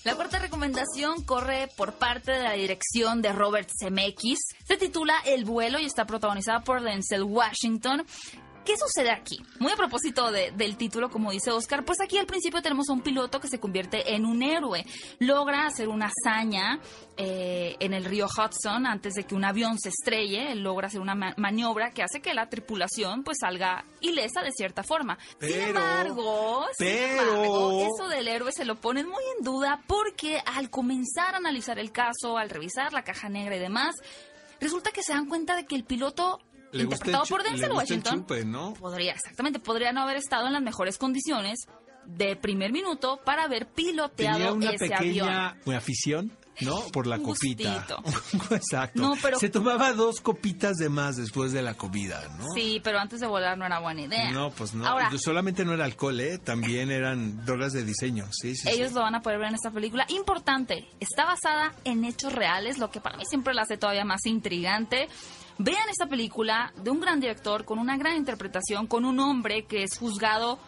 La 0.09 0.15
cuarta 0.15 0.39
recomendación 0.39 1.23
corre 1.23 1.69
por 1.77 1.93
parte 1.93 2.33
de 2.33 2.43
la 2.43 2.53
dirección 2.53 3.21
de 3.21 3.31
Robert 3.31 3.69
Zemeckis. 3.79 4.39
Se 4.65 4.79
titula 4.79 5.13
El 5.27 5.45
vuelo 5.45 5.79
y 5.79 5.85
está 5.85 6.07
protagonizada 6.07 6.65
por 6.65 6.81
Denzel 6.81 7.25
Washington. 7.25 8.07
¿Qué 8.69 8.77
sucede 8.77 9.11
aquí? 9.11 9.39
Muy 9.61 9.73
a 9.73 9.77
propósito 9.77 10.31
de- 10.31 10.51
del 10.51 10.77
título, 10.77 11.09
como 11.09 11.31
dice 11.31 11.51
Oscar, 11.51 11.87
pues 11.87 12.03
aquí 12.03 12.19
al 12.19 12.27
principio 12.27 12.61
tenemos 12.61 12.91
a 12.91 12.93
un 12.93 13.01
piloto 13.01 13.41
que 13.41 13.49
se 13.49 13.59
convierte 13.59 14.15
en 14.15 14.27
un 14.27 14.43
héroe. 14.43 14.85
Logra 15.21 15.65
hacer 15.67 15.89
una 15.89 16.11
hazaña 16.13 16.79
eh, 17.17 17.77
en 17.81 17.95
el 17.95 18.05
río 18.05 18.27
Hudson 18.27 18.85
antes 18.87 19.15
de 19.15 19.25
que 19.25 19.35
un 19.35 19.47
avión 19.47 19.79
se 19.79 19.89
estrelle. 19.89 20.53
Él 20.53 20.63
logra 20.63 20.89
hacer 20.89 21.01
una 21.01 21.15
ma- 21.15 21.33
maniobra 21.39 21.93
que 21.93 22.03
hace 22.03 22.21
que 22.21 22.35
la 22.35 22.51
tripulación 22.51 23.25
pues 23.25 23.39
salga 23.41 23.87
ilesa 24.03 24.43
de 24.43 24.53
cierta 24.53 24.83
forma. 24.83 25.17
sin 25.41 25.49
Pero- 25.49 25.69
embargo, 25.69 26.67
sin 26.77 26.89
embargo, 26.89 27.87
eso 27.95 28.09
del 28.09 28.29
héroe 28.29 28.53
se 28.53 28.67
lo 28.67 28.77
ponen 28.77 29.07
muy 29.09 29.25
en 29.39 29.45
duda 29.45 29.83
porque 29.87 30.43
al 30.45 30.69
comenzar 30.69 31.33
a 31.35 31.39
analizar 31.39 31.79
el 31.79 31.91
caso, 31.91 32.37
al 32.37 32.51
revisar 32.51 32.93
la 32.93 33.03
caja 33.03 33.31
negra 33.31 33.57
y 33.57 33.61
demás, 33.61 33.97
resulta 34.61 34.91
que 34.91 35.03
se 35.03 35.13
dan 35.15 35.27
cuenta 35.27 35.57
de 35.57 35.65
que 35.65 35.75
el 35.75 35.85
piloto 35.85 36.39
Le 36.73 36.83
interpretado 36.85 37.25
por 37.27 37.43
Denzel 37.43 37.73
Washington 37.73 38.21
chupe, 38.21 38.45
¿no? 38.45 38.75
podría 38.75 39.13
exactamente 39.13 39.59
podría 39.59 39.93
no 39.93 40.03
haber 40.03 40.17
estado 40.17 40.47
en 40.47 40.53
las 40.53 40.63
mejores 40.63 40.99
condiciones 40.99 41.61
de 42.07 42.37
primer 42.37 42.73
minuto 42.73 43.21
para 43.25 43.45
haber 43.45 43.67
piloteado 43.67 44.39
Tenía 44.39 44.53
una 44.53 44.71
ese 44.71 44.95
avión. 44.95 45.27
pequeña 45.29 45.77
afición, 45.77 46.33
¿no? 46.63 46.81
Por 46.91 47.07
la 47.07 47.17
Un 47.17 47.23
copita. 47.25 47.87
Exacto. 48.51 49.01
No, 49.03 49.15
pero- 49.21 49.39
Se 49.39 49.51
tomaba 49.51 49.93
dos 49.93 50.23
copitas 50.23 50.77
de 50.79 50.89
más 50.89 51.17
después 51.17 51.53
de 51.53 51.61
la 51.61 51.75
comida, 51.75 52.27
¿no? 52.39 52.47
Sí, 52.55 52.81
pero 52.83 52.99
antes 52.99 53.21
de 53.21 53.27
volar 53.27 53.59
no 53.59 53.67
era 53.67 53.79
buena 53.81 54.03
idea. 54.03 54.31
No, 54.33 54.51
pues 54.51 54.73
no. 54.75 54.87
Ahora, 54.87 55.11
Solamente 55.19 55.67
no 55.67 55.75
era 55.75 55.85
alcohol, 55.85 56.19
¿eh? 56.21 56.39
También 56.39 56.91
eran 56.91 57.45
drogas 57.45 57.73
de 57.75 57.85
diseño. 57.85 58.27
Sí, 58.33 58.57
sí. 58.57 58.69
ellos 58.71 58.89
sí. 58.89 58.95
lo 58.95 59.03
van 59.03 59.15
a 59.15 59.21
poder 59.21 59.39
ver 59.39 59.49
en 59.49 59.55
esta 59.57 59.71
película. 59.71 60.07
Importante, 60.09 60.89
está 61.01 61.27
basada 61.27 61.75
en 61.85 62.05
hechos 62.07 62.33
reales, 62.33 62.79
lo 62.79 62.91
que 62.91 63.01
para 63.03 63.19
mí 63.19 63.25
siempre 63.29 63.53
la 63.53 63.63
hace 63.63 63.77
todavía 63.77 64.07
más 64.07 64.25
intrigante. 64.25 65.09
Vean 65.59 65.89
esta 65.89 66.07
película 66.07 66.73
de 66.83 66.91
un 66.91 67.01
gran 67.01 67.19
director, 67.19 67.65
con 67.65 67.79
una 67.79 67.97
gran 67.97 68.17
interpretación, 68.17 68.87
con 68.87 69.05
un 69.05 69.19
hombre 69.19 69.65
que 69.65 69.83
es 69.83 69.99
juzgado 69.99 70.59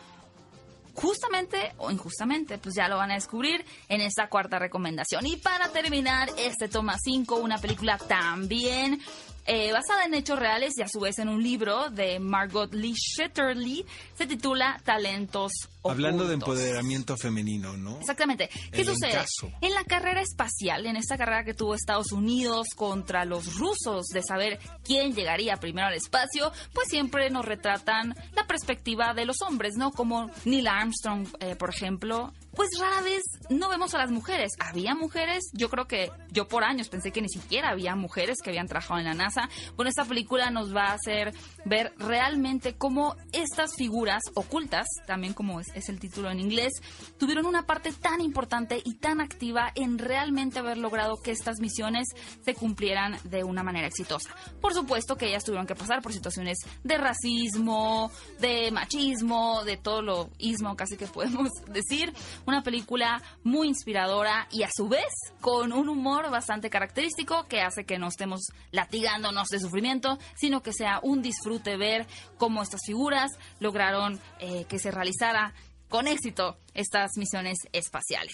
justamente 0.95 1.73
o 1.79 1.91
injustamente, 1.91 2.59
pues 2.59 2.75
ya 2.75 2.89
lo 2.89 2.97
van 2.97 3.13
a 3.13 3.15
descubrir 3.15 3.65
en 3.89 4.01
esta 4.01 4.29
cuarta 4.29 4.59
recomendación. 4.59 5.27
Y 5.27 5.37
para 5.37 5.69
terminar, 5.71 6.29
este 6.37 6.69
toma 6.69 6.97
5, 6.99 7.37
una 7.37 7.59
película 7.59 7.99
también 7.99 9.01
eh, 9.47 9.73
basada 9.73 10.05
en 10.05 10.15
hechos 10.15 10.39
reales 10.39 10.75
y 10.77 10.83
a 10.83 10.89
su 10.89 11.01
vez 11.01 11.19
en 11.19 11.29
un 11.29 11.43
libro 11.43 11.91
de 11.91 12.21
Margot 12.21 12.73
Lee 12.75 12.95
Shetterly, 12.95 13.87
se 14.15 14.27
titula 14.27 14.81
Talentos 14.85 15.53
Hablando 15.83 16.27
de 16.27 16.35
empoderamiento 16.35 17.17
femenino, 17.17 17.77
¿no? 17.77 17.99
Exactamente. 18.01 18.49
¿Qué 18.71 18.83
El 18.83 18.87
sucede? 18.89 19.11
encaso. 19.13 19.51
En 19.61 19.73
la 19.75 19.85
carrera 19.85 20.21
espacial, 20.21 20.87
en 20.87 20.97
esta 20.97 21.17
carrera 21.17 21.45
que 21.45 21.55
tuvo 21.55 21.75
Estados 21.75 22.13
Unidos 22.13 22.69
contra 22.77 23.25
los 23.25 23.57
rusos 23.57 24.07
de 24.13 24.23
saber 24.23 24.59
quién 24.85 25.15
llegaría 25.15 25.57
primero 25.57 25.89
al 25.89 25.95
espacio, 25.95 26.53
pues 26.73 26.89
siempre 26.89 27.31
nos 27.31 27.45
retratan 27.45 28.15
la 28.35 28.47
perspectiva 28.47 29.15
de 29.15 29.25
los 29.25 29.41
hombres, 29.43 29.75
¿no? 29.77 29.91
Como 29.91 30.31
Neil 30.45 30.67
Armstrong, 30.69 31.27
eh, 31.41 31.57
por 31.57 31.71
ejemplo, 31.71 32.33
pues 32.55 32.69
rara 32.81 33.01
vez 33.03 33.23
no 33.49 33.69
vemos 33.69 33.95
a 33.95 33.99
las 33.99 34.11
mujeres. 34.11 34.53
Había 34.59 34.95
mujeres, 34.95 35.45
yo 35.53 35.71
creo 35.71 35.87
que 35.87 36.11
yo 36.31 36.49
por 36.49 36.65
años 36.65 36.89
pensé 36.89 37.13
que 37.13 37.23
ni 37.23 37.29
siquiera 37.29 37.71
había 37.71 37.95
mujeres 37.97 38.39
que 38.43 38.51
habían 38.51 38.67
trabajado 38.67 38.99
en 39.01 39.07
la 39.07 39.15
NASA. 39.15 39.49
Bueno, 39.77 39.89
esta 39.89 40.05
película 40.05 40.51
nos 40.51 40.75
va 40.75 40.89
a 40.89 40.95
hacer 40.95 41.33
ver 41.65 41.93
realmente 41.97 42.75
cómo 42.75 43.17
estas 43.33 43.71
figuras 43.77 44.23
ocultas, 44.35 44.87
también 45.07 45.33
como 45.33 45.61
es, 45.61 45.69
es 45.75 45.89
el 45.89 46.01
título 46.01 46.31
en 46.31 46.41
inglés, 46.41 46.73
tuvieron 47.19 47.47
una 47.47 47.67
parte 47.67 47.93
tan 47.93 48.21
importante 48.21 48.81
y 48.85 48.95
tan 48.95 49.21
activa 49.21 49.73
en 49.75 49.99
realmente 49.99 50.59
haber 50.59 50.79
logrado 50.79 51.17
que 51.23 51.31
estas 51.31 51.61
misiones 51.61 52.09
se 52.45 52.55
cumplieran 52.55 53.19
de 53.25 53.45
una 53.45 53.63
manera 53.63 53.87
exitosa. 53.87 54.35
Por 54.61 54.75
supuesto 54.75 55.17
que 55.17 55.29
ellas 55.29 55.45
tuvieron 55.45 55.67
que 55.67 55.75
pasar 55.75 56.03
por 56.03 56.13
situaciones 56.13 56.59
de 56.85 56.99
racismo, 56.99 58.11
de 58.39 58.71
machismo, 58.71 59.65
de 59.65 59.77
todo 59.77 60.03
lo 60.03 60.31
ismo 60.39 60.77
casi 60.77 60.97
que 60.97 61.07
podemos 61.07 61.51
decir. 61.69 62.13
Una 62.47 62.63
película 62.63 63.23
muy 63.43 63.69
inspiradora 63.69 64.49
y 64.51 64.63
a 64.63 64.71
su 64.75 64.89
vez 64.89 65.13
con 65.41 65.73
un 65.73 65.89
humor 65.89 66.31
bastante 66.31 66.71
característico 66.71 67.47
que 67.47 67.61
hace 67.61 67.85
que 67.85 67.99
no 67.99 68.09
estemos 68.09 68.41
latigándonos 68.73 69.49
de 69.49 69.61
sufrimiento, 69.61 70.19
sino 70.37 70.63
que 70.63 70.73
sea 70.73 71.01
un 71.03 71.23
disfrute 71.23 71.77
ver 71.77 72.07
cómo 72.37 72.63
estas 72.63 72.81
figuras 72.87 73.33
lograron 73.59 74.21
eh, 74.39 74.65
que 74.69 74.79
se 74.79 74.91
realizara 74.91 75.53
con 75.91 76.09
éxito 76.09 76.57
estas 76.73 77.11
misiones 77.19 77.59
espaciales. 77.73 78.33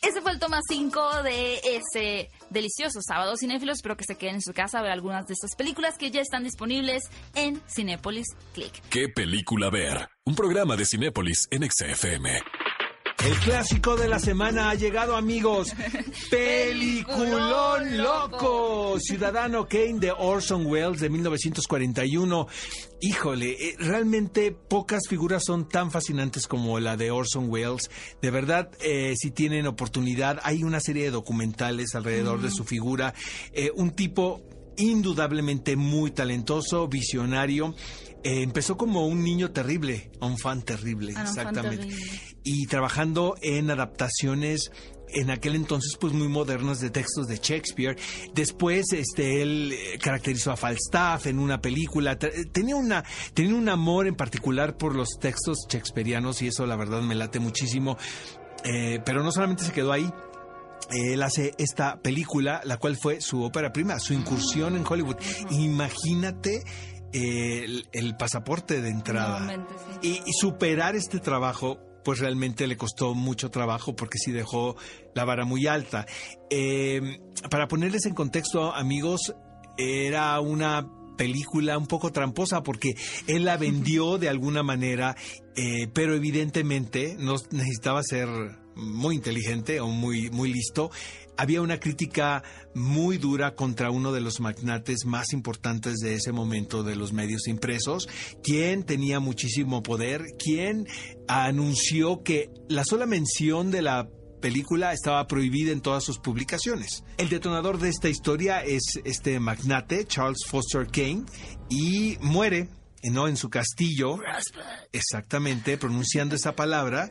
Ese 0.00 0.20
fue 0.20 0.32
el 0.32 0.38
toma 0.38 0.60
5 0.66 1.22
de 1.22 1.60
ese 1.76 2.30
delicioso 2.50 3.00
sábado 3.06 3.36
cinéfilos. 3.36 3.76
Espero 3.78 3.96
que 3.96 4.04
se 4.04 4.16
queden 4.16 4.36
en 4.36 4.42
su 4.42 4.52
casa 4.52 4.78
a 4.78 4.82
ver 4.82 4.90
algunas 4.90 5.26
de 5.26 5.34
estas 5.34 5.54
películas 5.54 5.98
que 5.98 6.10
ya 6.10 6.20
están 6.20 6.42
disponibles 6.42 7.04
en 7.34 7.60
Cinépolis 7.68 8.26
Click. 8.52 8.82
¿Qué 8.88 9.08
película 9.08 9.70
ver? 9.70 10.08
Un 10.24 10.34
programa 10.34 10.76
de 10.76 10.86
Cinépolis 10.86 11.46
en 11.50 11.70
XFM. 11.70 12.40
El 13.24 13.38
clásico 13.38 13.94
de 13.96 14.08
la 14.08 14.18
semana 14.18 14.70
ha 14.70 14.74
llegado, 14.74 15.16
amigos. 15.16 15.68
Peliculón 16.30 17.98
loco. 17.98 18.98
Ciudadano 18.98 19.68
Kane 19.68 20.00
de 20.00 20.10
Orson 20.10 20.66
Welles 20.66 21.00
de 21.00 21.08
1941. 21.08 22.48
Híjole, 23.00 23.50
eh, 23.52 23.76
realmente 23.78 24.50
pocas 24.50 25.02
figuras 25.08 25.44
son 25.46 25.68
tan 25.68 25.92
fascinantes 25.92 26.48
como 26.48 26.80
la 26.80 26.96
de 26.96 27.12
Orson 27.12 27.46
Welles. 27.48 27.90
De 28.20 28.30
verdad, 28.30 28.70
eh, 28.80 29.14
si 29.16 29.30
tienen 29.30 29.66
oportunidad, 29.68 30.40
hay 30.42 30.64
una 30.64 30.80
serie 30.80 31.04
de 31.04 31.10
documentales 31.12 31.94
alrededor 31.94 32.42
de 32.42 32.50
su 32.50 32.64
figura. 32.64 33.14
Eh, 33.52 33.70
un 33.76 33.92
tipo 33.92 34.42
indudablemente 34.76 35.76
muy 35.76 36.10
talentoso, 36.10 36.88
visionario. 36.88 37.74
Eh, 38.24 38.42
empezó 38.42 38.76
como 38.76 39.06
un 39.06 39.22
niño 39.22 39.50
terrible, 39.50 40.10
un 40.20 40.38
fan 40.38 40.62
terrible, 40.62 41.12
Ah, 41.16 41.22
exactamente. 41.22 41.86
terrible. 41.86 42.31
Y 42.44 42.66
trabajando 42.66 43.36
en 43.42 43.70
adaptaciones 43.70 44.70
en 45.14 45.30
aquel 45.30 45.54
entonces 45.56 45.96
pues 46.00 46.14
muy 46.14 46.26
modernas 46.28 46.80
de 46.80 46.88
textos 46.88 47.26
de 47.28 47.36
Shakespeare. 47.36 47.96
Después 48.34 48.92
este 48.94 49.42
él 49.42 49.72
eh, 49.72 49.98
caracterizó 49.98 50.52
a 50.52 50.56
Falstaff 50.56 51.26
en 51.26 51.38
una 51.38 51.60
película. 51.60 52.18
Te- 52.18 52.46
Tenía 52.46 52.76
una 52.76 53.04
tenía 53.34 53.54
un 53.54 53.68
amor 53.68 54.06
en 54.06 54.14
particular 54.14 54.76
por 54.78 54.94
los 54.94 55.18
textos 55.20 55.66
shakespearianos 55.68 56.40
y 56.40 56.46
eso 56.48 56.64
la 56.66 56.76
verdad 56.76 57.02
me 57.02 57.14
late 57.14 57.40
muchísimo. 57.40 57.98
Eh, 58.64 59.00
pero 59.04 59.22
no 59.22 59.30
solamente 59.32 59.64
se 59.64 59.72
quedó 59.72 59.92
ahí, 59.92 60.10
él 60.90 61.22
hace 61.22 61.52
esta 61.58 62.00
película, 62.00 62.60
la 62.64 62.76
cual 62.78 62.96
fue 62.96 63.20
su 63.20 63.42
ópera 63.42 63.72
prima, 63.72 63.98
su 63.98 64.14
incursión 64.14 64.76
en 64.76 64.84
Hollywood. 64.88 65.16
Imagínate 65.50 66.62
eh, 67.12 67.64
el, 67.64 67.88
el 67.92 68.16
pasaporte 68.16 68.80
de 68.80 68.88
entrada. 68.88 69.40
Nuevamente, 69.40 69.74
sí. 70.00 70.22
Y, 70.24 70.30
y 70.30 70.32
superar 70.32 70.96
este 70.96 71.18
trabajo, 71.18 71.78
pues 72.04 72.18
realmente 72.18 72.66
le 72.66 72.76
costó 72.76 73.14
mucho 73.14 73.50
trabajo 73.50 73.94
porque 73.94 74.18
sí 74.18 74.32
dejó 74.32 74.76
la 75.14 75.24
vara 75.24 75.44
muy 75.44 75.66
alta. 75.66 76.06
Eh, 76.50 77.20
para 77.50 77.68
ponerles 77.68 78.06
en 78.06 78.14
contexto, 78.14 78.74
amigos, 78.74 79.34
era 79.76 80.38
una 80.40 80.88
película 81.16 81.78
un 81.78 81.86
poco 81.86 82.10
tramposa 82.10 82.62
porque 82.62 82.94
él 83.26 83.44
la 83.44 83.56
vendió 83.56 84.18
de 84.18 84.28
alguna 84.28 84.62
manera, 84.62 85.16
eh, 85.56 85.88
pero 85.92 86.14
evidentemente 86.14 87.16
no 87.18 87.36
necesitaba 87.50 88.02
ser 88.02 88.28
muy 88.74 89.16
inteligente 89.16 89.80
o 89.80 89.88
muy, 89.88 90.30
muy 90.30 90.52
listo. 90.52 90.90
Había 91.36 91.62
una 91.62 91.80
crítica 91.80 92.42
muy 92.74 93.18
dura 93.18 93.54
contra 93.54 93.90
uno 93.90 94.12
de 94.12 94.20
los 94.20 94.40
magnates 94.40 95.04
más 95.06 95.32
importantes 95.32 95.96
de 95.98 96.14
ese 96.14 96.32
momento 96.32 96.82
de 96.82 96.96
los 96.96 97.12
medios 97.12 97.48
impresos, 97.48 98.08
quien 98.42 98.84
tenía 98.84 99.20
muchísimo 99.20 99.82
poder, 99.82 100.22
quien 100.38 100.86
anunció 101.28 102.22
que 102.22 102.50
la 102.68 102.84
sola 102.84 103.06
mención 103.06 103.70
de 103.70 103.82
la 103.82 104.08
película 104.42 104.92
estaba 104.92 105.26
prohibida 105.26 105.72
en 105.72 105.80
todas 105.80 106.04
sus 106.04 106.18
publicaciones. 106.18 107.04
El 107.16 107.30
detonador 107.30 107.78
de 107.78 107.88
esta 107.88 108.10
historia 108.10 108.62
es 108.62 108.82
este 109.04 109.40
magnate, 109.40 110.04
Charles 110.04 110.44
Foster 110.46 110.86
Kane, 110.88 111.24
y 111.70 112.18
muere, 112.20 112.68
¿no? 113.04 113.28
En 113.28 113.36
su 113.36 113.48
castillo, 113.48 114.18
exactamente, 114.92 115.78
pronunciando 115.78 116.34
esa 116.34 116.54
palabra, 116.54 117.08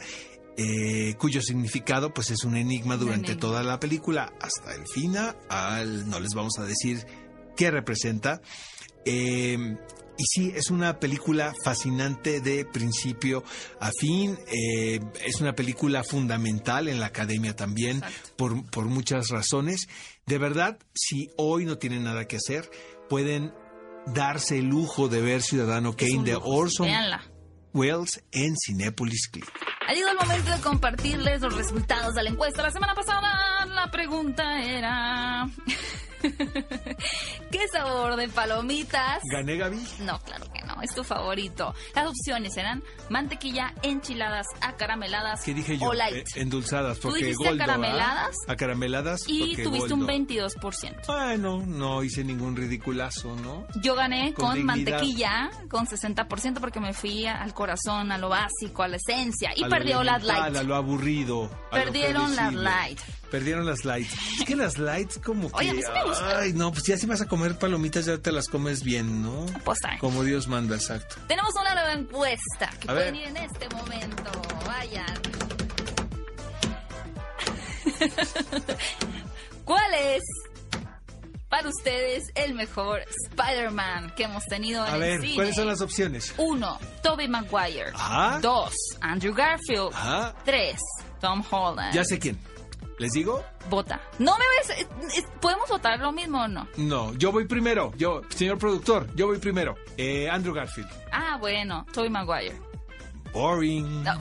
eh, 0.58 1.16
cuyo 1.18 1.42
significado 1.42 2.14
pues 2.14 2.32
es 2.32 2.44
un 2.44 2.56
enigma 2.56 2.98
durante 2.98 3.32
enigma. 3.32 3.40
toda 3.40 3.64
la 3.64 3.80
película, 3.80 4.34
hasta 4.42 4.76
el 4.76 4.88
final, 4.88 5.36
no 6.10 6.20
les 6.20 6.34
vamos 6.34 6.58
a 6.60 6.66
decir 6.66 7.06
qué 7.56 7.72
representa. 7.72 8.42
Eh, 9.06 9.78
y 10.18 10.24
sí, 10.26 10.52
es 10.56 10.70
una 10.70 11.00
película 11.00 11.54
fascinante 11.64 12.42
de 12.42 12.66
principio 12.66 13.44
a 13.80 13.90
fin. 14.00 14.38
eh, 14.48 15.00
es 15.26 15.42
una 15.42 15.56
película 15.56 16.04
fundamental 16.04 16.88
en 16.88 17.00
la 17.00 17.08
academia 17.08 17.56
también, 17.56 18.04
por, 18.36 18.70
por 18.70 18.86
muchas 18.86 19.30
razones. 19.30 19.88
De 20.28 20.38
verdad, 20.38 20.78
si 20.94 21.30
hoy 21.38 21.66
no 21.66 21.78
tienen 21.78 22.04
nada 22.04 22.28
que 22.28 22.36
hacer, 22.36 22.70
pueden 23.10 23.52
darse 24.14 24.60
el 24.60 24.66
lujo 24.66 25.08
de 25.08 25.22
ver 25.22 25.42
Ciudadano 25.42 25.96
Kane 25.96 26.24
de. 26.24 26.38
Orson 26.40 26.86
Véanla. 26.88 27.24
Welles 27.74 28.24
en 28.32 28.56
Cinépolis 28.58 29.28
Click. 29.30 29.50
Ha 29.88 29.94
llegado 29.94 30.12
el 30.12 30.28
momento 30.28 30.52
de 30.52 30.62
compartirles 30.62 31.42
los 31.42 31.56
resultados 31.56 32.14
de 32.16 32.24
la 32.24 32.30
encuesta. 32.30 32.62
La 32.62 32.72
semana 32.72 32.94
pasada 32.94 33.66
la 33.66 33.90
pregunta 33.90 34.62
era... 34.62 35.50
¿Qué 37.52 37.68
sabor 37.72 38.16
de 38.16 38.28
palomitas? 38.30 39.22
¿Gané, 39.32 39.58
Gaby? 39.58 39.80
No, 40.02 40.20
claro 40.20 40.46
que 40.54 40.62
no, 40.66 40.82
es 40.82 40.94
tu 40.94 41.04
favorito. 41.04 41.74
Las 41.96 42.08
opciones 42.08 42.56
eran 42.58 42.84
mantequilla, 43.10 43.74
enchiladas, 43.82 44.46
acarameladas 44.62 45.42
¿Qué 45.44 45.54
dije 45.54 45.78
yo? 45.78 45.88
o 45.88 45.94
light. 45.94 46.18
Eh, 46.36 46.42
endulzadas, 46.42 47.00
¿Tú 47.00 47.10
porque 47.10 47.26
dijiste 47.26 47.44
Goldo, 47.50 47.62
¿ah? 47.62 47.66
acarameladas? 47.66 48.36
Acarameladas. 48.48 49.24
y 49.28 49.40
porque 49.40 49.64
tuviste 49.64 49.94
un 49.94 50.06
Goldo. 50.06 50.14
22%. 50.14 51.08
Bueno, 51.08 51.64
no 51.66 52.04
hice 52.04 52.24
ningún 52.24 52.56
ridiculazo, 52.56 53.36
¿no? 53.38 53.66
Yo 53.82 53.96
gané 53.96 54.34
Con 54.34 54.64
mantequilla, 54.64 55.50
con 55.70 55.88
60%, 55.88 56.60
porque 56.60 56.80
me 56.80 56.94
fui 56.94 57.26
al 57.26 57.54
corazón, 57.54 58.12
a 58.12 58.18
lo 58.18 58.30
básico, 58.30 58.84
a 58.84 58.88
la 58.88 58.98
esencia. 58.98 59.52
Y 59.56 59.64
A 59.64 59.70
perdió 59.70 60.04
las 60.04 60.24
light. 60.24 60.56
A 60.56 60.64
lo 60.64 60.76
aburrido. 60.76 61.50
Perdieron 61.72 62.36
las 62.36 62.54
light. 62.54 63.00
Perdieron 63.30 63.66
las 63.66 63.86
lights. 63.86 64.14
Es 64.40 64.46
que 64.46 64.56
las 64.58 64.78
lights 64.78 65.18
como 65.20 65.50
que... 65.50 65.56
Oye, 65.60 65.70
a 65.70 65.74
mí 65.74 65.82
sí 65.82 65.92
me 65.94 66.04
gustan. 66.04 66.11
Ay, 66.20 66.54
no, 66.54 66.72
pues 66.72 66.84
ya 66.86 66.98
si 66.98 67.06
vas 67.06 67.22
a 67.22 67.28
comer 67.28 67.58
palomitas 67.58 68.06
ya 68.06 68.18
te 68.18 68.32
las 68.32 68.48
comes 68.48 68.84
bien, 68.84 69.22
¿no? 69.22 69.46
Pues. 69.64 69.80
Como 70.00 70.24
Dios 70.24 70.48
manda, 70.48 70.76
exacto. 70.76 71.16
Tenemos 71.28 71.52
una 71.60 71.74
nueva 71.74 71.94
encuesta 71.94 72.70
que 72.80 72.90
A 72.90 72.94
pueden 72.94 73.14
ver. 73.14 73.24
ir 73.24 73.28
en 73.30 73.38
este 73.38 73.70
momento. 73.76 74.32
Vayan. 74.66 75.22
¿Cuál 79.66 79.94
es 79.94 80.22
para 81.50 81.68
ustedes 81.70 82.24
el 82.36 82.54
mejor 82.54 83.02
Spider-Man 83.30 84.14
que 84.16 84.24
hemos 84.24 84.44
tenido 84.46 84.86
en 84.88 84.92
A 84.92 84.96
el 84.96 85.02
ver, 85.02 85.22
cine? 85.22 85.36
¿cuáles 85.36 85.56
son 85.56 85.68
las 85.68 85.82
opciones? 85.82 86.34
Uno, 86.38 86.80
Tobey 87.04 87.28
Maguire. 87.28 87.92
Ajá. 87.94 88.40
Dos, 88.42 88.74
Andrew 89.02 89.34
Garfield. 89.34 89.94
Ajá. 89.94 90.34
Tres, 90.46 90.78
Tom 91.20 91.44
Holland. 91.50 91.94
Ya 91.94 92.04
sé 92.06 92.20
quién. 92.20 92.40
¿Les 93.02 93.14
digo? 93.14 93.44
Vota. 93.68 94.00
No 94.20 94.36
me 94.38 94.46
ves. 94.58 94.80
eh, 94.80 95.26
¿Podemos 95.40 95.68
votar 95.68 96.00
lo 96.00 96.12
mismo 96.12 96.44
o 96.44 96.48
no? 96.48 96.68
No, 96.78 97.12
yo 97.16 97.32
voy 97.32 97.46
primero. 97.46 97.92
Yo, 97.98 98.22
señor 98.30 98.60
productor, 98.60 99.08
yo 99.16 99.26
voy 99.26 99.40
primero. 99.40 99.74
Eh, 99.98 100.30
Andrew 100.30 100.54
Garfield. 100.54 100.88
Ah, 101.12 101.36
bueno, 101.40 101.84
Tobey 101.94 102.12
Maguire. 102.12 102.62
Boring. 103.34 104.04
No, 104.04 104.12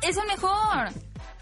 es 0.00 0.16
el 0.16 0.26
mejor. 0.28 0.90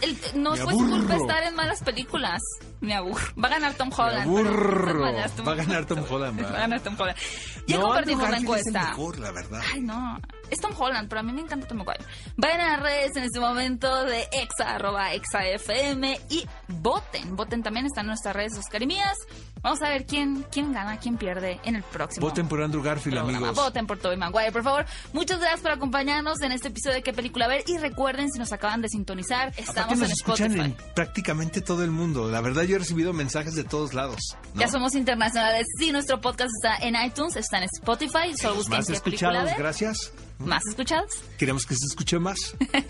El- 0.01 0.17
no 0.43 0.53
Me 0.53 0.57
fue 0.59 0.73
su 0.73 0.79
culpa 0.79 1.17
estar 1.17 1.43
en 1.43 1.55
malas 1.57 1.83
películas. 1.83 2.41
Me 2.81 2.95
aburro. 2.95 3.27
Va 3.43 3.49
a 3.49 3.51
ganar 3.51 3.75
Tom 3.75 3.89
Me 3.89 3.95
Holland. 3.97 4.33
pero- 4.37 4.49
aburro. 4.49 5.01
Va 5.01 5.09
a 5.09 5.13
ganar 5.13 5.31
Tom- 5.31 5.49
Va 5.49 5.53
a 5.53 5.55
ganar 5.57 5.85
Tom 5.87 6.05
Holland, 6.09 6.45
Va 6.45 6.49
a 6.49 6.53
ganar 6.53 6.81
Tom 6.81 6.97
Holland. 6.99 7.19
Ya 7.67 7.77
No, 7.77 7.83
compartimos 7.83 8.23
la 8.23 8.31
Garfield 8.31 8.55
es 8.57 8.67
el 8.67 8.69
encuesta. 8.77 8.91
mejor, 8.91 9.19
la 9.19 9.31
verdad. 9.33 9.61
Ay, 9.75 9.81
no. 9.81 10.21
Es 10.51 10.61
Tom 10.61 10.73
Holland, 10.79 11.09
pero 11.09 11.21
a 11.21 11.23
mí 11.23 11.33
me 11.33 11.41
encanta 11.43 11.67
Tom 11.67 11.79
Maguire. 11.79 12.05
Vayan 12.37 12.61
a 12.61 12.69
las 12.77 12.81
redes 12.81 13.17
en 13.17 13.25
este 13.25 13.39
momento 13.41 14.05
de 14.05 14.27
exa, 14.33 14.75
arroba 14.77 15.13
exafm 15.13 16.05
y 16.31 16.47
voten. 16.69 17.37
Voten 17.37 17.63
también, 17.63 17.85
están 17.87 18.05
en 18.05 18.09
nuestras 18.09 18.35
redes 18.35 18.57
Oscar 18.57 18.83
y 18.83 18.87
mías. 18.87 19.17
Vamos 19.63 19.83
a 19.83 19.89
ver 19.89 20.07
quién, 20.07 20.45
quién 20.51 20.73
gana, 20.73 20.99
quién 20.99 21.17
pierde 21.17 21.61
en 21.65 21.77
el 21.77 21.83
próximo. 21.83 22.27
Voten 22.27 22.49
por 22.49 22.63
Andrew 22.63 22.83
Garfield, 22.83 23.17
programa. 23.19 23.49
amigos. 23.49 23.65
Voten 23.65 23.87
por 23.87 23.99
Tobey 23.99 24.17
Maguire, 24.17 24.53
por 24.53 24.63
favor. 24.63 24.87
Muchas 25.13 25.39
gracias 25.41 25.61
por 25.61 25.71
acompañarnos 25.73 26.41
en 26.43 26.53
este 26.53 26.69
episodio 26.69 26.97
de 26.97 27.03
qué 27.03 27.13
película 27.13 27.49
ver. 27.49 27.65
Y 27.67 27.79
recuerden, 27.79 28.31
si 28.31 28.39
nos 28.39 28.53
acaban 28.53 28.81
de 28.83 28.89
sintonizar, 28.89 29.53
estamos 29.57 29.99
nos 29.99 30.09
en 30.09 30.13
escuchan 30.13 30.51
Spotify. 30.53 30.77
en 30.89 30.95
prácticamente 30.95 31.61
todo 31.61 31.85
el 31.85 31.91
mundo. 31.91 32.31
La 32.31 32.41
verdad, 32.41 32.63
yo 32.63 32.77
he 32.77 32.79
recibido 32.79 33.13
mensajes 33.13 33.55
de 33.55 33.65
todos 33.65 33.95
lados. 33.95 34.37
¿no? 34.55 34.61
Ya 34.61 34.69
somos 34.69 34.95
internacionales. 34.95 35.67
Sí, 35.79 35.93
nuestro 35.93 36.21
podcast 36.21 36.51
está 36.63 36.77
en 36.87 36.95
iTunes, 37.05 37.37
está 37.37 37.59
en 37.59 37.65
Spotify. 37.65 38.37
Solo 38.37 38.57
busquen 38.57 38.79
Más 38.79 38.87
qué 38.87 39.01
película 39.01 39.29
escuchados, 39.31 39.45
ver. 39.51 39.59
gracias. 39.59 40.13
Más 40.39 40.63
escuchados. 40.69 41.11
Queremos 41.37 41.67
que 41.67 41.75
se 41.75 41.87
escuche 41.87 42.19
más. 42.19 42.39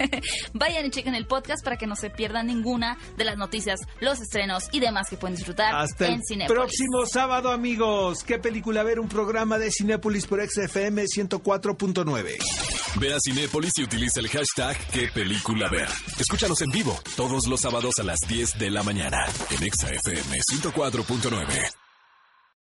Vayan 0.53 0.86
y 0.86 0.90
chequen 0.90 1.14
el 1.14 1.26
podcast 1.26 1.64
para 1.64 1.76
que 1.76 1.86
no 1.86 1.96
se 1.96 2.11
pierdan 2.11 2.46
ninguna 2.46 2.99
de 3.16 3.24
las 3.24 3.36
noticias, 3.36 3.80
los 4.01 4.20
estrenos 4.20 4.64
y 4.72 4.80
demás 4.80 5.09
que 5.09 5.16
pueden 5.16 5.36
disfrutar 5.36 5.74
Hasta 5.74 6.07
en 6.07 6.14
el 6.14 6.20
Cinepolis. 6.26 6.59
próximo 6.61 7.07
sábado, 7.07 7.51
amigos. 7.51 8.22
¿Qué 8.24 8.38
película 8.38 8.82
ver? 8.82 9.01
Un 9.01 9.09
programa 9.09 9.59
de 9.59 9.70
Cinépolis 9.70 10.26
por 10.26 10.40
XFM 10.46 11.05
104.9. 11.05 12.36
Ve 13.01 13.14
a 13.14 13.18
Cinépolis 13.20 13.72
y 13.76 13.82
utiliza 13.84 14.20
el 14.20 14.28
hashtag 14.28 14.76
qué 14.92 15.09
película 15.09 15.68
ver. 15.68 15.88
Escúchanos 16.18 16.61
en 16.62 16.70
vivo 16.70 16.99
todos 17.16 17.46
los 17.46 17.61
sábados 17.61 17.94
a 17.99 18.03
las 18.03 18.18
10 18.28 18.59
de 18.59 18.70
la 18.70 18.82
mañana 18.82 19.24
en 19.51 19.62
Exa 19.62 19.88
FM 19.90 20.38
104.9. 20.53 21.88